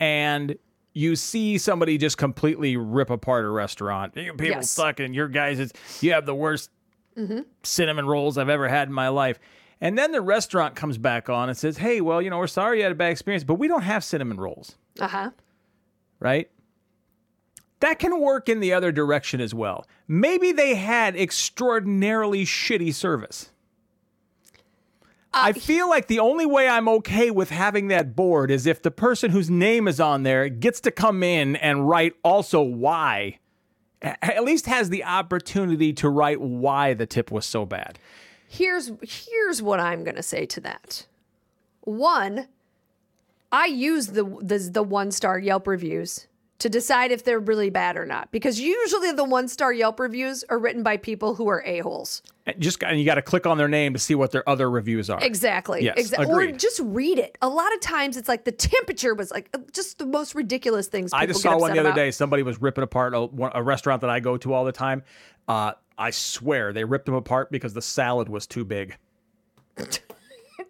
And 0.01 0.57
you 0.95 1.17
see 1.17 1.57
somebody 1.59 1.97
just 1.99 2.19
completely 2.19 2.77
rip 2.77 3.09
apart 3.11 3.45
a 3.45 3.49
restaurant. 3.49 4.17
You 4.17 4.33
people 4.33 4.47
Yes. 4.57 4.71
suck, 4.71 5.01
and 5.01 5.15
your 5.15 5.29
guys, 5.29 5.59
is 5.59 5.73
you 6.01 6.13
have 6.13 6.27
the 6.27 6.35
worst 6.35 6.71
Mm-hmm. 7.17 7.41
cinnamon 7.63 8.07
rolls 8.07 8.39
I've 8.39 8.49
ever 8.49 8.69
had 8.69 8.89
in 8.89 8.95
my 8.95 9.09
life. 9.09 9.39
And 9.83 9.99
then 9.99 10.13
the 10.13 10.23
restaurant 10.23 10.75
comes 10.77 10.97
back 10.97 11.29
on 11.29 11.51
and 11.51 11.59
says, 11.59 11.77
"Hey, 11.77 12.01
well, 12.01 12.23
you 12.23 12.31
know, 12.31 12.39
we're 12.39 12.47
sorry 12.47 12.79
you 12.79 12.85
had 12.85 12.93
a 12.93 12.95
bad 12.95 13.11
experience, 13.13 13.45
but 13.45 13.57
we 13.57 13.69
don't 13.69 13.83
have 13.83 14.03
cinnamon 14.03 14.39
rolls." 14.39 14.77
Uh 14.99 15.09
huh. 15.09 15.31
right? 16.21 16.49
That 17.81 17.99
can 17.99 18.19
work 18.21 18.49
in 18.49 18.61
the 18.61 18.73
other 18.73 18.93
direction 18.93 19.41
as 19.43 19.53
well. 19.55 19.87
Maybe 20.09 20.53
they 20.53 20.75
had 20.77 21.17
extraordinarily 21.17 22.45
shitty 22.47 22.95
service. 22.95 23.52
I 25.35 25.51
uh, 25.51 25.53
feel 25.55 25.89
like 25.89 26.09
the 26.09 26.19
only 26.19 26.47
way 26.47 26.69
I'm 26.69 26.89
okay 26.89 27.31
with 27.31 27.51
having 27.51 27.89
that 27.89 28.15
board 28.15 28.51
is 28.51 28.67
if 28.67 28.83
the 28.83 28.91
person 28.91 29.31
whose 29.31 29.49
name 29.49 29.89
is 29.89 30.01
on 30.01 30.23
there 30.25 30.49
gets 30.49 30.81
to 30.83 30.91
come 30.91 31.23
in 31.23 31.57
and 31.57 31.89
write 31.89 32.15
also 32.23 32.61
why. 32.61 33.39
At 34.03 34.45
least 34.45 34.67
has 34.67 34.91
the 34.91 35.05
opportunity 35.05 35.93
to 35.95 36.09
write 36.09 36.41
why 36.41 36.93
the 36.93 37.07
tip 37.07 37.31
was 37.31 37.47
so 37.47 37.65
bad. 37.65 37.99
Here's 38.49 38.91
here's 39.01 39.63
what 39.63 39.81
I'm 39.81 40.05
gonna 40.05 40.25
say 40.25 40.45
to 40.47 40.61
that. 40.61 41.07
One, 41.83 42.49
I 43.53 43.67
use 43.67 44.09
the 44.09 44.25
the, 44.43 44.59
the 44.59 44.83
one 44.83 45.13
star 45.13 45.39
Yelp 45.39 45.67
reviews 45.67 46.27
to 46.63 46.69
decide 46.69 47.11
if 47.11 47.25
they're 47.25 47.41
really 47.41 47.71
bad 47.71 47.97
or 47.97 48.07
not. 48.07 48.31
Because 48.31 48.61
usually 48.61 49.11
the 49.11 49.25
one 49.25 49.49
star 49.49 49.73
Yelp 49.73 49.99
reviews 49.99 50.45
are 50.49 50.61
written 50.61 50.85
by 50.85 50.97
people 50.97 51.35
who 51.35 51.49
are 51.49 51.61
a-holes. 51.67 52.23
And 52.47 52.61
Just 52.61 52.85
and 52.85 53.01
you 53.01 53.05
got 53.05 53.17
to 53.17 53.23
click 53.23 53.49
on 53.49 53.59
their 53.59 53.67
name 53.67 53.95
to 53.95 53.99
see 53.99 54.15
what 54.15 54.31
their 54.31 54.49
other 54.49 54.71
reviews 54.71 55.11
are. 55.11 55.19
Exactly. 55.21 55.83
Yes, 55.83 56.13
Exa- 56.13 56.29
Or 56.29 56.47
just 56.53 56.79
read 56.85 57.19
it. 57.19 57.37
A 57.43 57.49
lot 57.49 57.75
of 57.75 57.81
times 57.81 58.17
it's 58.17 58.29
like 58.29 58.45
the 58.45 58.53
temperature 58.53 59.13
was 59.13 59.33
like 59.33 59.49
uh, 59.53 59.59
just 59.73 59.99
the 59.99 60.07
most 60.07 60.37
ridiculous 60.37 60.87
things. 60.87 61.11
People 61.11 61.23
I 61.23 61.27
just 61.27 61.43
saw 61.43 61.59
one 61.59 61.73
the 61.73 61.81
other 61.81 61.89
about. 61.89 61.97
day. 61.97 62.13
Somebody 62.13 62.45
was 62.45 62.63
ripping 62.63 62.85
apart 62.85 63.13
a, 63.13 63.29
a 63.55 63.63
restaurant 63.63 64.01
that 64.03 64.11
I 64.11 64.21
go 64.21 64.37
to 64.37 64.55
all 64.55 64.65
the 64.65 64.71
time. 64.71 65.03
Uh, 65.49 65.73
I 65.99 66.11
swear 66.11 66.73
they 66.73 66.85
ripped 66.85 67.07
them 67.07 67.17
apart 67.17 67.51
because 67.51 67.75
the 67.75 67.83
salad 67.83 68.29
was 68.29 68.47
too 68.47 68.65
big. 68.65 68.97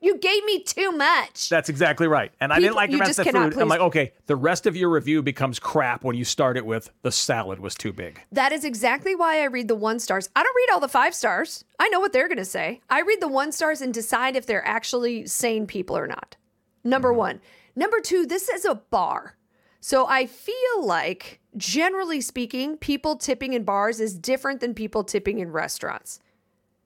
You 0.02 0.18
gave 0.18 0.44
me 0.44 0.64
too 0.64 0.90
much. 0.90 1.48
That's 1.48 1.68
exactly 1.68 2.08
right. 2.08 2.32
And 2.40 2.52
I 2.52 2.58
didn't 2.58 2.74
like 2.74 2.90
the 2.90 2.98
rest 2.98 3.20
of 3.20 3.24
the 3.24 3.32
food. 3.32 3.56
I'm 3.56 3.68
like, 3.68 3.80
okay, 3.80 4.12
the 4.26 4.34
rest 4.34 4.66
of 4.66 4.74
your 4.76 4.90
review 4.90 5.22
becomes 5.22 5.60
crap 5.60 6.02
when 6.02 6.16
you 6.16 6.24
start 6.24 6.56
it 6.56 6.66
with 6.66 6.90
the 7.02 7.12
salad 7.12 7.60
was 7.60 7.76
too 7.76 7.92
big. 7.92 8.20
That 8.32 8.50
is 8.50 8.64
exactly 8.64 9.14
why 9.14 9.40
I 9.40 9.44
read 9.44 9.68
the 9.68 9.76
one 9.76 10.00
stars. 10.00 10.28
I 10.34 10.42
don't 10.42 10.56
read 10.56 10.74
all 10.74 10.80
the 10.80 10.88
five 10.88 11.14
stars. 11.14 11.64
I 11.78 11.88
know 11.88 12.00
what 12.00 12.12
they're 12.12 12.26
going 12.26 12.38
to 12.38 12.44
say. 12.44 12.80
I 12.90 13.02
read 13.02 13.20
the 13.20 13.28
one 13.28 13.52
stars 13.52 13.80
and 13.80 13.94
decide 13.94 14.34
if 14.34 14.44
they're 14.44 14.66
actually 14.66 15.26
sane 15.26 15.68
people 15.68 15.96
or 15.96 16.08
not. 16.08 16.34
Number 16.82 17.10
mm-hmm. 17.10 17.18
one. 17.18 17.40
Number 17.76 18.00
two, 18.00 18.26
this 18.26 18.48
is 18.48 18.64
a 18.64 18.74
bar. 18.74 19.36
So 19.80 20.06
I 20.08 20.26
feel 20.26 20.84
like, 20.84 21.40
generally 21.56 22.20
speaking, 22.20 22.76
people 22.76 23.14
tipping 23.14 23.52
in 23.52 23.62
bars 23.62 24.00
is 24.00 24.18
different 24.18 24.60
than 24.60 24.74
people 24.74 25.04
tipping 25.04 25.38
in 25.38 25.52
restaurants. 25.52 26.18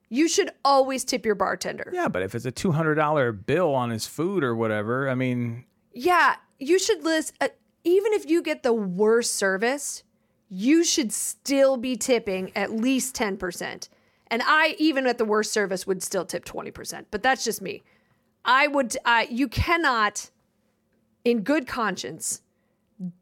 You 0.09 0.27
should 0.29 0.51
always 0.63 1.03
tip 1.03 1.25
your 1.25 1.35
bartender. 1.35 1.91
Yeah, 1.93 2.07
but 2.07 2.21
if 2.21 2.33
it's 2.33 2.45
a 2.45 2.51
two 2.51 2.71
hundred 2.71 2.95
dollar 2.95 3.31
bill 3.31 3.73
on 3.73 3.89
his 3.89 4.05
food 4.05 4.43
or 4.43 4.55
whatever, 4.55 5.09
I 5.09 5.15
mean, 5.15 5.65
Yeah, 5.93 6.35
you 6.59 6.79
should 6.79 7.03
list, 7.03 7.33
uh, 7.41 7.49
even 7.83 8.13
if 8.13 8.29
you 8.29 8.41
get 8.41 8.63
the 8.63 8.73
worst 8.73 9.35
service, 9.35 10.03
you 10.49 10.83
should 10.83 11.11
still 11.11 11.77
be 11.77 11.95
tipping 11.95 12.51
at 12.55 12.71
least 12.71 13.15
10%. 13.15 13.89
And 14.29 14.41
I, 14.45 14.75
even 14.77 15.07
at 15.07 15.17
the 15.17 15.25
worst 15.25 15.51
service, 15.51 15.85
would 15.87 16.01
still 16.03 16.25
tip 16.25 16.45
20%. 16.45 17.05
But 17.11 17.23
that's 17.23 17.43
just 17.43 17.61
me. 17.61 17.83
I 18.45 18.67
would, 18.67 18.95
I 19.05 19.27
you 19.29 19.47
cannot, 19.47 20.29
in 21.25 21.41
good 21.41 21.67
conscience, 21.67 22.41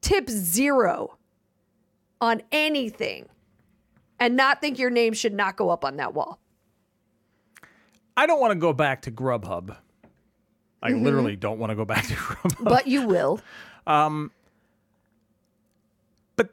tip 0.02 0.30
zero 0.30 1.18
on 2.22 2.42
anything 2.52 3.28
and 4.20 4.36
not 4.36 4.62
think 4.62 4.80
your 4.80 4.90
name 4.90 5.14
should 5.14 5.34
not 5.34 5.58
go 5.58 5.70
up 5.70 5.84
on 5.84 5.98
that 5.98 6.14
wall. 6.14 6.40
I 8.18 8.28
don't 8.28 8.40
want 8.40 8.52
to 8.52 8.60
go 8.60 8.74
back 8.74 9.02
to 9.04 9.12
Grubhub. 9.12 9.76
I 10.84 10.92
Mm-hmm. 10.92 11.04
literally 11.04 11.36
don't 11.36 11.58
want 11.60 11.72
to 11.72 11.76
go 11.76 11.86
back 11.86 12.06
to 12.08 12.14
Grubhub. 12.14 12.64
But 12.64 12.88
you 12.88 13.08
will. 13.08 13.40
But 13.86 14.30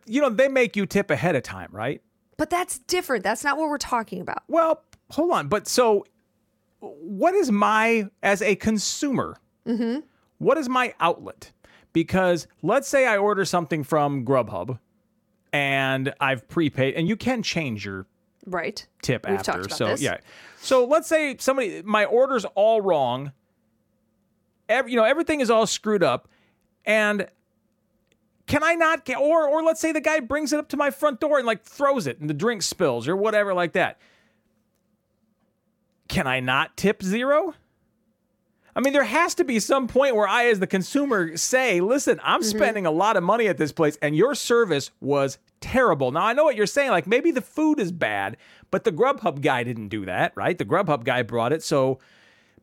you 0.07 0.21
know, 0.21 0.31
they 0.31 0.49
make 0.49 0.77
you 0.77 0.87
tip 0.87 1.11
ahead 1.11 1.35
of 1.37 1.43
time, 1.43 1.69
right? 1.73 2.01
But 2.37 2.51
that's 2.51 2.79
different. 2.79 3.25
That's 3.25 3.45
not 3.45 3.57
what 3.59 3.69
we're 3.69 3.79
talking 3.79 4.21
about. 4.21 4.43
Well, 4.49 4.83
hold 5.11 5.33
on. 5.33 5.49
But 5.49 5.67
so, 5.69 6.07
what 6.81 7.35
is 7.35 7.51
my, 7.51 8.09
as 8.23 8.43
a 8.43 8.57
consumer, 8.57 9.37
what 10.39 10.59
is 10.59 10.69
my 10.69 10.95
outlet? 10.99 11.53
Because 11.93 12.47
let's 12.63 12.89
say 12.89 13.07
I 13.07 13.17
order 13.19 13.45
something 13.45 13.85
from 13.85 14.25
Grubhub 14.25 14.79
and 15.53 16.15
I've 16.21 16.49
prepaid, 16.49 16.95
and 16.95 17.07
you 17.09 17.17
can 17.17 17.43
change 17.43 17.85
your 17.85 18.07
Right. 18.47 18.87
tip 19.03 19.27
We've 19.27 19.39
after. 19.39 19.53
talked 19.53 19.67
about 19.67 19.79
so, 19.79 19.87
this. 19.89 20.03
yeah. 20.03 20.19
So 20.61 20.85
let's 20.85 21.09
say 21.09 21.37
somebody, 21.39 21.83
my 21.83 22.05
order's 22.05 22.45
all 22.45 22.81
wrong. 22.81 23.33
Every, 24.69 24.93
you 24.93 24.97
know, 24.97 25.05
everything 25.05 25.41
is 25.41 25.51
all 25.51 25.67
screwed 25.67 26.03
up. 26.03 26.29
And 26.85 27.29
can 28.47 28.63
I 28.65 28.75
not 28.75 29.05
get, 29.05 29.19
or, 29.19 29.49
or 29.49 29.63
let's 29.63 29.81
say 29.81 29.93
the 29.93 30.01
guy 30.01 30.21
brings 30.21 30.53
it 30.53 30.59
up 30.59 30.69
to 30.71 30.77
my 30.77 30.91
front 30.91 31.21
door 31.21 31.39
and 31.39 31.47
like 31.47 31.63
throws 31.63 32.07
it 32.07 32.19
and 32.21 32.29
the 32.29 32.35
drink 32.35 32.63
spills 32.63 33.07
or 33.07 33.17
whatever 33.17 33.55
like 33.55 33.73
that. 33.73 33.99
Can 36.09 36.27
I 36.27 36.41
not 36.41 36.77
tip 36.77 37.03
zero? 37.03 37.55
I 38.75 38.81
mean, 38.81 38.93
there 38.95 39.05
has 39.05 39.35
to 39.35 39.45
be 39.45 39.61
some 39.61 39.87
point 39.87 40.17
where 40.17 40.27
I, 40.27 40.47
as 40.47 40.59
the 40.59 40.67
consumer, 40.67 41.37
say, 41.37 41.81
listen, 41.81 42.19
I'm 42.23 42.41
Mm-hmm. 42.41 42.59
spending 42.59 42.87
a 42.87 42.91
lot 42.91 43.17
of 43.17 43.23
money 43.23 43.47
at 43.49 43.59
this 43.59 43.71
place 43.73 43.99
and 44.01 44.17
your 44.17 44.35
service 44.35 44.91
was 45.01 45.39
terrible. 45.61 46.11
Now, 46.11 46.23
I 46.25 46.33
know 46.33 46.45
what 46.45 46.57
you're 46.57 46.67
saying. 46.67 46.91
Like, 46.91 47.07
maybe 47.07 47.31
the 47.31 47.43
food 47.43 47.79
is 47.79 47.93
bad, 47.93 48.37
but 48.71 48.85
the 48.85 48.93
Grubhub 48.93 49.43
guy 49.43 49.63
didn't 49.63 49.89
do 49.89 50.07
that, 50.07 50.33
right? 50.35 50.57
The 50.57 50.65
Grubhub 50.65 51.05
guy 51.05 51.23
brought 51.23 51.53
it. 51.53 51.63
So, 51.63 51.99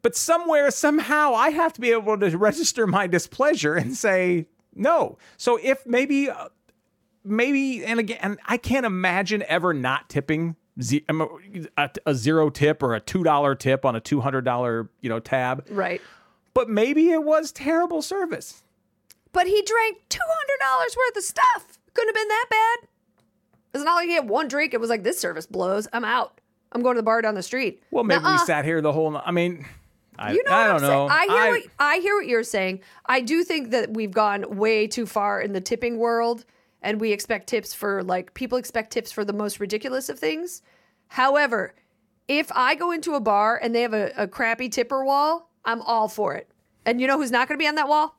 but 0.01 0.15
somewhere, 0.15 0.71
somehow, 0.71 1.33
I 1.35 1.49
have 1.51 1.73
to 1.73 1.81
be 1.81 1.91
able 1.91 2.17
to 2.17 2.37
register 2.37 2.87
my 2.87 3.05
displeasure 3.05 3.75
and 3.75 3.95
say 3.95 4.47
no. 4.73 5.17
So, 5.37 5.59
if 5.61 5.85
maybe, 5.85 6.29
uh, 6.29 6.47
maybe, 7.23 7.85
and 7.85 7.99
again, 7.99 8.17
and 8.21 8.39
I 8.45 8.57
can't 8.57 8.85
imagine 8.85 9.43
ever 9.47 9.73
not 9.73 10.09
tipping. 10.09 10.55
A, 11.77 11.89
a 12.05 12.15
zero 12.15 12.49
tip 12.49 12.81
or 12.81 12.95
a 12.95 12.99
two 12.99 13.23
dollar 13.23 13.53
tip 13.55 13.83
on 13.85 13.95
a 13.95 13.99
two 13.99 14.21
hundred 14.21 14.45
dollar 14.45 14.89
you 15.01 15.09
know 15.09 15.19
tab, 15.19 15.65
Right. 15.69 16.01
but 16.53 16.69
maybe 16.69 17.09
it 17.11 17.23
was 17.23 17.51
terrible 17.51 18.01
service. 18.01 18.63
But 19.31 19.45
he 19.47 19.61
drank 19.61 19.97
two 20.09 20.19
hundred 20.25 20.59
dollars 20.63 20.95
worth 20.97 21.17
of 21.17 21.23
stuff. 21.23 21.77
Couldn't 21.93 22.09
have 22.09 22.21
been 22.21 22.27
that 22.29 22.45
bad. 22.49 22.87
It's 23.73 23.83
not 23.83 23.95
like 23.95 24.07
he 24.07 24.15
had 24.15 24.29
one 24.29 24.47
drink. 24.47 24.73
It 24.73 24.79
was 24.79 24.89
like 24.89 25.03
this 25.03 25.19
service 25.19 25.45
blows. 25.45 25.87
I'm 25.93 26.05
out. 26.05 26.39
I'm 26.71 26.81
going 26.81 26.95
to 26.95 26.99
the 26.99 27.03
bar 27.05 27.21
down 27.21 27.35
the 27.35 27.43
street. 27.43 27.83
Well, 27.91 28.03
maybe 28.03 28.19
we 28.19 28.29
Nuh-uh. 28.29 28.45
sat 28.45 28.63
here 28.65 28.79
the 28.81 28.93
whole. 28.93 29.17
I 29.23 29.31
mean, 29.31 29.65
I, 30.17 30.33
You 30.33 30.43
know 30.43 30.51
I 30.51 30.67
don't 30.67 30.81
know. 30.81 31.07
I 31.07 31.25
hear 31.27 31.51
what 31.51 31.63
I 31.79 31.97
hear 31.97 32.15
what 32.15 32.25
you're 32.27 32.43
saying. 32.43 32.81
I 33.05 33.21
do 33.21 33.43
think 33.43 33.71
that 33.71 33.93
we've 33.93 34.11
gone 34.11 34.57
way 34.57 34.87
too 34.87 35.05
far 35.05 35.41
in 35.41 35.53
the 35.53 35.61
tipping 35.61 35.97
world, 35.97 36.45
and 36.81 36.99
we 36.99 37.11
expect 37.11 37.47
tips 37.47 37.73
for 37.73 38.03
like 38.03 38.33
people 38.33 38.57
expect 38.57 38.91
tips 38.91 39.11
for 39.11 39.25
the 39.25 39.33
most 39.33 39.59
ridiculous 39.59 40.09
of 40.09 40.19
things. 40.19 40.61
However, 41.07 41.73
if 42.27 42.51
I 42.54 42.75
go 42.75 42.91
into 42.91 43.15
a 43.15 43.19
bar 43.19 43.60
and 43.62 43.73
they 43.73 43.81
have 43.81 43.93
a, 43.93 44.12
a 44.15 44.27
crappy 44.27 44.69
tipper 44.69 45.04
wall, 45.04 45.49
I'm 45.65 45.81
all 45.81 46.08
for 46.08 46.35
it. 46.35 46.49
And 46.85 47.01
you 47.01 47.08
know 47.08 47.17
who's 47.17 47.31
not 47.31 47.47
going 47.47 47.58
to 47.58 47.62
be 47.62 47.67
on 47.67 47.75
that 47.75 47.87
wall? 47.87 48.15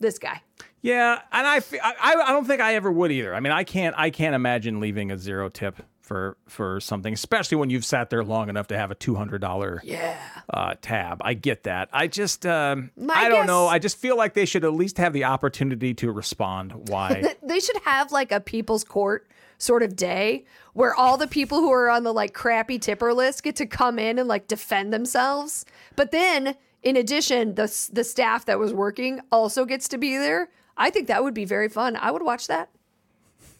This 0.00 0.18
guy. 0.18 0.42
Yeah, 0.82 1.20
and 1.32 1.46
I, 1.46 1.56
I, 1.82 2.14
I 2.26 2.32
don't 2.32 2.46
think 2.46 2.60
I 2.60 2.74
ever 2.74 2.92
would 2.92 3.10
either. 3.10 3.34
I 3.34 3.40
mean, 3.40 3.52
I 3.52 3.64
can't, 3.64 3.94
I 3.98 4.10
can't 4.10 4.34
imagine 4.34 4.78
leaving 4.78 5.10
a 5.10 5.18
zero 5.18 5.48
tip 5.48 5.82
for 6.06 6.36
for 6.48 6.78
something, 6.78 7.12
especially 7.12 7.56
when 7.56 7.68
you've 7.68 7.84
sat 7.84 8.10
there 8.10 8.22
long 8.22 8.48
enough 8.48 8.68
to 8.68 8.78
have 8.78 8.92
a 8.92 8.94
two 8.94 9.16
hundred 9.16 9.40
dollar 9.40 9.80
Yeah. 9.84 10.16
uh, 10.48 10.74
tab. 10.80 11.20
I 11.24 11.34
get 11.34 11.64
that. 11.64 11.88
I 11.92 12.06
just, 12.06 12.46
um, 12.46 12.92
I 13.10 13.28
don't 13.28 13.40
guess- 13.40 13.46
know. 13.48 13.66
I 13.66 13.80
just 13.80 13.98
feel 13.98 14.16
like 14.16 14.32
they 14.34 14.44
should 14.46 14.64
at 14.64 14.72
least 14.72 14.98
have 14.98 15.12
the 15.12 15.24
opportunity 15.24 15.92
to 15.94 16.12
respond. 16.12 16.88
Why? 16.88 17.34
They 17.42 17.58
should 17.60 17.78
have 17.84 18.12
like 18.12 18.30
a 18.32 18.40
people's 18.40 18.84
court 18.84 19.26
sort 19.58 19.82
of 19.82 19.96
day 19.96 20.44
where 20.74 20.94
all 20.94 21.16
the 21.16 21.26
people 21.26 21.58
who 21.58 21.72
are 21.72 21.88
on 21.90 22.04
the 22.04 22.12
like 22.12 22.32
crappy 22.34 22.78
tipper 22.78 23.12
list 23.12 23.42
get 23.42 23.56
to 23.56 23.66
come 23.66 23.98
in 23.98 24.18
and 24.18 24.28
like 24.28 24.46
defend 24.46 24.92
themselves. 24.92 25.64
But 25.96 26.12
then 26.12 26.54
in 26.82 26.96
addition, 26.96 27.56
the 27.56 27.66
the 27.92 28.04
staff 28.04 28.44
that 28.44 28.58
was 28.60 28.72
working 28.72 29.20
also 29.32 29.64
gets 29.64 29.88
to 29.88 29.98
be 29.98 30.16
there. 30.16 30.50
I 30.76 30.90
think 30.90 31.08
that 31.08 31.24
would 31.24 31.34
be 31.34 31.44
very 31.46 31.68
fun. 31.68 31.96
I 31.96 32.10
would 32.12 32.22
watch 32.22 32.46
that. 32.46 32.68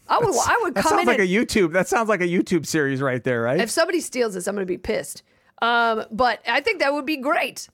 I 0.08 0.18
would. 0.18 0.34
I 0.34 0.58
would 0.62 0.74
That 0.74 0.82
come 0.82 0.90
sounds 0.90 1.06
like 1.06 1.18
and- 1.18 1.28
a 1.28 1.32
YouTube. 1.32 1.72
That 1.72 1.88
sounds 1.88 2.08
like 2.08 2.20
a 2.20 2.26
YouTube 2.28 2.66
series 2.66 3.00
right 3.00 3.22
there, 3.24 3.42
right? 3.42 3.60
if 3.60 3.70
somebody 3.70 4.00
steals 4.00 4.34
this, 4.34 4.46
I'm 4.46 4.54
going 4.54 4.66
to 4.66 4.70
be 4.70 4.78
pissed. 4.78 5.22
Um, 5.62 6.04
but 6.10 6.40
I 6.46 6.60
think 6.60 6.80
that 6.80 6.92
would 6.92 7.06
be 7.06 7.16
great. 7.16 7.68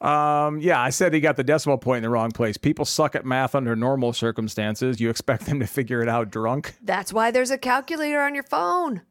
Um, 0.00 0.60
yeah, 0.60 0.80
I 0.80 0.88
said 0.90 1.12
he 1.12 1.20
got 1.20 1.36
the 1.36 1.44
decimal 1.44 1.76
point 1.76 1.98
in 1.98 2.02
the 2.04 2.08
wrong 2.08 2.30
place. 2.30 2.56
People 2.56 2.86
suck 2.86 3.14
at 3.14 3.26
math 3.26 3.54
under 3.54 3.76
normal 3.76 4.14
circumstances. 4.14 4.98
You 4.98 5.10
expect 5.10 5.44
them 5.44 5.60
to 5.60 5.66
figure 5.66 6.00
it 6.02 6.08
out 6.08 6.30
drunk. 6.30 6.74
That's 6.82 7.12
why 7.12 7.30
there's 7.30 7.50
a 7.50 7.58
calculator 7.58 8.20
on 8.22 8.34
your 8.34 8.44
phone. 8.44 9.02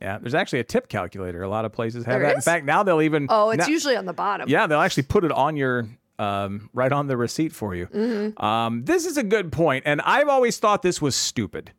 Yeah, 0.00 0.16
there's 0.18 0.34
actually 0.34 0.60
a 0.60 0.64
tip 0.64 0.88
calculator. 0.88 1.42
A 1.42 1.48
lot 1.48 1.64
of 1.66 1.72
places 1.72 2.06
have 2.06 2.20
There 2.20 2.28
that. 2.28 2.36
In 2.36 2.40
fact, 2.40 2.64
now 2.64 2.82
they'll 2.82 3.02
even 3.02 3.26
Oh, 3.28 3.50
it's 3.50 3.66
now- 3.66 3.72
usually 3.72 3.96
on 3.96 4.06
the 4.06 4.12
bottom. 4.14 4.48
Yeah, 4.48 4.66
they'll 4.66 4.80
actually 4.80 5.02
put 5.02 5.24
it 5.24 5.32
on 5.32 5.56
your 5.56 5.86
um, 6.18 6.70
right 6.72 6.92
on 6.92 7.06
the 7.06 7.16
receipt 7.16 7.52
for 7.52 7.74
you. 7.74 7.86
Mm-hmm. 7.86 8.44
Um, 8.44 8.84
this 8.84 9.06
is 9.06 9.16
a 9.16 9.22
good 9.22 9.52
point, 9.52 9.84
and 9.86 10.00
I've 10.02 10.28
always 10.28 10.58
thought 10.58 10.82
this 10.82 11.00
was 11.00 11.14
stupid 11.14 11.72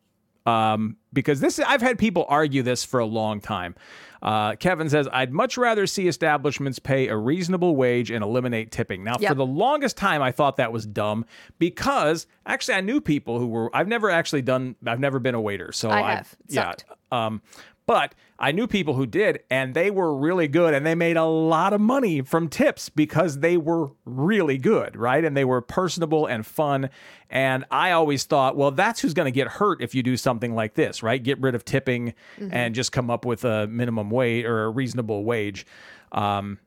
um, 0.46 0.98
because 1.14 1.40
this 1.40 1.60
I've 1.60 1.82
had 1.82 1.98
people 2.00 2.26
argue 2.30 2.64
this 2.64 2.84
for 2.84 3.00
a 3.00 3.06
long 3.06 3.42
time. 3.42 3.76
Uh, 4.22 4.56
Kevin 4.56 4.90
says, 4.90 5.08
I'd 5.14 5.32
much 5.32 5.58
rather 5.58 5.88
see 5.88 6.08
establishments 6.10 6.78
pay 6.78 7.08
a 7.08 7.16
reasonable 7.16 7.78
wage 7.78 8.12
and 8.12 8.22
eliminate 8.22 8.70
tipping. 8.70 9.02
Now, 9.02 9.16
for 9.18 9.34
the 9.34 9.46
longest 9.46 9.96
time, 9.96 10.22
I 10.22 10.34
thought 10.34 10.58
that 10.58 10.74
was 10.74 10.86
dumb 10.86 11.26
because 11.58 12.28
actually 12.46 12.74
I 12.76 12.82
knew 12.82 13.00
people 13.00 13.40
who 13.40 13.48
were, 13.48 13.74
I've 13.74 13.88
never 13.88 14.10
actually 14.10 14.42
done, 14.42 14.76
I've 14.86 15.00
never 15.00 15.20
been 15.20 15.36
a 15.36 15.42
waiter. 15.42 15.72
So 15.72 15.90
I 15.90 16.00
I've- 16.00 16.08
have. 16.18 16.36
Yeah. 16.50 16.74
Um, 17.12 17.42
but 17.90 18.14
I 18.38 18.52
knew 18.52 18.68
people 18.68 18.94
who 18.94 19.08
did, 19.08 19.40
and 19.50 19.74
they 19.74 19.90
were 19.90 20.16
really 20.16 20.48
good, 20.48 20.76
and 20.76 20.86
they 20.86 20.94
made 20.94 21.18
a 21.18 21.26
lot 21.26 21.74
of 21.74 21.82
money 21.82 22.22
from 22.22 22.48
tips 22.48 22.88
because 22.88 23.40
they 23.40 23.58
were 23.58 23.90
really 24.06 24.60
good, 24.60 24.96
right? 24.96 25.26
And 25.26 25.36
they 25.36 25.44
were 25.44 25.60
personable 25.60 26.28
and 26.28 26.46
fun. 26.46 26.92
And 27.32 27.66
I 27.72 27.90
always 27.90 28.26
thought, 28.26 28.56
well, 28.56 28.70
that's 28.70 29.00
who's 29.00 29.16
going 29.16 29.26
to 29.26 29.32
get 29.32 29.48
hurt 29.48 29.82
if 29.82 29.96
you 29.96 30.04
do 30.04 30.18
something 30.18 30.54
like 30.54 30.76
this, 30.76 31.02
right? 31.02 31.22
Get 31.22 31.42
rid 31.42 31.56
of 31.56 31.66
tipping 31.66 32.14
and 32.54 32.76
just 32.76 32.92
come 32.92 33.10
up 33.10 33.26
with 33.26 33.44
a 33.44 33.66
minimum 33.66 34.12
wage 34.12 34.46
or 34.46 34.66
a 34.66 34.70
reasonable 34.70 35.24
wage. 35.24 35.66
Um, 36.12 36.60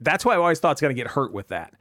that's 0.00 0.24
why 0.24 0.34
I 0.34 0.38
always 0.38 0.58
thought 0.58 0.72
it's 0.72 0.80
going 0.80 0.94
to 0.94 1.00
get 1.00 1.12
hurt 1.12 1.32
with 1.32 1.46
that. 1.48 1.72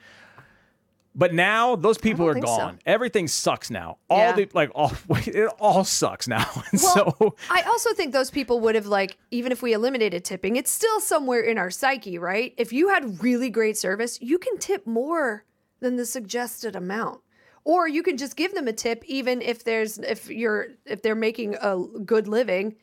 But 1.18 1.34
now 1.34 1.78
those 1.78 1.98
people 1.98 2.28
are 2.28 2.34
think 2.34 2.46
so. 2.46 2.58
gone. 2.58 2.80
Everything 2.86 3.28
sucks 3.30 3.72
now. 3.72 3.98
All 4.10 4.20
Yeah. 4.20 4.34
the 4.34 4.50
like 4.54 4.70
all 4.76 4.92
it 5.10 5.48
all 5.60 5.86
sucks 5.86 6.28
now. 6.28 6.46
And 6.72 6.82
Well, 6.82 7.16
so 7.18 7.36
I 7.50 7.62
also 7.62 7.94
think 7.94 8.12
those 8.12 8.30
people 8.30 8.60
would 8.60 8.76
have 8.76 8.86
like 8.88 9.18
even 9.32 9.52
if 9.54 9.62
we 9.62 9.72
eliminated 9.74 10.26
tipping, 10.26 10.58
it's 10.58 10.70
still 10.72 11.00
somewhere 11.00 11.40
in 11.42 11.58
our 11.58 11.72
psyche, 11.72 12.18
right? 12.18 12.54
If 12.58 12.74
you 12.74 12.90
had 12.90 13.24
really 13.24 13.50
great 13.50 13.78
service, 13.78 14.20
you 14.22 14.38
can 14.38 14.58
tip 14.58 14.86
more 14.86 15.46
than 15.80 15.96
the 15.96 16.06
suggested 16.06 16.76
amount. 16.76 17.22
Or 17.64 17.88
you 17.88 18.04
can 18.04 18.18
just 18.18 18.36
give 18.36 18.54
them 18.54 18.68
a 18.68 18.74
tip 18.74 19.04
even 19.08 19.42
if 19.42 19.64
there's 19.64 19.98
if 20.00 20.30
you're 20.30 20.68
if 20.86 21.02
they're 21.02 21.16
making 21.16 21.56
a 21.62 21.78
good 22.06 22.28
living 22.28 22.76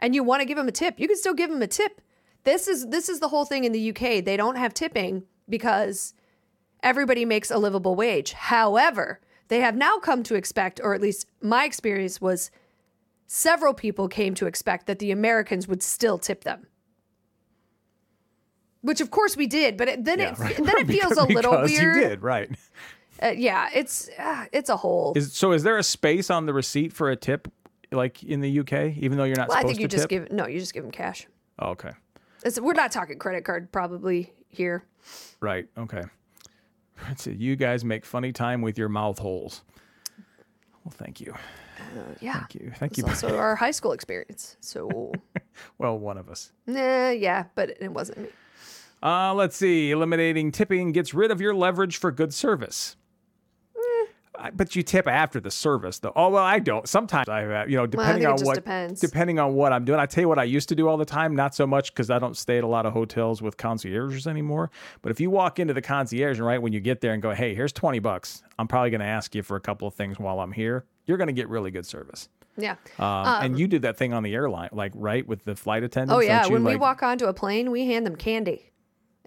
and 0.00 0.14
you 0.14 0.22
want 0.24 0.40
to 0.40 0.46
give 0.46 0.56
them 0.56 0.68
a 0.68 0.72
tip, 0.72 0.98
you 0.98 1.06
can 1.06 1.16
still 1.16 1.34
give 1.34 1.48
them 1.50 1.62
a 1.62 1.66
tip. 1.68 2.00
This 2.42 2.66
is 2.66 2.88
this 2.88 3.08
is 3.08 3.20
the 3.20 3.28
whole 3.28 3.44
thing 3.44 3.62
in 3.64 3.72
the 3.72 3.90
UK. 3.90 4.24
They 4.24 4.36
don't 4.36 4.56
have 4.56 4.74
tipping 4.74 5.22
because 5.48 6.12
everybody 6.82 7.24
makes 7.24 7.50
a 7.50 7.58
livable 7.58 7.94
wage. 7.94 8.32
However, 8.32 9.20
they 9.48 9.60
have 9.60 9.76
now 9.76 9.98
come 9.98 10.22
to 10.24 10.34
expect, 10.34 10.80
or 10.82 10.94
at 10.94 11.00
least 11.00 11.26
my 11.40 11.64
experience 11.64 12.20
was 12.20 12.50
several 13.26 13.74
people 13.74 14.08
came 14.08 14.34
to 14.34 14.46
expect 14.46 14.86
that 14.86 14.98
the 14.98 15.10
Americans 15.10 15.66
would 15.68 15.82
still 15.82 16.18
tip 16.18 16.44
them. 16.44 16.66
Which 18.80 19.00
of 19.00 19.10
course 19.10 19.36
we 19.36 19.46
did, 19.46 19.76
but 19.76 19.88
it, 19.88 20.04
then 20.04 20.20
Yeah, 20.20 20.32
it 20.32 20.38
right. 20.38 20.56
then 20.56 20.78
it 20.78 20.86
feels 21.00 21.16
a 21.16 21.24
little 21.24 21.62
weird. 21.62 21.96
You 21.96 22.08
did 22.08 22.22
right. 22.22 22.50
Uh, 23.20 23.34
yeah, 23.36 23.68
it's 23.74 24.08
uh, 24.18 24.44
it's 24.52 24.70
a 24.70 24.76
whole. 24.76 25.12
Is 25.16 25.32
so? 25.32 25.50
Is 25.52 25.64
there 25.64 25.76
a 25.76 25.82
space 25.82 26.30
on 26.30 26.46
the 26.46 26.52
receipt 26.52 26.92
for 26.92 27.10
a 27.10 27.16
tip, 27.16 27.48
like 27.90 28.22
in 28.22 28.40
the 28.40 28.60
UK? 28.60 28.96
Even 28.98 29.18
though 29.18 29.24
you're 29.24 29.36
not 29.36 29.48
well, 29.48 29.58
I 29.58 29.62
think 29.62 29.80
you 29.80 29.88
just 29.88 30.08
tip. 30.08 30.10
give 30.10 30.32
no, 30.32 30.46
you 30.46 30.60
just 30.60 30.72
give 30.72 30.84
them 30.84 30.92
cash. 30.92 31.26
Oh, 31.58 31.70
okay. 31.70 31.90
It's, 32.44 32.60
we're 32.60 32.74
not 32.74 32.92
talking 32.92 33.18
credit 33.18 33.44
card 33.44 33.72
probably 33.72 34.32
here. 34.48 34.84
Right. 35.40 35.66
Okay. 35.76 36.02
It. 37.26 37.36
You 37.38 37.56
guys 37.56 37.84
make 37.84 38.04
funny 38.04 38.32
time 38.32 38.62
with 38.62 38.78
your 38.78 38.88
mouth 38.88 39.18
holes. 39.18 39.62
Well, 40.84 40.92
thank 40.96 41.20
you. 41.20 41.34
Yeah, 42.20 42.34
Thank 42.40 42.54
you. 42.56 42.72
Thank 42.76 42.98
you. 42.98 43.06
also 43.06 43.36
our 43.38 43.54
high 43.56 43.70
school 43.70 43.92
experience. 43.92 44.56
So, 44.60 45.12
Well, 45.78 45.98
one 45.98 46.18
of 46.18 46.28
us. 46.28 46.52
nah, 46.66 47.10
yeah, 47.10 47.44
but 47.54 47.70
it 47.80 47.92
wasn't 47.92 48.18
me. 48.18 48.28
Uh, 49.02 49.32
let's 49.32 49.56
see. 49.56 49.90
Eliminating 49.92 50.50
tipping 50.50 50.92
gets 50.92 51.14
rid 51.14 51.30
of 51.30 51.40
your 51.40 51.54
leverage 51.54 51.96
for 51.98 52.10
good 52.10 52.34
service. 52.34 52.96
I- 54.38 54.50
But 54.50 54.76
you 54.76 54.82
tip 54.82 55.06
after 55.06 55.40
the 55.40 55.50
service, 55.50 55.98
though. 55.98 56.12
Oh 56.14 56.28
well, 56.30 56.44
I 56.44 56.58
don't. 56.60 56.88
Sometimes 56.88 57.28
I, 57.28 57.64
you 57.66 57.76
know, 57.76 57.86
depending 57.86 58.22
it 58.22 58.26
on 58.26 58.40
what, 58.42 58.54
depends. 58.54 59.00
depending 59.00 59.38
on 59.38 59.54
what 59.54 59.72
I'm 59.72 59.84
doing. 59.84 59.98
I 59.98 60.06
tell 60.06 60.22
you 60.22 60.28
what 60.28 60.38
I 60.38 60.44
used 60.44 60.68
to 60.70 60.74
do 60.74 60.88
all 60.88 60.96
the 60.96 61.04
time. 61.04 61.34
Not 61.34 61.54
so 61.54 61.66
much 61.66 61.92
because 61.92 62.08
I 62.10 62.18
don't 62.18 62.36
stay 62.36 62.58
at 62.58 62.64
a 62.64 62.68
lot 62.68 62.86
of 62.86 62.92
hotels 62.92 63.42
with 63.42 63.56
concierges 63.56 64.26
anymore. 64.26 64.70
But 65.02 65.10
if 65.12 65.20
you 65.20 65.30
walk 65.30 65.58
into 65.58 65.74
the 65.74 65.82
concierge 65.82 66.38
and 66.38 66.46
right 66.46 66.62
when 66.62 66.72
you 66.72 66.80
get 66.80 67.00
there 67.00 67.12
and 67.12 67.20
go, 67.22 67.32
"Hey, 67.32 67.54
here's 67.54 67.72
twenty 67.72 67.98
bucks," 67.98 68.42
I'm 68.58 68.68
probably 68.68 68.90
going 68.90 69.00
to 69.00 69.06
ask 69.06 69.34
you 69.34 69.42
for 69.42 69.56
a 69.56 69.60
couple 69.60 69.88
of 69.88 69.94
things 69.94 70.18
while 70.18 70.40
I'm 70.40 70.52
here. 70.52 70.84
You're 71.06 71.18
going 71.18 71.28
to 71.28 71.32
get 71.32 71.48
really 71.48 71.70
good 71.70 71.86
service. 71.86 72.28
Yeah. 72.56 72.74
Um, 72.98 73.26
and 73.44 73.58
you 73.58 73.68
did 73.68 73.82
that 73.82 73.96
thing 73.96 74.12
on 74.12 74.22
the 74.24 74.34
airline, 74.34 74.70
like 74.72 74.92
right 74.94 75.26
with 75.26 75.44
the 75.44 75.54
flight 75.54 75.84
attendants. 75.84 76.16
Oh 76.16 76.20
yeah, 76.20 76.44
you? 76.46 76.52
when 76.52 76.64
we 76.64 76.74
walk 76.76 77.02
onto 77.04 77.26
a 77.26 77.32
plane, 77.32 77.70
we 77.70 77.86
hand 77.86 78.04
them 78.04 78.16
candy, 78.16 78.72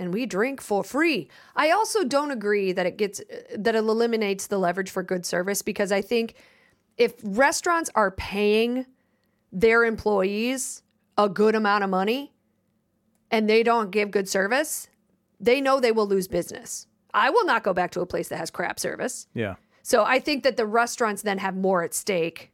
and 0.01 0.11
we 0.11 0.25
drink 0.25 0.59
for 0.61 0.83
free. 0.83 1.29
I 1.55 1.69
also 1.69 2.03
don't 2.03 2.31
agree 2.31 2.71
that 2.71 2.87
it 2.87 2.97
gets 2.97 3.21
that 3.55 3.75
it 3.75 3.77
eliminates 3.77 4.47
the 4.47 4.57
leverage 4.57 4.89
for 4.89 5.03
good 5.03 5.27
service 5.27 5.61
because 5.61 5.91
I 5.91 6.01
think 6.01 6.33
if 6.97 7.13
restaurants 7.23 7.91
are 7.93 8.09
paying 8.09 8.87
their 9.51 9.85
employees 9.85 10.81
a 11.19 11.29
good 11.29 11.53
amount 11.53 11.83
of 11.83 11.91
money 11.91 12.33
and 13.29 13.47
they 13.47 13.61
don't 13.61 13.91
give 13.91 14.09
good 14.09 14.27
service, 14.27 14.87
they 15.39 15.61
know 15.61 15.79
they 15.79 15.91
will 15.91 16.07
lose 16.07 16.27
business. 16.27 16.87
I 17.13 17.29
will 17.29 17.45
not 17.45 17.61
go 17.61 17.71
back 17.71 17.91
to 17.91 18.01
a 18.01 18.05
place 18.07 18.29
that 18.29 18.37
has 18.37 18.49
crap 18.49 18.79
service. 18.79 19.27
yeah. 19.35 19.55
So 19.83 20.03
I 20.03 20.19
think 20.19 20.43
that 20.43 20.57
the 20.57 20.65
restaurants 20.65 21.21
then 21.23 21.39
have 21.39 21.55
more 21.55 21.83
at 21.83 21.93
stake. 21.93 22.51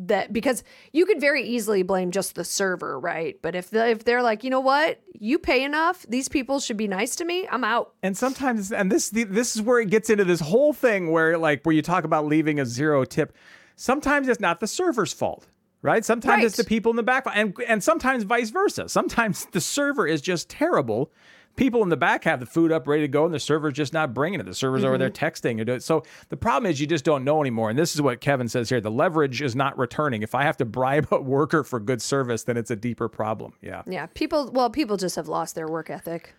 That 0.00 0.32
because 0.32 0.62
you 0.92 1.04
could 1.06 1.20
very 1.20 1.42
easily 1.42 1.82
blame 1.82 2.12
just 2.12 2.36
the 2.36 2.44
server, 2.44 3.00
right? 3.00 3.36
But 3.42 3.56
if 3.56 3.70
the, 3.70 3.88
if 3.88 4.04
they're 4.04 4.22
like, 4.22 4.44
you 4.44 4.50
know 4.50 4.60
what, 4.60 5.00
you 5.12 5.40
pay 5.40 5.64
enough, 5.64 6.06
these 6.08 6.28
people 6.28 6.60
should 6.60 6.76
be 6.76 6.86
nice 6.86 7.16
to 7.16 7.24
me. 7.24 7.48
I'm 7.50 7.64
out. 7.64 7.94
and 8.02 8.16
sometimes 8.16 8.70
and 8.72 8.92
this 8.92 9.10
the, 9.10 9.24
this 9.24 9.56
is 9.56 9.62
where 9.62 9.80
it 9.80 9.90
gets 9.90 10.08
into 10.08 10.24
this 10.24 10.40
whole 10.40 10.72
thing 10.72 11.10
where 11.10 11.36
like 11.36 11.64
where 11.64 11.74
you 11.74 11.82
talk 11.82 12.04
about 12.04 12.26
leaving 12.26 12.60
a 12.60 12.66
zero 12.66 13.04
tip 13.04 13.36
sometimes 13.76 14.28
it's 14.28 14.40
not 14.40 14.60
the 14.60 14.66
server's 14.66 15.12
fault 15.12 15.46
right 15.82 16.04
sometimes 16.04 16.44
it's 16.44 16.56
the 16.56 16.64
people 16.64 16.90
in 16.90 16.96
the 16.96 17.02
back 17.02 17.24
and 17.34 17.56
and 17.66 17.82
sometimes 17.82 18.24
vice 18.24 18.50
versa 18.50 18.88
sometimes 18.88 19.44
the 19.52 19.60
server 19.60 20.06
is 20.06 20.20
just 20.20 20.48
terrible 20.48 21.10
people 21.58 21.82
in 21.82 21.88
the 21.88 21.96
back 21.96 22.24
have 22.24 22.40
the 22.40 22.46
food 22.46 22.72
up 22.72 22.86
ready 22.86 23.02
to 23.02 23.08
go 23.08 23.24
and 23.24 23.34
the 23.34 23.40
server's 23.40 23.74
just 23.74 23.92
not 23.92 24.14
bringing 24.14 24.40
it 24.40 24.46
the 24.46 24.54
server's 24.54 24.84
over 24.84 24.96
there 24.96 25.10
texting 25.10 25.58
or 25.66 25.70
it 25.70 25.82
so 25.82 26.02
the 26.30 26.36
problem 26.36 26.70
is 26.70 26.80
you 26.80 26.86
just 26.86 27.04
don't 27.04 27.24
know 27.24 27.40
anymore 27.40 27.68
and 27.68 27.78
this 27.78 27.94
is 27.94 28.00
what 28.00 28.20
kevin 28.20 28.48
says 28.48 28.68
here 28.68 28.80
the 28.80 28.90
leverage 28.90 29.42
is 29.42 29.54
not 29.56 29.76
returning 29.76 30.22
if 30.22 30.34
i 30.34 30.42
have 30.42 30.56
to 30.56 30.64
bribe 30.64 31.06
a 31.10 31.20
worker 31.20 31.64
for 31.64 31.80
good 31.80 32.00
service 32.00 32.44
then 32.44 32.56
it's 32.56 32.70
a 32.70 32.76
deeper 32.76 33.08
problem 33.08 33.52
yeah 33.60 33.82
Yeah, 33.86 34.06
people. 34.06 34.50
Well, 34.52 34.70
people 34.70 34.96
just 34.96 35.16
have 35.16 35.28
lost 35.28 35.54
their 35.54 35.66
work 35.66 35.90
ethic. 35.90 36.34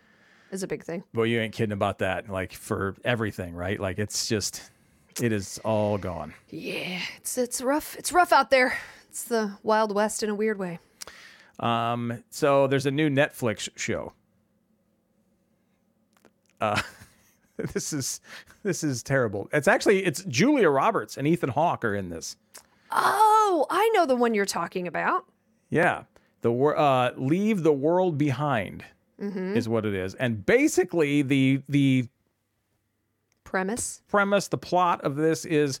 Is 0.50 0.62
a 0.62 0.66
big 0.66 0.82
thing. 0.82 1.04
Well, 1.14 1.26
you 1.26 1.38
ain't 1.40 1.52
kidding 1.52 1.72
about 1.72 1.98
that. 1.98 2.28
Like 2.28 2.52
for 2.52 2.96
everything, 3.04 3.54
right? 3.54 3.78
Like 3.78 3.98
it's 3.98 4.26
just, 4.26 4.70
it 5.22 5.32
is 5.32 5.60
all 5.64 5.98
gone. 5.98 6.34
Yeah, 6.48 7.00
it's 7.18 7.36
it's 7.38 7.60
rough. 7.60 7.94
It's 7.96 8.12
rough 8.12 8.32
out 8.32 8.50
there. 8.50 8.78
It's 9.08 9.24
the 9.24 9.56
wild 9.62 9.94
west 9.94 10.22
in 10.22 10.30
a 10.30 10.34
weird 10.34 10.58
way. 10.58 10.78
Um, 11.60 12.24
so 12.30 12.66
there's 12.66 12.86
a 12.86 12.90
new 12.90 13.10
Netflix 13.10 13.68
show. 13.76 14.12
Uh, 16.60 16.80
this 17.72 17.92
is 17.92 18.20
this 18.62 18.82
is 18.84 19.02
terrible. 19.02 19.48
It's 19.52 19.68
actually 19.68 20.04
it's 20.04 20.24
Julia 20.24 20.68
Roberts 20.70 21.16
and 21.16 21.26
Ethan 21.26 21.50
Hawke 21.50 21.84
are 21.84 21.94
in 21.94 22.08
this. 22.10 22.36
Oh, 22.90 23.66
I 23.70 23.88
know 23.94 24.06
the 24.06 24.16
one 24.16 24.34
you're 24.34 24.44
talking 24.46 24.86
about. 24.88 25.24
Yeah, 25.68 26.04
the 26.42 26.52
uh, 26.52 27.12
leave 27.16 27.62
the 27.62 27.72
world 27.72 28.18
behind 28.18 28.84
is 29.18 29.68
what 29.68 29.84
it 29.84 29.94
is, 29.94 30.14
and 30.14 30.44
basically 30.46 31.22
the 31.22 31.62
the 31.68 32.08
Premise. 33.44 34.02
premise, 34.08 34.48
the 34.48 34.56
plot 34.58 35.00
of 35.02 35.16
this 35.16 35.44
is 35.44 35.80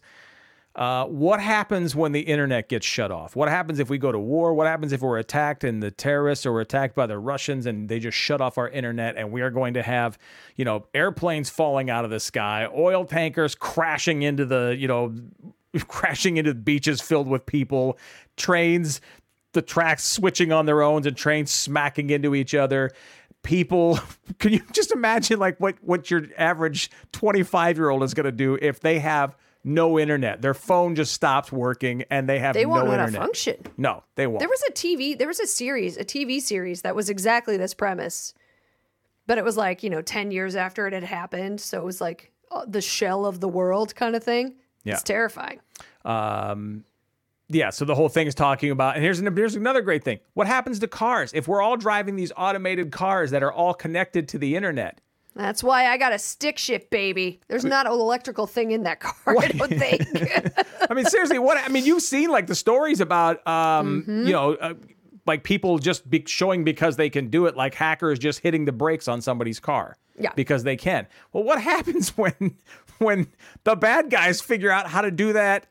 uh, 0.76 1.04
what 1.06 1.40
happens 1.40 1.96
when 1.96 2.12
the 2.12 2.20
internet 2.20 2.68
gets 2.68 2.86
shut 2.86 3.10
off? 3.10 3.34
What 3.34 3.48
happens 3.48 3.80
if 3.80 3.90
we 3.90 3.98
go 3.98 4.12
to 4.12 4.18
war? 4.18 4.54
What 4.54 4.68
happens 4.68 4.92
if 4.92 5.02
we're 5.02 5.18
attacked 5.18 5.64
and 5.64 5.82
the 5.82 5.90
terrorists 5.90 6.46
or 6.46 6.52
we're 6.52 6.60
attacked 6.60 6.94
by 6.94 7.06
the 7.06 7.18
Russians 7.18 7.66
and 7.66 7.88
they 7.88 7.98
just 7.98 8.16
shut 8.16 8.40
off 8.40 8.56
our 8.56 8.68
internet 8.68 9.16
and 9.16 9.32
we 9.32 9.42
are 9.42 9.50
going 9.50 9.74
to 9.74 9.82
have, 9.82 10.16
you 10.54 10.64
know, 10.64 10.86
airplanes 10.94 11.50
falling 11.50 11.90
out 11.90 12.04
of 12.04 12.10
the 12.10 12.20
sky, 12.20 12.68
oil 12.74 13.04
tankers 13.04 13.56
crashing 13.56 14.22
into 14.22 14.46
the, 14.46 14.76
you 14.78 14.86
know, 14.86 15.12
crashing 15.88 16.36
into 16.36 16.54
beaches 16.54 17.00
filled 17.00 17.26
with 17.26 17.46
people, 17.46 17.98
trains, 18.36 19.00
the 19.52 19.62
tracks 19.62 20.04
switching 20.04 20.52
on 20.52 20.66
their 20.66 20.82
own 20.82 21.04
and 21.04 21.16
trains 21.16 21.50
smacking 21.50 22.10
into 22.10 22.34
each 22.34 22.54
other 22.54 22.90
people 23.42 23.98
can 24.38 24.52
you 24.52 24.60
just 24.70 24.92
imagine 24.92 25.38
like 25.38 25.58
what 25.58 25.74
what 25.80 26.10
your 26.10 26.26
average 26.36 26.90
25 27.12 27.78
year 27.78 27.88
old 27.88 28.02
is 28.02 28.12
going 28.12 28.24
to 28.24 28.32
do 28.32 28.58
if 28.60 28.80
they 28.80 28.98
have 28.98 29.34
no 29.62 29.98
internet. 29.98 30.40
Their 30.42 30.54
phone 30.54 30.94
just 30.94 31.12
stops 31.12 31.52
working 31.52 32.04
and 32.10 32.28
they 32.28 32.38
have 32.38 32.54
They 32.54 32.62
no 32.64 32.70
won't 32.70 32.86
to 32.86 32.92
internet. 32.94 33.20
function. 33.20 33.56
No, 33.76 34.02
they 34.14 34.26
won't. 34.26 34.40
There 34.40 34.48
was 34.48 34.62
a 34.68 34.72
TV, 34.72 35.18
there 35.18 35.28
was 35.28 35.40
a 35.40 35.46
series, 35.46 35.96
a 35.96 36.04
TV 36.04 36.40
series 36.40 36.82
that 36.82 36.94
was 36.96 37.10
exactly 37.10 37.56
this 37.56 37.74
premise. 37.74 38.32
But 39.26 39.38
it 39.38 39.44
was 39.44 39.56
like, 39.56 39.82
you 39.82 39.90
know, 39.90 40.02
10 40.02 40.30
years 40.30 40.56
after 40.56 40.86
it 40.86 40.92
had 40.92 41.04
happened. 41.04 41.60
So 41.60 41.78
it 41.78 41.84
was 41.84 42.00
like 42.00 42.32
uh, 42.50 42.64
the 42.66 42.80
shell 42.80 43.26
of 43.26 43.40
the 43.40 43.48
world 43.48 43.94
kind 43.94 44.16
of 44.16 44.24
thing. 44.24 44.54
Yeah. 44.82 44.94
It's 44.94 45.02
terrifying. 45.02 45.60
um, 46.04 46.84
yeah, 47.52 47.70
so 47.70 47.84
the 47.84 47.96
whole 47.96 48.08
thing 48.08 48.28
is 48.28 48.34
talking 48.36 48.70
about, 48.70 48.94
and 48.94 49.02
here's 49.02 49.18
an, 49.18 49.36
here's 49.36 49.56
another 49.56 49.80
great 49.82 50.04
thing. 50.04 50.20
What 50.34 50.46
happens 50.46 50.78
to 50.78 50.86
cars 50.86 51.32
if 51.34 51.48
we're 51.48 51.60
all 51.60 51.76
driving 51.76 52.14
these 52.14 52.30
automated 52.36 52.92
cars 52.92 53.32
that 53.32 53.42
are 53.42 53.52
all 53.52 53.74
connected 53.74 54.28
to 54.28 54.38
the 54.38 54.54
internet? 54.54 55.00
That's 55.34 55.62
why 55.62 55.86
I 55.86 55.96
got 55.96 56.12
a 56.12 56.18
stick 56.18 56.58
shift, 56.58 56.90
baby. 56.90 57.40
There's 57.48 57.64
not 57.64 57.86
an 57.86 57.92
electrical 57.92 58.46
thing 58.46 58.72
in 58.72 58.82
that 58.82 59.00
car, 59.00 59.14
I 59.38 59.48
don't 59.48 59.68
think. 59.78 60.02
I 60.90 60.94
mean, 60.94 61.04
seriously, 61.06 61.38
what? 61.38 61.56
I 61.56 61.68
mean, 61.68 61.84
you've 61.84 62.02
seen 62.02 62.30
like 62.30 62.46
the 62.48 62.54
stories 62.54 63.00
about, 63.00 63.46
um, 63.46 64.02
Mm-hmm. 64.02 64.26
you 64.26 64.32
know, 64.32 64.54
uh, 64.54 64.74
like 65.26 65.44
people 65.44 65.78
just 65.78 66.08
be 66.10 66.24
showing 66.26 66.64
because 66.64 66.96
they 66.96 67.08
can 67.10 67.28
do 67.28 67.46
it, 67.46 67.56
like 67.56 67.74
hackers 67.74 68.18
just 68.18 68.40
hitting 68.40 68.64
the 68.64 68.72
brakes 68.72 69.06
on 69.06 69.20
somebody's 69.20 69.60
car. 69.60 69.96
Yeah. 70.18 70.32
Because 70.34 70.64
they 70.64 70.76
can. 70.76 71.06
Well, 71.32 71.44
what 71.44 71.62
happens 71.74 72.10
when 72.16 72.56
when 72.98 73.28
the 73.64 73.76
bad 73.76 74.10
guys 74.10 74.40
figure 74.40 74.70
out 74.70 74.88
how 74.88 75.00
to 75.02 75.10
do 75.10 75.32
that 75.34 75.66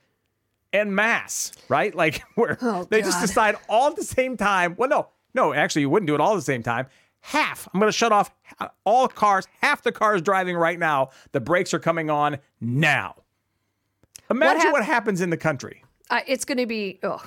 en 0.73 0.95
masse, 0.95 1.51
right? 1.67 1.93
Like 1.93 2.23
where 2.35 2.57
Oh, 2.61 2.85
they 2.89 3.01
just 3.01 3.19
decide 3.21 3.55
all 3.67 3.89
at 3.89 3.95
the 3.97 4.03
same 4.03 4.37
time. 4.37 4.75
Well, 4.77 4.89
no, 4.89 5.09
no, 5.33 5.53
actually, 5.53 5.81
you 5.81 5.89
wouldn't 5.89 6.07
do 6.07 6.15
it 6.15 6.21
all 6.21 6.31
at 6.31 6.35
the 6.37 6.41
same 6.41 6.63
time. 6.63 6.87
Half. 7.21 7.67
I'm 7.73 7.79
going 7.79 7.91
to 7.91 7.97
shut 7.97 8.11
off 8.11 8.31
all 8.85 9.07
cars. 9.07 9.45
Half 9.61 9.83
the 9.83 9.91
cars 9.91 10.21
driving 10.21 10.55
right 10.55 10.79
now. 10.79 11.09
The 11.31 11.39
brakes 11.39 11.73
are 11.73 11.79
coming 11.79 12.09
on 12.09 12.37
now. 12.61 13.15
Imagine 14.29 14.61
hap- 14.61 14.73
what 14.73 14.85
happens 14.85 15.21
in 15.21 15.29
the 15.29 15.37
country. 15.37 15.83
I, 16.09 16.23
it's 16.27 16.45
going 16.45 16.57
to 16.57 16.65
be, 16.65 16.99
ugh. 17.03 17.25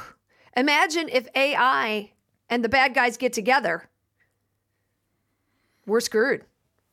Imagine 0.57 1.09
if 1.09 1.28
AI 1.34 2.11
and 2.49 2.64
the 2.64 2.68
bad 2.68 2.95
guys 2.95 3.16
get 3.16 3.32
together. 3.32 3.88
We're 5.86 6.01
screwed. 6.01 6.45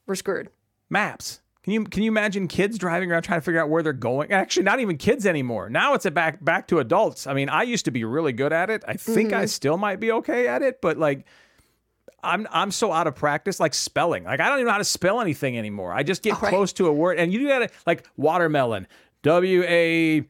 We're 0.07 0.15
screwed. 0.15 0.49
Maps. 0.89 1.41
Can 1.63 1.73
you 1.73 1.83
can 1.83 2.03
you 2.03 2.09
imagine 2.09 2.47
kids 2.47 2.77
driving 2.77 3.11
around 3.11 3.23
trying 3.23 3.41
to 3.41 3.45
figure 3.45 3.61
out 3.61 3.69
where 3.69 3.83
they're 3.83 3.93
going? 3.93 4.31
Actually, 4.31 4.63
not 4.63 4.79
even 4.79 4.97
kids 4.97 5.25
anymore. 5.25 5.69
Now 5.69 5.93
it's 5.93 6.05
a 6.05 6.11
back 6.11 6.43
back 6.43 6.67
to 6.69 6.79
adults. 6.79 7.27
I 7.27 7.33
mean, 7.33 7.49
I 7.49 7.63
used 7.63 7.85
to 7.85 7.91
be 7.91 8.03
really 8.05 8.33
good 8.33 8.53
at 8.53 8.69
it. 8.69 8.83
I 8.87 8.93
think 8.93 9.33
I 9.33 9.39
mm-hmm. 9.39 9.47
still 9.47 9.77
might 9.77 9.99
be 9.99 10.11
okay 10.13 10.47
at 10.47 10.61
it, 10.61 10.81
but 10.81 10.97
like 10.97 11.25
I'm 12.23 12.47
I'm 12.51 12.71
so 12.71 12.91
out 12.91 13.07
of 13.07 13.15
practice, 13.15 13.59
like 13.59 13.73
spelling. 13.73 14.23
Like 14.23 14.39
I 14.39 14.49
don't 14.49 14.57
even 14.57 14.67
know 14.67 14.73
how 14.73 14.77
to 14.79 14.83
spell 14.83 15.21
anything 15.21 15.57
anymore. 15.57 15.93
I 15.93 16.03
just 16.03 16.23
get 16.23 16.41
right. 16.41 16.49
close 16.49 16.73
to 16.73 16.87
a 16.87 16.91
word, 16.91 17.17
and 17.19 17.33
you 17.33 17.47
gotta 17.47 17.69
like 17.85 18.07
watermelon, 18.17 18.87
W 19.23 19.63
A 19.63 20.25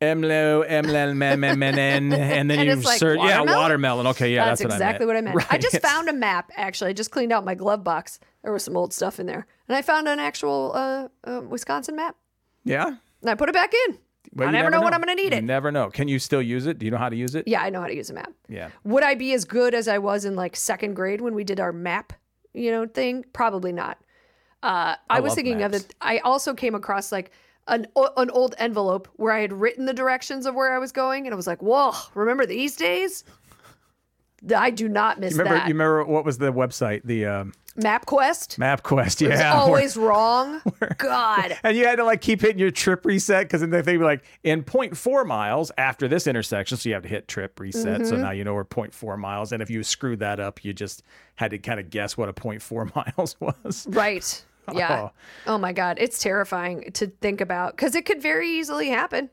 M 0.00 0.24
L 0.24 0.30
O 0.30 0.60
M 0.62 0.86
L 0.86 0.96
M 0.96 1.22
M 1.22 1.44
M 1.44 1.62
N 1.62 1.78
N, 1.78 2.12
and 2.12 2.50
then 2.50 2.58
And 2.58 2.68
you 2.68 2.76
like, 2.76 2.98
search 2.98 3.18
yeah 3.20 3.40
watermelon? 3.42 4.06
Okay, 4.08 4.34
yeah, 4.34 4.46
that's, 4.46 4.60
that's, 4.60 4.74
exactly 4.74 5.06
what 5.06 5.14
what 5.14 5.16
I 5.16 5.18
I 5.18 5.22
meant. 5.22 5.36
meant. 5.36 5.52
I 5.52 5.58
just 5.58 5.80
found 5.80 6.08
a 6.08 6.12
map, 6.12 6.50
actually. 6.56 6.90
I 6.90 6.92
just 6.92 7.10
cleaned 7.10 7.32
out 7.32 7.44
my 7.44 7.54
glove 7.54 7.84
box. 7.84 8.18
There 8.42 8.52
was 8.52 8.62
some 8.62 8.76
old 8.76 8.92
stuff 8.92 9.18
in 9.18 9.26
there. 9.26 9.46
And 9.68 9.76
I 9.76 9.82
found 9.82 10.06
an 10.08 10.18
actual 10.18 10.72
uh, 10.74 11.08
uh, 11.24 11.40
Wisconsin 11.40 11.96
map. 11.96 12.16
yeah. 12.64 12.96
And 13.22 13.30
I 13.30 13.34
put 13.36 13.48
it 13.48 13.54
back 13.54 13.72
in. 13.88 13.98
But 14.32 14.44
I 14.44 14.46
you 14.46 14.52
never 14.52 14.70
know 14.70 14.80
when 14.82 14.94
I'm 14.94 15.00
gonna 15.00 15.14
need 15.14 15.32
You 15.32 15.38
it. 15.38 15.44
never 15.44 15.70
know. 15.70 15.90
Can 15.90 16.08
you 16.08 16.18
still 16.18 16.42
use 16.42 16.66
it? 16.66 16.78
Do 16.78 16.86
you 16.86 16.90
know 16.90 16.98
how 16.98 17.08
to 17.08 17.16
use 17.16 17.34
it? 17.34 17.46
Yeah, 17.46 17.62
I 17.62 17.70
know 17.70 17.80
how 17.80 17.86
to 17.86 17.94
use 17.94 18.10
a 18.10 18.14
map. 18.14 18.32
Yeah. 18.48 18.70
Would 18.84 19.02
I 19.04 19.14
be 19.14 19.32
as 19.32 19.44
good 19.44 19.74
as 19.74 19.86
I 19.88 19.98
was 19.98 20.24
in 20.24 20.34
like 20.36 20.56
second 20.56 20.94
grade 20.94 21.20
when 21.20 21.34
we 21.34 21.44
did 21.44 21.60
our 21.60 21.72
map, 21.72 22.12
you 22.52 22.70
know, 22.70 22.86
thing? 22.86 23.24
Probably 23.32 23.72
not. 23.72 23.98
Uh, 24.62 24.96
I, 25.10 25.20
was 25.20 25.30
love 25.30 25.36
thinking 25.36 25.58
maps. 25.58 25.76
of 25.76 25.82
it. 25.84 25.94
I 26.00 26.18
also 26.18 26.54
came 26.54 26.74
across 26.74 27.12
like 27.12 27.30
an 27.68 27.86
o- 27.96 28.12
an 28.16 28.30
old 28.30 28.54
envelope 28.58 29.08
where 29.16 29.32
I 29.32 29.40
had 29.40 29.52
written 29.52 29.84
the 29.84 29.92
directions 29.94 30.46
of 30.46 30.54
where 30.54 30.74
I 30.74 30.78
was 30.78 30.90
going, 30.90 31.26
and 31.26 31.32
I 31.34 31.36
was 31.36 31.46
like, 31.46 31.62
"Whoa, 31.62 31.92
remember 32.14 32.46
these 32.46 32.74
days?" 32.76 33.24
I 34.54 34.70
do 34.70 34.88
not 34.88 35.20
miss 35.20 35.32
Remember, 35.34 35.54
that. 35.58 35.68
you 35.68 35.74
remember 35.74 36.04
what 36.04 36.24
was 36.24 36.36
the 36.38 36.52
website? 36.52 37.02
The 37.04 37.24
um, 37.26 37.52
MapQuest. 37.76 38.58
MapQuest. 38.58 39.22
It's 39.30 39.40
Yeah. 39.40 39.54
always 39.60 39.96
wrong. 39.96 40.62
God. 40.98 41.56
and 41.62 41.76
you 41.76 41.84
had 41.86 41.96
to 41.96 42.04
like 42.04 42.20
keep 42.20 42.40
hitting 42.40 42.58
your 42.58 42.70
trip 42.70 43.04
reset 43.04 43.46
because 43.46 43.60
then 43.60 43.70
they 43.70 43.80
they'd 43.80 43.96
be 43.98 44.04
like 44.04 44.24
in 44.42 44.62
0.4 44.62 45.26
miles 45.26 45.72
after 45.76 46.06
this 46.08 46.26
intersection, 46.26 46.76
so 46.76 46.88
you 46.88 46.94
have 46.94 47.02
to 47.02 47.08
hit 47.08 47.28
trip 47.28 47.58
reset. 47.58 48.00
Mm-hmm. 48.00 48.08
So 48.08 48.16
now 48.16 48.30
you 48.30 48.44
know 48.44 48.54
we're 48.54 48.64
0.4 48.64 49.18
miles, 49.18 49.52
and 49.52 49.62
if 49.62 49.70
you 49.70 49.82
screwed 49.82 50.20
that 50.20 50.40
up, 50.40 50.64
you 50.64 50.72
just 50.72 51.02
had 51.34 51.50
to 51.50 51.58
kind 51.58 51.80
of 51.80 51.90
guess 51.90 52.16
what 52.16 52.28
a 52.28 52.32
0.4 52.32 52.94
miles 53.16 53.36
was. 53.40 53.86
Right. 53.90 54.44
Yeah. 54.72 55.10
Oh 55.46 55.58
my 55.58 55.72
God. 55.72 55.98
It's 56.00 56.18
terrifying 56.18 56.90
to 56.92 57.08
think 57.08 57.40
about 57.40 57.76
because 57.76 57.94
it 57.94 58.06
could 58.06 58.22
very 58.22 58.48
easily 58.48 58.88
happen. 58.88 59.28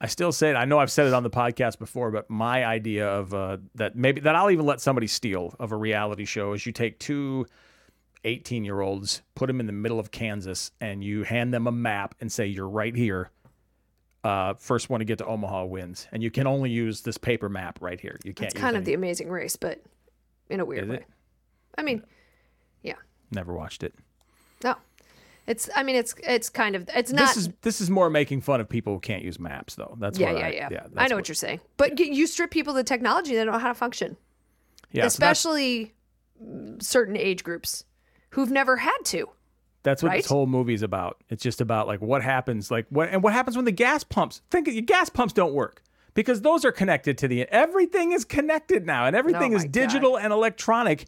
I 0.00 0.06
still 0.08 0.32
say 0.32 0.50
it. 0.50 0.54
I 0.56 0.66
know 0.66 0.78
I've 0.78 0.90
said 0.90 1.06
it 1.06 1.14
on 1.14 1.22
the 1.22 1.30
podcast 1.30 1.78
before, 1.78 2.10
but 2.10 2.28
my 2.28 2.66
idea 2.66 3.08
of 3.08 3.32
uh, 3.32 3.56
that 3.76 3.96
maybe 3.96 4.20
that 4.22 4.36
I'll 4.36 4.50
even 4.50 4.66
let 4.66 4.80
somebody 4.82 5.06
steal 5.06 5.54
of 5.58 5.72
a 5.72 5.76
reality 5.76 6.26
show 6.26 6.52
is 6.52 6.66
you 6.66 6.72
take 6.72 6.98
two 6.98 7.46
18 8.26 8.64
year 8.64 8.80
olds, 8.80 9.22
put 9.34 9.46
them 9.46 9.60
in 9.60 9.66
the 9.66 9.72
middle 9.72 9.98
of 9.98 10.10
Kansas, 10.10 10.70
and 10.80 11.02
you 11.02 11.22
hand 11.22 11.54
them 11.54 11.66
a 11.66 11.72
map 11.72 12.14
and 12.20 12.30
say, 12.30 12.46
You're 12.46 12.68
right 12.68 12.94
here. 12.94 13.30
Uh, 14.24 14.54
first 14.54 14.90
one 14.90 14.98
to 14.98 15.04
get 15.04 15.18
to 15.18 15.24
Omaha 15.26 15.66
wins. 15.66 16.08
And 16.10 16.20
you 16.22 16.32
can 16.32 16.48
only 16.48 16.68
use 16.68 17.02
this 17.02 17.16
paper 17.16 17.48
map 17.48 17.78
right 17.80 18.00
here. 18.00 18.18
You 18.24 18.34
can't 18.34 18.50
It's 18.52 18.60
kind 18.60 18.76
of 18.76 18.80
any- 18.82 18.86
the 18.86 18.94
amazing 18.94 19.30
race, 19.30 19.54
but 19.56 19.80
in 20.50 20.58
a 20.58 20.64
weird 20.64 20.88
way. 20.88 21.04
I 21.78 21.82
mean, 21.82 22.02
yeah. 22.82 22.94
Never 23.30 23.52
watched 23.54 23.84
it. 23.84 23.94
No. 24.64 24.74
It's 25.46 25.70
I 25.76 25.84
mean 25.84 25.94
it's 25.94 26.12
it's 26.24 26.48
kind 26.48 26.74
of 26.74 26.88
it's 26.92 27.12
not 27.12 27.20
this 27.28 27.36
is 27.36 27.50
this 27.62 27.80
is 27.80 27.88
more 27.88 28.10
making 28.10 28.40
fun 28.40 28.60
of 28.60 28.68
people 28.68 28.94
who 28.94 28.98
can't 28.98 29.22
use 29.22 29.38
maps, 29.38 29.76
though. 29.76 29.96
That's 30.00 30.18
yeah, 30.18 30.32
what 30.32 30.40
yeah, 30.40 30.46
I, 30.46 30.50
yeah. 30.50 30.68
yeah 30.72 30.86
I 30.96 31.06
know 31.06 31.14
what, 31.14 31.28
you're 31.28 31.36
saying. 31.36 31.60
But 31.76 31.90
y- 31.96 32.06
you 32.10 32.26
strip 32.26 32.50
people 32.50 32.72
of 32.72 32.76
the 32.78 32.82
technology, 32.82 33.36
they 33.36 33.44
don't 33.44 33.52
know 33.52 33.58
how 33.60 33.68
to 33.68 33.74
function. 33.74 34.16
yeah, 34.90 35.04
Especially 35.04 35.94
mm, 36.44 36.82
certain 36.82 37.16
age 37.16 37.44
groups 37.44 37.84
who've 38.36 38.50
never 38.50 38.76
had 38.76 38.96
to. 39.06 39.28
That's 39.82 40.02
what 40.02 40.10
Right? 40.10 40.22
this 40.22 40.30
whole 40.30 40.46
movie's 40.46 40.82
about. 40.82 41.22
It's 41.28 41.42
just 41.42 41.60
about 41.60 41.86
like 41.88 42.00
what 42.00 42.22
happens, 42.22 42.70
like 42.70 42.86
what 42.90 43.08
and 43.10 43.22
what 43.22 43.32
happens 43.32 43.56
when 43.56 43.64
the 43.64 43.72
gas 43.72 44.04
pumps. 44.04 44.40
Think 44.50 44.68
your 44.68 44.82
gas 44.82 45.08
pumps 45.08 45.32
don't 45.32 45.54
work 45.54 45.82
because 46.14 46.42
those 46.42 46.64
are 46.64 46.72
connected 46.72 47.18
to 47.18 47.28
the. 47.28 47.42
Everything 47.52 48.12
is 48.12 48.24
connected 48.24 48.86
now, 48.86 49.06
and 49.06 49.16
everything 49.16 49.52
Oh 49.52 49.56
is 49.56 49.62
my 49.62 49.66
God. 49.66 49.72
digital 49.72 50.18
and 50.18 50.32
electronic. 50.32 51.06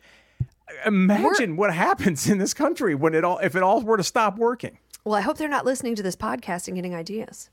Imagine 0.86 1.56
what 1.56 1.72
happens 1.72 2.28
in 2.28 2.38
this 2.38 2.52
country 2.54 2.94
when 2.94 3.14
it 3.14 3.24
all 3.24 3.38
if 3.38 3.56
it 3.56 3.62
all 3.62 3.80
were 3.82 3.96
to 3.96 4.04
stop 4.04 4.36
working. 4.38 4.78
Well, 5.04 5.14
I 5.14 5.22
hope 5.22 5.38
they're 5.38 5.48
not 5.48 5.64
listening 5.64 5.94
to 5.96 6.02
this 6.02 6.16
podcast 6.16 6.68
and 6.68 6.76
getting 6.76 6.94
ideas. 6.94 7.50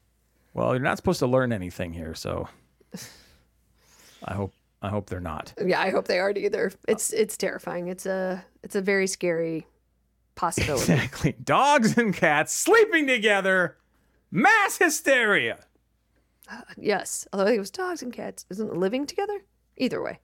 Well, 0.54 0.74
you're 0.74 0.80
not 0.84 0.98
supposed 0.98 1.20
to 1.20 1.28
learn 1.28 1.52
anything 1.54 1.94
here, 1.94 2.14
so 2.14 2.48
I 4.24 4.34
hope 4.34 4.54
I 4.82 4.90
hope 4.90 5.10
they're 5.10 5.20
not. 5.20 5.54
Yeah, 5.64 5.80
I 5.82 5.90
hope 5.90 6.08
they 6.08 6.20
aren't 6.20 6.38
either. 6.38 6.72
It's 6.88 7.12
it's 7.14 7.38
terrifying. 7.38 7.88
It's 7.88 8.06
a 8.06 8.44
it's 8.64 8.76
a 8.76 8.82
very 8.82 9.08
scary 9.08 9.66
possibility. 10.36 10.94
Exactly. 10.94 11.36
Dogs 11.44 11.98
and 11.98 12.14
cats 12.14 12.54
sleeping 12.54 13.08
together, 13.08 13.78
mass 14.32 14.78
hysteria. 14.78 15.60
yes. 16.78 17.28
Although 17.34 17.46
I 17.46 17.48
think 17.48 17.58
it 17.58 17.62
was 17.62 17.72
dogs 17.72 18.04
and 18.04 18.14
cats. 18.14 18.46
Isn't 18.50 18.68
it 18.70 18.76
living 18.78 19.06
together? 19.08 19.44
Either 19.78 20.02
way. 20.04 20.20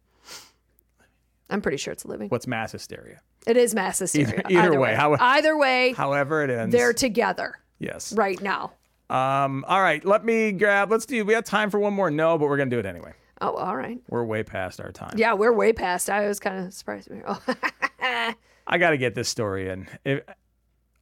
I'm 1.49 1.61
pretty 1.61 1.77
sure 1.77 1.91
it's 1.91 2.05
living. 2.05 2.29
What's 2.29 2.47
mass 2.47 2.71
hysteria? 2.71 3.21
It 3.47 3.57
is 3.57 3.73
mass 3.75 3.99
hysteria. 3.99 4.41
Either- 4.49 4.67
either 4.69 4.79
way, 4.79 4.95
how- 4.95 5.17
either 5.19 5.57
way, 5.57 5.93
However 5.93 6.43
it 6.43 6.49
ends. 6.49 6.71
they're 6.73 6.93
together 6.93 7.55
yes. 7.79 8.13
right 8.13 8.39
now. 8.41 8.73
Um, 9.09 9.65
all 9.67 9.81
right, 9.81 10.05
let 10.05 10.23
me 10.23 10.53
grab. 10.53 10.89
Let's 10.91 11.05
do. 11.05 11.25
We 11.25 11.33
have 11.33 11.43
time 11.43 11.69
for 11.69 11.79
one 11.79 11.93
more. 11.93 12.09
No, 12.09 12.37
but 12.37 12.47
we're 12.47 12.55
gonna 12.57 12.69
do 12.69 12.79
it 12.79 12.85
anyway. 12.85 13.13
Oh, 13.41 13.55
all 13.55 13.75
right. 13.75 13.99
We're 14.07 14.23
way 14.23 14.43
past 14.43 14.79
our 14.79 14.91
time. 14.91 15.15
Yeah, 15.17 15.33
we're 15.33 15.51
way 15.51 15.73
past. 15.73 16.09
I 16.09 16.27
was 16.27 16.39
kind 16.39 16.65
of 16.65 16.73
surprised. 16.73 17.09
Oh, 17.27 17.41
I 18.67 18.77
got 18.77 18.91
to 18.91 18.97
get 18.97 19.15
this 19.15 19.27
story 19.27 19.67
in, 19.67 19.87
If- 20.05 20.21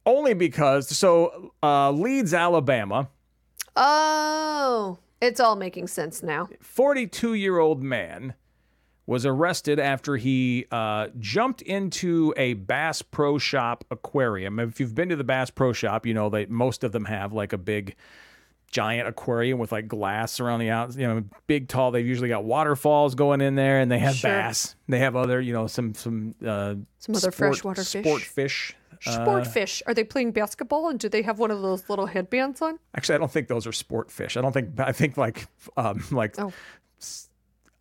only 0.06 0.32
because. 0.34 0.88
So, 0.88 1.52
uh, 1.62 1.90
Leeds, 1.92 2.32
Alabama, 2.34 3.10
oh, 3.76 4.98
it's 5.20 5.38
all 5.40 5.56
making 5.56 5.86
sense 5.88 6.22
now. 6.22 6.48
42 6.60 7.34
year 7.34 7.58
old 7.58 7.82
man 7.82 8.34
was 9.06 9.26
arrested 9.26 9.78
after 9.80 10.16
he 10.16 10.66
uh, 10.70 11.08
jumped 11.18 11.62
into 11.62 12.32
a 12.36 12.54
Bass 12.54 13.02
Pro 13.02 13.38
Shop 13.38 13.84
aquarium. 13.90 14.58
If 14.60 14.78
you've 14.80 14.94
been 14.94 15.08
to 15.08 15.16
the 15.16 15.24
Bass 15.24 15.50
Pro 15.50 15.72
Shop, 15.72 16.06
you 16.06 16.14
know 16.14 16.30
that 16.30 16.48
most 16.48 16.84
of 16.84 16.92
them 16.92 17.04
have 17.06 17.32
like 17.32 17.52
a 17.52 17.58
big 17.58 17.96
giant 18.70 19.08
aquarium 19.08 19.58
with 19.58 19.72
like 19.72 19.88
glass 19.88 20.38
around 20.40 20.60
the 20.60 20.70
out, 20.70 20.94
you 20.96 21.06
know, 21.06 21.24
big 21.46 21.68
tall. 21.68 21.90
They've 21.90 22.06
usually 22.06 22.28
got 22.28 22.44
waterfalls 22.44 23.14
going 23.14 23.40
in 23.40 23.54
there, 23.56 23.80
and 23.80 23.90
they 23.90 23.98
have 23.98 24.14
Sure. 24.14 24.30
bass. 24.30 24.76
They 24.88 25.00
have 25.00 25.16
other, 25.16 25.40
you 25.40 25.52
know, 25.52 25.66
some 25.66 25.94
some 25.94 26.34
uh, 26.44 26.74
Some 26.98 27.14
other 27.14 27.18
sport- 27.20 27.34
freshwater 27.34 27.84
fish. 27.84 28.04
sport 28.04 28.22
fish. 28.22 28.76
Sport 29.02 29.46
fish. 29.46 29.82
Are 29.86 29.94
they 29.94 30.04
playing 30.04 30.32
basketball 30.32 30.90
and 30.90 31.00
do 31.00 31.08
they 31.08 31.22
have 31.22 31.38
one 31.38 31.50
of 31.50 31.62
those 31.62 31.88
little 31.88 32.04
headbands 32.04 32.60
on? 32.60 32.78
Actually, 32.94 33.14
I 33.14 33.18
don't 33.18 33.30
think 33.32 33.48
those 33.48 33.66
are 33.66 33.72
sport 33.72 34.10
fish. 34.10 34.36
I 34.36 34.42
don't 34.42 34.52
think. 34.52 34.78
I 34.78 34.92
think 34.92 35.16
like 35.16 35.46
um 35.76 36.04
like 36.10 36.38
Oh. 36.38 36.52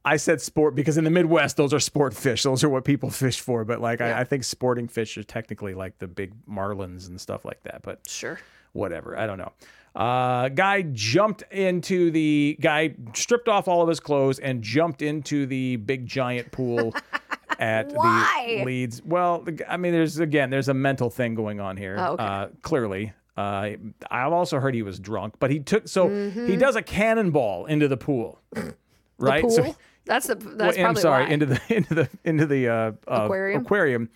I 0.06 0.16
said 0.16 0.40
sport 0.42 0.76
because 0.76 0.98
in 0.98 1.04
the 1.04 1.10
Midwest 1.10 1.58
those 1.58 1.74
are 1.74 1.80
sport 1.80 2.14
fish. 2.14 2.44
Those 2.44 2.64
are 2.64 2.70
what 2.70 2.86
people 2.86 3.10
fish 3.26 3.42
for. 3.42 3.66
But 3.66 3.82
like 3.82 4.00
Yeah. 4.00 4.18
I, 4.18 4.22
I 4.22 4.24
think 4.24 4.44
sporting 4.46 4.88
fish 4.88 5.18
are 5.18 5.24
technically 5.24 5.74
like 5.74 6.00
the 6.00 6.08
big 6.08 6.32
marlins 6.50 7.08
and 7.10 7.20
stuff 7.20 7.44
like 7.44 7.64
that. 7.64 7.82
But 7.84 8.00
Sure. 8.08 8.40
Whatever. 8.74 9.18
I 9.18 9.26
don't 9.28 9.38
know. 9.38 9.52
Uh, 9.96 10.50
guy 10.50 10.84
jumped 10.84 11.42
into 11.52 12.12
the 12.12 12.58
guy 12.62 12.94
stripped 13.14 13.48
off 13.50 13.68
all 13.68 13.82
of 13.82 13.90
his 13.90 14.00
clothes 14.00 14.40
and 14.40 14.62
jumped 14.62 15.02
into 15.02 15.46
the 15.46 15.78
big 15.78 16.06
giant 16.06 16.52
pool 16.52 16.94
at 17.60 17.92
Why? 17.92 18.46
the 18.60 18.66
Leeds. 18.66 19.02
Well, 19.04 19.46
I 19.68 19.78
mean, 19.78 19.92
there's 19.92 20.20
again, 20.20 20.52
there's 20.52 20.70
a 20.70 20.74
mental 20.74 21.10
thing 21.10 21.34
going 21.36 21.60
on 21.60 21.76
here. 21.76 21.96
Oh, 22.00 22.14
okay. 22.14 22.24
uh, 22.24 22.48
clearly. 22.62 23.14
Uh, 23.36 23.72
I've 24.12 24.34
also 24.34 24.60
heard 24.60 24.76
he 24.76 24.84
was 24.84 25.00
drunk, 25.00 25.36
but 25.40 25.50
he 25.50 25.60
took 25.60 25.88
so 25.88 26.08
he 26.08 26.14
Mm-hmm. 26.14 26.58
does 26.60 26.76
a 26.76 26.82
cannonball 26.82 27.66
into 27.68 27.88
the 27.88 27.96
pool, 27.98 28.40
right? 29.18 29.42
Pool? 29.42 29.50
So 29.50 29.76
that's 30.06 30.28
the 30.28 30.36
that's 30.36 30.78
well, 30.78 30.88
I'm 30.88 30.96
sorry, 30.98 31.26
why. 31.26 31.30
into 31.32 31.46
the 31.48 31.62
into 31.76 31.96
the 31.96 32.10
into 32.26 32.46
the 32.46 32.68
uh, 32.68 32.74
uh, 32.74 32.92
Aquarium? 33.24 33.62
aquarium, 33.62 34.10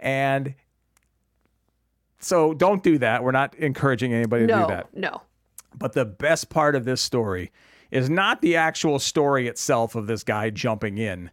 and 0.00 0.54
so 2.20 2.54
don't 2.54 2.82
do 2.82 2.98
that. 2.98 3.24
We're 3.24 3.32
not 3.32 3.54
encouraging 3.56 4.12
anybody 4.14 4.46
to 4.46 4.52
do 4.52 4.66
that. 4.68 4.94
no. 4.94 5.22
But 5.76 5.92
the 5.92 6.04
best 6.04 6.48
part 6.50 6.74
of 6.74 6.84
this 6.84 7.00
story 7.00 7.52
is 7.90 8.10
not 8.10 8.40
the 8.42 8.56
actual 8.56 8.98
story 8.98 9.46
itself 9.48 9.94
of 9.94 10.06
this 10.06 10.22
guy 10.24 10.50
jumping 10.50 10.98
in. 10.98 11.30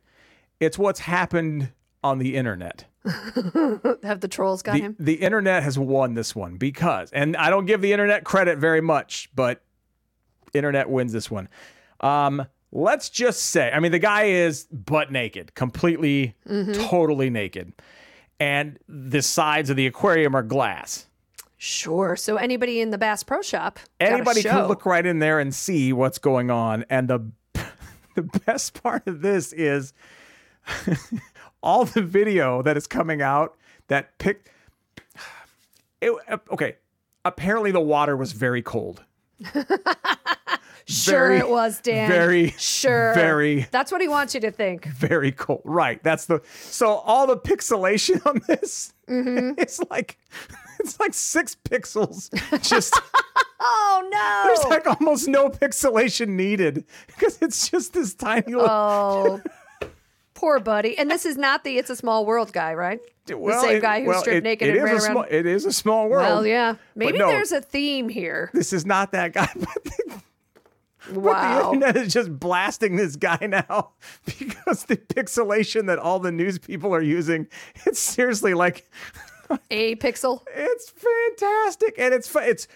It's 0.59 0.77
what's 0.77 0.99
happened 1.01 1.71
on 2.03 2.19
the 2.19 2.35
internet. 2.35 2.85
Have 3.05 4.19
the 4.21 4.27
trolls 4.29 4.61
got 4.61 4.73
The, 4.75 4.81
him? 4.81 4.95
the 4.99 5.15
internet 5.15 5.63
has 5.63 5.79
won 5.79 6.13
this 6.13 6.35
one 6.35 6.57
because, 6.57 7.09
and 7.11 7.35
I 7.37 7.49
don't 7.49 7.65
give 7.65 7.81
the 7.81 7.91
internet 7.93 8.23
credit 8.25 8.57
very 8.59 8.81
much, 8.81 9.29
but 9.35 9.61
internet 10.53 10.89
wins 10.89 11.13
this 11.13 11.31
one. 11.31 11.49
Um, 12.01 12.45
let's 12.71 13.09
just 13.09 13.41
say, 13.41 13.71
I 13.71 13.79
mean, 13.79 13.91
the 13.91 13.99
guy 13.99 14.23
is 14.25 14.65
butt 14.65 15.11
naked, 15.11 15.55
completely, 15.55 16.35
totally 16.73 17.29
naked, 17.29 17.73
and 18.39 18.77
the 18.87 19.21
sides 19.21 19.69
of 19.69 19.75
the 19.75 19.87
aquarium 19.87 20.35
are 20.35 20.43
glass. 20.43 21.07
Sure. 21.57 22.15
So 22.15 22.35
anybody 22.35 22.81
in 22.81 22.91
the 22.91 22.97
Bass 22.97 23.23
Pro 23.23 23.41
Shop, 23.41 23.79
Anybody 23.99 24.43
can 24.43 24.67
look 24.67 24.85
right 24.85 25.05
in 25.05 25.19
there 25.19 25.39
and 25.39 25.53
see 25.53 25.91
what's 25.91 26.19
going 26.19 26.51
on. 26.51 26.85
And 26.89 27.07
the 27.07 27.31
the 28.15 28.21
best 28.45 28.81
part 28.81 29.07
of 29.07 29.21
this 29.21 29.53
is 29.53 29.93
all 31.63 31.85
the 31.85 32.03
video 32.03 32.61
that 32.61 32.77
is 32.77 32.85
coming 32.87 33.21
out 33.21 33.55
that 33.87 34.17
pick. 34.17 34.51
It, 35.99 36.11
uh, 36.29 36.37
okay, 36.51 36.75
apparently 37.25 37.71
the 37.71 37.81
water 37.81 38.15
was 38.15 38.31
very 38.31 38.61
cold. 38.61 39.03
Sure, 40.89 41.27
very, 41.27 41.37
it 41.39 41.49
was 41.49 41.81
Dan. 41.81 42.09
very, 42.09 42.51
sure. 42.57 43.13
very- 43.13 43.67
That's 43.71 43.91
what 43.91 43.99
he 44.01 44.07
wants 44.07 44.33
you 44.33 44.39
to 44.41 44.51
think. 44.51 44.85
Very 44.85 45.33
cool, 45.33 45.61
Right. 45.65 46.01
That's 46.03 46.25
the 46.25 46.41
so 46.61 46.87
all 46.87 47.27
the 47.27 47.37
pixelation 47.37 48.25
on 48.25 48.41
this 48.47 48.93
Mm-hmm. 49.09 49.53
it's 49.57 49.79
like 49.89 50.17
it's 50.79 50.99
like 50.99 51.13
six 51.13 51.55
pixels. 51.69 52.29
Just 52.69 52.99
Oh 53.59 54.07
no, 54.11 54.43
there's 54.45 54.65
like 54.69 54.85
almost 55.01 55.27
no 55.27 55.49
pixelation 55.49 56.29
needed 56.29 56.85
because 57.07 57.39
it's 57.41 57.69
just 57.69 57.93
this 57.93 58.13
tiny 58.13 58.53
little 58.53 58.69
oh. 58.69 59.41
Poor 60.35 60.59
buddy. 60.59 60.95
And 60.97 61.09
this 61.09 61.25
is 61.25 61.35
not 61.35 61.63
the 61.63 61.77
It's 61.79 61.89
a 61.89 61.95
Small 61.95 62.23
World 62.25 62.53
guy, 62.53 62.75
right? 62.75 62.99
well, 63.29 63.59
the 63.59 63.67
same 63.67 63.77
it- 63.77 63.81
guy 63.81 64.01
who 64.01 64.07
well, 64.09 64.19
stripped 64.21 64.37
it- 64.37 64.43
naked 64.43 64.67
it 64.69 64.77
and 64.77 64.77
is 64.77 64.83
ran 64.83 64.91
a 64.91 64.95
around. 64.95 65.11
Small, 65.13 65.25
it 65.39 65.45
is 65.47 65.65
a 65.65 65.71
small 65.73 66.07
world. 66.09 66.21
well, 66.23 66.45
yeah. 66.45 66.75
Maybe 66.95 67.17
no. 67.17 67.27
there's 67.27 67.51
a 67.51 67.59
theme 67.61 68.07
here. 68.07 68.51
This 68.53 68.71
is 68.71 68.85
not 68.85 69.11
that 69.13 69.33
guy. 69.33 69.49
But 69.55 70.21
the, 71.09 71.19
but 71.19 71.59
the 71.63 71.73
internet 71.73 71.97
is 71.97 72.13
just 72.13 72.39
blasting 72.39 72.95
this 72.95 73.15
guy 73.15 73.37
now 73.41 73.91
because 74.25 74.85
the 74.85 74.97
pixelation 74.97 75.87
that 75.87 75.99
all 75.99 76.19
the 76.19 76.31
news 76.31 76.59
people 76.59 76.93
are 76.93 77.01
using. 77.01 77.47
It's 77.85 77.99
seriously 77.99 78.53
like 78.53 78.89
A 79.71 79.95
pixel. 79.97 80.43
it's 80.55 80.89
fantastic 80.89 81.95
and 81.97 82.13
it's 82.13 82.33
it's 82.35 82.67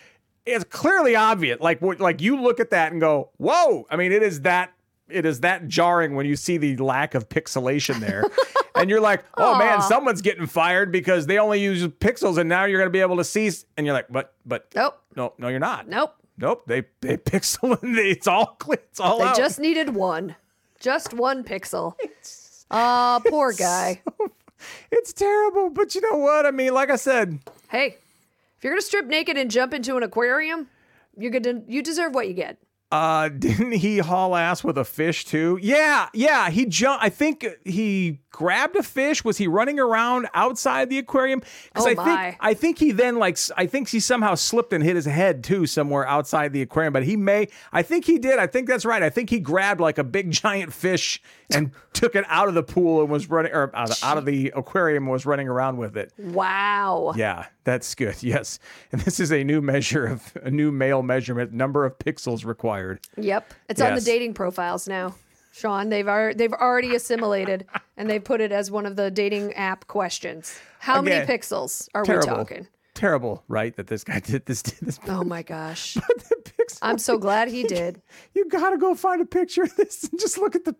it's 0.45 0.63
clearly 0.65 1.15
obvious. 1.15 1.59
Like 1.59 1.81
what 1.81 1.99
like 1.99 2.21
you 2.21 2.41
look 2.41 2.59
at 2.59 2.71
that 2.71 2.91
and 2.91 2.99
go, 2.99 3.29
whoa! 3.37 3.85
I 3.89 3.95
mean, 3.95 4.11
it 4.11 4.23
is 4.23 4.41
that 4.41 4.73
it 5.09 5.25
is 5.25 5.41
that 5.41 5.67
jarring 5.67 6.15
when 6.15 6.25
you 6.25 6.35
see 6.35 6.57
the 6.57 6.77
lack 6.77 7.15
of 7.15 7.29
pixelation 7.29 7.99
there. 7.99 8.23
And 8.73 8.89
you're 8.89 9.01
like, 9.01 9.23
oh 9.37 9.59
man, 9.59 9.81
someone's 9.81 10.21
getting 10.21 10.47
fired 10.47 10.91
because 10.91 11.27
they 11.27 11.37
only 11.37 11.61
use 11.61 11.85
pixels, 11.85 12.37
and 12.37 12.49
now 12.49 12.65
you're 12.65 12.79
gonna 12.79 12.89
be 12.89 13.01
able 13.01 13.17
to 13.17 13.23
see. 13.23 13.51
And 13.77 13.85
you're 13.85 13.93
like, 13.93 14.07
but, 14.09 14.33
but, 14.45 14.69
Nope. 14.73 14.99
no, 15.15 15.33
no, 15.37 15.49
you're 15.49 15.59
not. 15.59 15.87
Nope. 15.87 16.15
Nope, 16.41 16.63
they 16.67 16.83
they 17.01 17.17
pixel 17.31 17.77
it's 17.83 18.27
all 18.27 18.47
clear. 18.59 18.79
It's 18.89 18.99
all 18.99 19.19
They 19.19 19.25
out. 19.25 19.37
just 19.37 19.59
needed 19.59 19.95
one. 19.95 20.35
Just 20.79 21.13
one 21.13 21.43
pixel. 21.43 21.93
Ah, 22.73 23.19
poor 23.27 23.51
guy. 23.51 24.01
it's 24.91 25.11
terrible. 25.11 25.69
But 25.71 25.93
you 25.93 25.99
know 26.09 26.17
what? 26.17 26.45
I 26.45 26.51
mean, 26.51 26.73
like 26.73 26.89
I 26.89 26.95
said, 26.95 27.39
Hey, 27.69 27.97
if 28.57 28.63
you're 28.63 28.71
gonna 28.71 28.81
strip 28.81 29.07
naked 29.07 29.35
and 29.37 29.51
jump 29.51 29.73
into 29.73 29.97
an 29.97 30.03
aquarium, 30.03 30.69
you 31.17 31.29
get 31.29 31.43
to, 31.43 31.63
you 31.67 31.83
deserve 31.83 32.15
what 32.15 32.29
you 32.29 32.33
get. 32.33 32.57
uh, 32.93 33.27
didn't 33.27 33.73
he 33.73 33.97
haul 33.97 34.37
ass 34.37 34.63
with 34.63 34.77
a 34.77 34.85
fish 34.85 35.25
too? 35.25 35.59
Yeah, 35.61 36.07
yeah. 36.13 36.49
He 36.49 36.65
jumped. 36.65 37.03
I 37.03 37.09
think 37.09 37.45
he 37.65 38.19
grabbed 38.31 38.75
a 38.75 38.83
fish. 38.83 39.23
Was 39.23 39.37
he 39.37 39.47
running 39.47 39.79
around 39.79 40.27
outside 40.33 40.89
the 40.89 40.97
aquarium? 40.97 41.39
Because 41.39 41.85
Oh, 41.85 41.89
I 41.89 41.93
my. 41.95 42.03
think 42.03 42.37
I 42.39 42.53
think 42.53 42.79
he 42.79 42.91
then 42.91 43.17
like 43.19 43.37
I 43.57 43.65
think 43.65 43.89
he 43.89 43.99
somehow 43.99 44.35
slipped 44.35 44.73
and 44.73 44.83
hit 44.83 44.95
his 44.95 45.05
head 45.05 45.43
too 45.43 45.65
somewhere 45.65 46.07
outside 46.07 46.53
the 46.53 46.61
aquarium. 46.61 46.93
But 46.93 47.03
he 47.03 47.15
may. 47.17 47.49
I 47.71 47.81
think 47.83 48.05
he 48.05 48.17
did. 48.17 48.39
I 48.39 48.47
think 48.47 48.67
that's 48.67 48.85
right. 48.85 49.03
I 49.03 49.09
think 49.09 49.29
he 49.29 49.39
grabbed 49.39 49.81
like 49.81 49.97
a 49.97 50.03
big 50.03 50.31
giant 50.41 50.73
fish 50.73 51.21
and 51.53 51.71
took 51.93 52.15
it 52.15 52.23
out 52.27 52.47
of 52.47 52.53
the 52.53 52.63
pool 52.63 53.01
and 53.01 53.09
was 53.09 53.29
running 53.29 53.51
or 53.51 53.69
out 53.75 53.91
of, 53.91 54.03
out 54.03 54.17
of 54.17 54.25
the 54.25 54.51
aquarium 54.55 55.03
and 55.03 55.11
was 55.11 55.25
running 55.25 55.47
around 55.47 55.77
with 55.77 55.97
it. 55.97 56.13
Wow. 56.17 57.13
Yeah, 57.15 57.47
that's 57.63 57.93
good. 57.95 58.15
Yes. 58.23 58.59
And 58.93 59.01
this 59.01 59.19
is 59.19 59.31
a 59.31 59.43
new 59.43 59.61
measure 59.61 60.05
of 60.05 60.37
a 60.41 60.49
new 60.51 60.71
male 60.71 61.03
measurement 61.03 61.51
number 61.51 61.85
of 61.85 61.97
pixels 61.99 62.45
required. 62.45 62.99
Yep. 63.17 63.53
It's 63.67 63.81
on 63.81 63.93
the 63.95 64.01
dating 64.01 64.35
profiles 64.35 64.87
now. 64.87 65.15
Sean, 65.51 65.89
they've 65.89 66.07
ar- 66.07 66.33
they've 66.33 66.53
already 66.53 66.95
assimilated 66.95 67.65
and 67.97 68.09
they 68.09 68.19
put 68.19 68.41
it 68.41 68.51
as 68.51 68.71
one 68.71 68.85
of 68.85 68.95
the 68.95 69.11
dating 69.11 69.53
app 69.53 69.87
questions. 69.87 70.57
How 70.79 71.01
Again, 71.01 71.25
many 71.25 71.37
pixels 71.39 71.87
are 71.93 72.03
Terrible. 72.03 72.27
we 72.29 72.33
talking? 72.35 72.67
Terrible, 72.93 73.43
right? 73.47 73.75
That 73.75 73.87
this 73.87 74.03
guy 74.03 74.19
did 74.19 74.45
this. 74.45 74.61
Did 74.61 74.79
this. 74.81 74.99
Oh 75.07 75.23
my 75.23 75.41
gosh. 75.55 75.97
I'm 76.81 76.97
so 76.97 77.17
glad 77.17 77.49
he 77.49 77.63
did. 77.67 78.01
You 78.33 78.47
gotta 78.47 78.77
go 78.77 78.95
find 78.95 79.21
a 79.21 79.25
picture 79.25 79.63
of 79.63 79.75
this 79.75 80.03
and 80.09 80.19
just 80.19 80.37
look 80.37 80.55
at 80.55 80.65
the. 80.65 80.75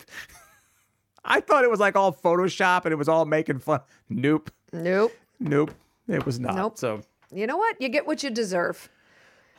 I 1.24 1.40
thought 1.42 1.64
it 1.64 1.70
was 1.70 1.80
like 1.80 1.96
all 1.96 2.12
Photoshop 2.14 2.86
and 2.86 2.92
it 2.94 2.96
was 2.98 3.08
all 3.10 3.26
making 3.26 3.60
fun. 3.60 3.82
Nope, 4.10 4.50
Nope. 4.74 5.12
nope, 5.40 5.72
it 6.08 6.26
was 6.26 6.40
not. 6.40 6.56
Nope. 6.56 6.78
So, 6.78 7.02
You 7.32 7.46
know 7.46 7.58
what? 7.58 7.80
You 7.80 7.90
get 7.90 8.08
what 8.08 8.24
you 8.24 8.30
deserve. 8.32 8.90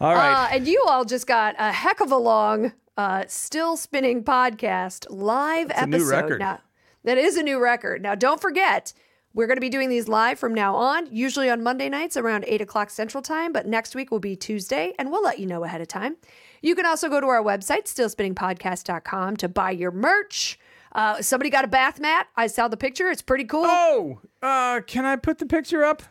all 0.00 0.12
right. 0.14 0.46
Uh, 0.46 0.48
and 0.56 0.66
you 0.66 0.84
all 0.88 1.04
just 1.04 1.26
got 1.26 1.54
a 1.58 1.70
heck 1.70 2.00
of 2.00 2.10
a 2.10 2.16
long, 2.16 2.72
uh, 2.96 3.24
still 3.26 3.76
spinning 3.76 4.22
podcast 4.24 5.06
live 5.10 5.70
a 5.70 5.80
episode. 5.80 5.98
new 5.98 6.10
record. 6.10 6.38
Now, 6.40 6.60
that 7.04 7.18
is 7.18 7.36
a 7.36 7.42
new 7.42 7.60
record. 7.62 8.02
Now, 8.02 8.14
don't 8.14 8.40
forget, 8.40 8.92
we're 9.34 9.46
going 9.46 9.56
to 9.56 9.60
be 9.62 9.70
doing 9.70 9.88
these 9.88 10.08
live 10.08 10.38
from 10.38 10.52
now 10.54 10.74
on, 10.76 11.08
usually 11.10 11.48
on 11.50 11.62
Monday 11.62 11.88
nights 11.88 12.16
around 12.16 12.44
8 12.46 12.60
o'clock 12.60 12.90
Central 12.90 13.22
Time, 13.22 13.52
but 13.52 13.66
next 13.66 13.94
week 13.94 14.10
will 14.10 14.20
be 14.20 14.36
Tuesday, 14.36 14.92
and 14.98 15.10
we'll 15.10 15.22
let 15.24 15.38
you 15.38 15.46
know 15.46 15.64
ahead 15.64 15.80
of 15.80 15.88
time. 15.88 16.16
You 16.60 16.74
can 16.74 16.86
also 16.86 17.08
go 17.08 17.20
to 17.20 17.26
our 17.26 17.42
website, 17.42 17.84
stillspinningpodcast.com, 17.84 19.36
to 19.38 19.48
buy 19.48 19.70
your 19.70 19.90
merch. 19.90 20.58
Uh, 20.94 21.22
somebody 21.22 21.48
got 21.50 21.64
a 21.64 21.68
bath 21.68 21.98
mat. 21.98 22.28
I 22.36 22.46
saw 22.46 22.68
the 22.68 22.76
picture. 22.76 23.08
It's 23.08 23.22
pretty 23.22 23.44
cool. 23.44 23.64
oh, 23.66 24.20
uh, 24.42 24.80
can 24.86 25.04
I 25.06 25.16
put 25.16 25.38
the 25.38 25.46
picture 25.46 25.82
up? 25.84 26.02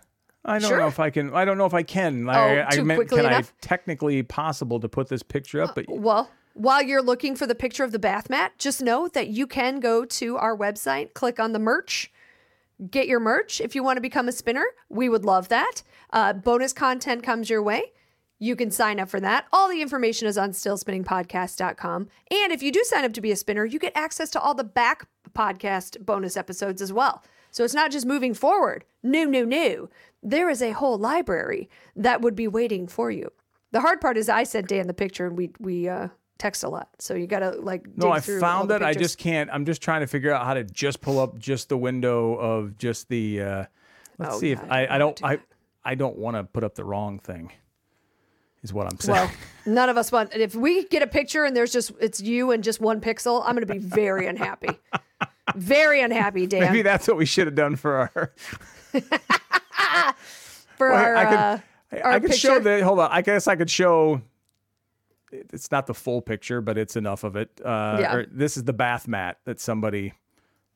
I 0.43 0.57
don't 0.57 0.69
Sure. 0.69 0.79
know 0.79 0.87
if 0.87 0.99
I 0.99 1.11
can. 1.11 1.35
I 1.35 1.45
don't 1.45 1.59
know 1.59 1.67
if 1.67 1.73
I 1.75 1.83
can. 1.83 2.27
I, 2.27 2.33
Oh, 2.61 2.65
I 2.67 2.75
too 2.75 2.83
meant, 2.83 2.97
quickly 2.97 3.17
can 3.21 3.27
enough? 3.27 3.53
I 3.55 3.65
technically 3.65 4.23
possible 4.23 4.79
to 4.79 4.89
put 4.89 5.07
this 5.07 5.21
picture 5.21 5.61
up? 5.61 5.75
But 5.75 5.85
Well, 5.87 6.31
while 6.53 6.81
you're 6.81 7.01
looking 7.01 7.35
for 7.35 7.47
the 7.47 7.55
picture 7.55 7.83
of 7.83 7.91
the 7.91 7.99
bath 7.99 8.29
mat, 8.29 8.53
just 8.57 8.81
know 8.81 9.07
that 9.09 9.27
you 9.27 9.47
can 9.47 9.79
go 9.79 10.05
to 10.05 10.37
our 10.37 10.55
website, 10.55 11.13
click 11.13 11.39
on 11.39 11.53
the 11.53 11.59
merch, 11.59 12.11
get 12.89 13.07
your 13.07 13.19
merch. 13.19 13.61
If 13.61 13.75
you 13.75 13.83
want 13.83 13.97
to 13.97 14.01
become 14.01 14.27
a 14.27 14.31
spinner, 14.31 14.65
we 14.89 15.09
would 15.09 15.25
love 15.25 15.49
that. 15.49 15.83
Uh, 16.11 16.33
bonus 16.33 16.73
content 16.73 17.23
comes 17.23 17.49
your 17.49 17.61
way. 17.61 17.93
You 18.39 18.55
can 18.55 18.71
sign 18.71 18.99
up 18.99 19.09
for 19.09 19.19
that. 19.19 19.45
All 19.53 19.69
the 19.69 19.83
information 19.83 20.27
is 20.27 20.37
on 20.37 20.51
stillspinningpodcast.com. 20.51 22.07
And 22.31 22.51
if 22.51 22.63
you 22.63 22.71
do 22.71 22.83
sign 22.83 23.05
up 23.05 23.13
to 23.13 23.21
be 23.21 23.31
a 23.31 23.35
spinner, 23.35 23.65
you 23.65 23.77
get 23.77 23.95
access 23.95 24.31
to 24.31 24.41
all 24.41 24.55
the 24.55 24.63
back 24.63 25.07
podcast 25.33 26.03
bonus 26.03 26.35
episodes 26.35 26.81
as 26.81 26.91
well. 26.91 27.23
So 27.51 27.63
it's 27.63 27.75
not 27.75 27.91
just 27.91 28.05
moving 28.05 28.33
forward. 28.33 28.83
New, 29.03 29.27
new, 29.27 29.45
new. 29.45 29.89
There 30.23 30.49
is 30.49 30.61
a 30.61 30.71
whole 30.71 30.97
library 30.97 31.69
that 31.95 32.21
would 32.21 32.35
be 32.35 32.47
waiting 32.47 32.87
for 32.87 33.11
you. 33.11 33.31
The 33.71 33.81
hard 33.81 34.01
part 34.01 34.17
is 34.17 34.27
I 34.27 34.43
sent 34.43 34.69
Dan 34.69 34.87
the 34.87 34.93
picture 34.93 35.27
and 35.27 35.37
we 35.37 35.51
we 35.59 35.87
uh, 35.87 36.09
text 36.41 36.63
a 36.63 36.69
lot. 36.69 36.89
So 36.99 37.13
you 37.13 37.27
gotta 37.27 37.51
like 37.51 37.85
no, 37.95 38.11
I 38.11 38.19
found 38.19 38.69
the 38.71 38.75
it. 38.77 38.81
I 38.81 38.93
just 38.93 39.17
can't. 39.19 39.49
I'm 39.53 39.63
just 39.65 39.81
trying 39.81 40.01
to 40.01 40.07
figure 40.07 40.33
out 40.33 40.43
how 40.45 40.55
to 40.55 40.63
just 40.63 40.99
pull 41.01 41.19
up 41.19 41.37
just 41.37 41.69
the 41.69 41.77
window 41.77 42.33
of 42.35 42.77
just 42.77 43.07
the. 43.09 43.41
Uh, 43.41 43.65
let's 44.17 44.35
Oh, 44.35 44.39
see 44.39 44.47
yeah, 44.49 44.53
if 44.63 44.71
I 44.71 44.87
I. 44.87 44.97
Don't 44.97 45.15
don't. 45.17 45.23
I. 45.31 45.35
do 45.35 45.41
I 45.83 45.95
don't 45.95 46.17
want 46.17 46.37
to 46.37 46.43
put 46.43 46.63
up 46.63 46.75
the 46.75 46.83
wrong 46.83 47.19
thing. 47.19 47.51
Is 48.63 48.71
what 48.73 48.85
I'm 48.91 48.99
saying. 48.99 49.15
Well, 49.17 49.31
none 49.65 49.89
of 49.89 49.97
us 49.97 50.11
want. 50.11 50.33
If 50.35 50.53
we 50.55 50.85
get 50.85 51.01
a 51.03 51.07
picture 51.07 51.45
and 51.45 51.55
there's 51.55 51.71
just 51.71 51.91
it's 51.99 52.19
you 52.21 52.51
and 52.51 52.63
just 52.63 52.79
one 52.81 53.01
pixel, 53.01 53.43
I'm 53.45 53.55
gonna 53.55 53.65
be 53.67 53.77
very 53.79 54.25
unhappy. 54.27 54.69
Very 55.55 56.01
unhappy, 56.01 56.47
Dan. 56.47 56.61
Maybe 56.61 56.81
that's 56.81 57.07
what 57.07 57.17
we 57.17 57.25
should 57.25 57.45
have 57.47 57.55
done 57.55 57.75
for 57.75 57.97
our. 57.97 58.33
for 60.77 60.89
Well, 60.89 60.93
our 61.03 61.15
I 61.15 61.25
could- 61.25 61.37
uh, 61.37 61.57
our 62.03 62.11
I 62.13 62.19
could 62.19 62.35
show 62.35 62.59
the. 62.59 62.83
Hold 62.83 62.99
on. 62.99 63.09
I 63.11 63.21
guess 63.21 63.47
I 63.47 63.55
could 63.55 63.69
show. 63.69 64.21
It's 65.31 65.71
not 65.71 65.87
the 65.87 65.93
full 65.93 66.21
picture, 66.21 66.61
but 66.61 66.77
it's 66.77 66.95
enough 66.95 67.23
of 67.23 67.35
it. 67.35 67.49
Uh, 67.63 67.97
Yeah. 67.99 68.23
this 68.31 68.57
is 68.57 68.63
the 68.65 68.73
bath 68.73 69.07
mat 69.07 69.37
that 69.45 69.59
somebody. 69.59 70.13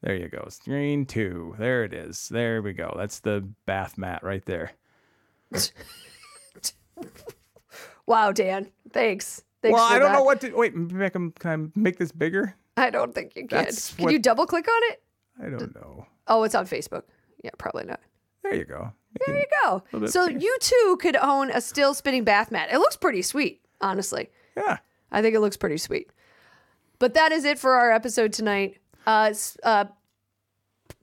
There 0.02 0.16
you 0.16 0.28
go. 0.30 0.48
Screen 0.50 1.06
two. 1.06 1.56
There 1.58 1.84
it 1.84 1.94
is. 1.94 2.30
There 2.30 2.62
we 2.62 2.74
go. 2.74 2.94
That's 2.98 3.20
the 3.20 3.48
bath 3.66 3.98
mat 3.98 4.24
right 4.24 4.46
there. 4.46 4.72
Wow, 8.08 8.32
Dan. 8.32 8.70
Thanks. 8.92 9.44
Thanks 9.64 9.74
well, 9.74 9.84
I 9.84 9.98
don't 9.98 10.12
that. 10.12 10.18
know 10.20 10.24
what 10.24 10.40
to. 10.42 10.52
Wait, 10.54 10.76
make. 10.76 11.14
Can 11.14 11.34
I 11.44 11.80
make 11.80 11.98
this 11.98 12.12
bigger? 12.12 12.56
I 12.78 12.92
don't 12.92 13.16
think 13.16 13.36
you 13.36 13.48
can. 13.48 13.64
That's 13.66 13.94
Can 13.96 14.04
what- 14.06 14.14
you 14.14 14.20
double 14.20 14.46
click 14.46 14.68
on 14.68 14.82
it? 14.92 15.02
I 15.44 15.50
don't 15.50 15.74
know. 15.74 16.06
Oh, 16.28 16.44
it's 16.44 16.54
on 16.56 16.66
Facebook. 16.68 17.04
Yeah, 17.44 17.50
probably 17.58 17.86
not. 17.86 18.00
There 18.44 18.54
you 18.56 18.66
go. 18.66 18.92
There 19.26 19.36
you 19.38 19.46
go. 19.64 20.06
So 20.06 20.28
you 20.28 20.56
too 20.60 20.98
could 21.02 21.16
own 21.16 21.50
a 21.50 21.62
still 21.62 21.94
spinning 21.94 22.24
bath 22.24 22.52
mat. 22.52 22.70
It 22.72 22.78
looks 22.78 22.96
pretty 22.96 23.22
sweet, 23.24 23.62
honestly. 23.82 24.30
Yeah. 24.58 24.78
I 25.12 25.22
think 25.22 25.36
it 25.36 25.40
looks 25.40 25.58
pretty 25.58 25.78
sweet. 25.78 26.10
But 27.00 27.14
that 27.14 27.32
is 27.32 27.46
it 27.46 27.60
for 27.60 27.74
our 27.74 27.92
episode 27.92 28.34
tonight. 28.34 28.78
Uh, 29.06 29.34
uh, 29.64 29.86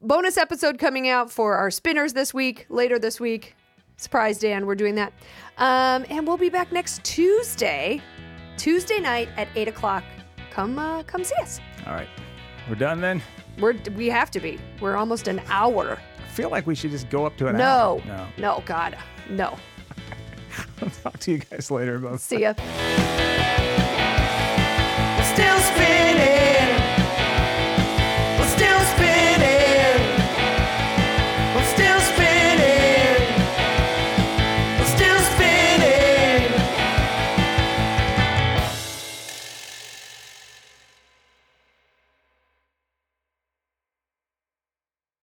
bonus 0.01 0.37
episode 0.37 0.79
coming 0.79 1.09
out 1.09 1.31
for 1.31 1.57
our 1.57 1.71
spinners 1.71 2.13
this 2.13 2.33
week, 2.35 2.67
later 2.69 2.99
this 2.99 3.21
week. 3.21 3.55
Surprise, 3.97 4.39
Dan, 4.39 4.67
we're 4.67 4.75
doing 4.75 4.95
that. 4.97 5.13
Um, 5.59 6.05
and 6.11 6.27
we'll 6.27 6.39
be 6.39 6.49
back 6.49 6.73
next 6.73 7.05
Tuesday, 7.05 8.01
Tuesday 8.57 8.99
night 8.99 9.29
at 9.37 9.49
eight 9.55 9.69
o'clock. 9.69 10.03
Come, 10.51 10.79
uh, 10.79 11.03
come 11.05 11.23
see 11.25 11.37
us. 11.41 11.61
All 11.87 11.93
right. 11.95 12.09
We're 12.69 12.75
done 12.77 13.01
then. 13.01 13.23
We're 13.59 13.75
we 13.97 14.09
have 14.09 14.31
to 14.33 14.41
be. 14.41 14.59
We're 14.81 14.97
almost 14.97 15.29
an 15.29 15.41
hour. 15.49 15.99
I 16.19 16.29
feel 16.31 16.49
like 16.51 16.67
we 16.67 16.75
should 16.75 16.91
just 16.91 17.11
go 17.11 17.27
up 17.27 17.37
to 17.37 17.49
an 17.49 17.57
hour. 17.61 18.01
No, 18.01 18.03
No. 18.07 18.27
no, 18.39 18.63
God, 18.67 18.97
no. 19.29 19.57
I'll 20.83 20.91
talk 20.91 21.19
to 21.21 21.33
you 21.33 21.39
guys 21.39 21.71
later. 21.71 21.99
Bye. 21.99 22.17
See 22.17 22.41
ya. 22.41 22.55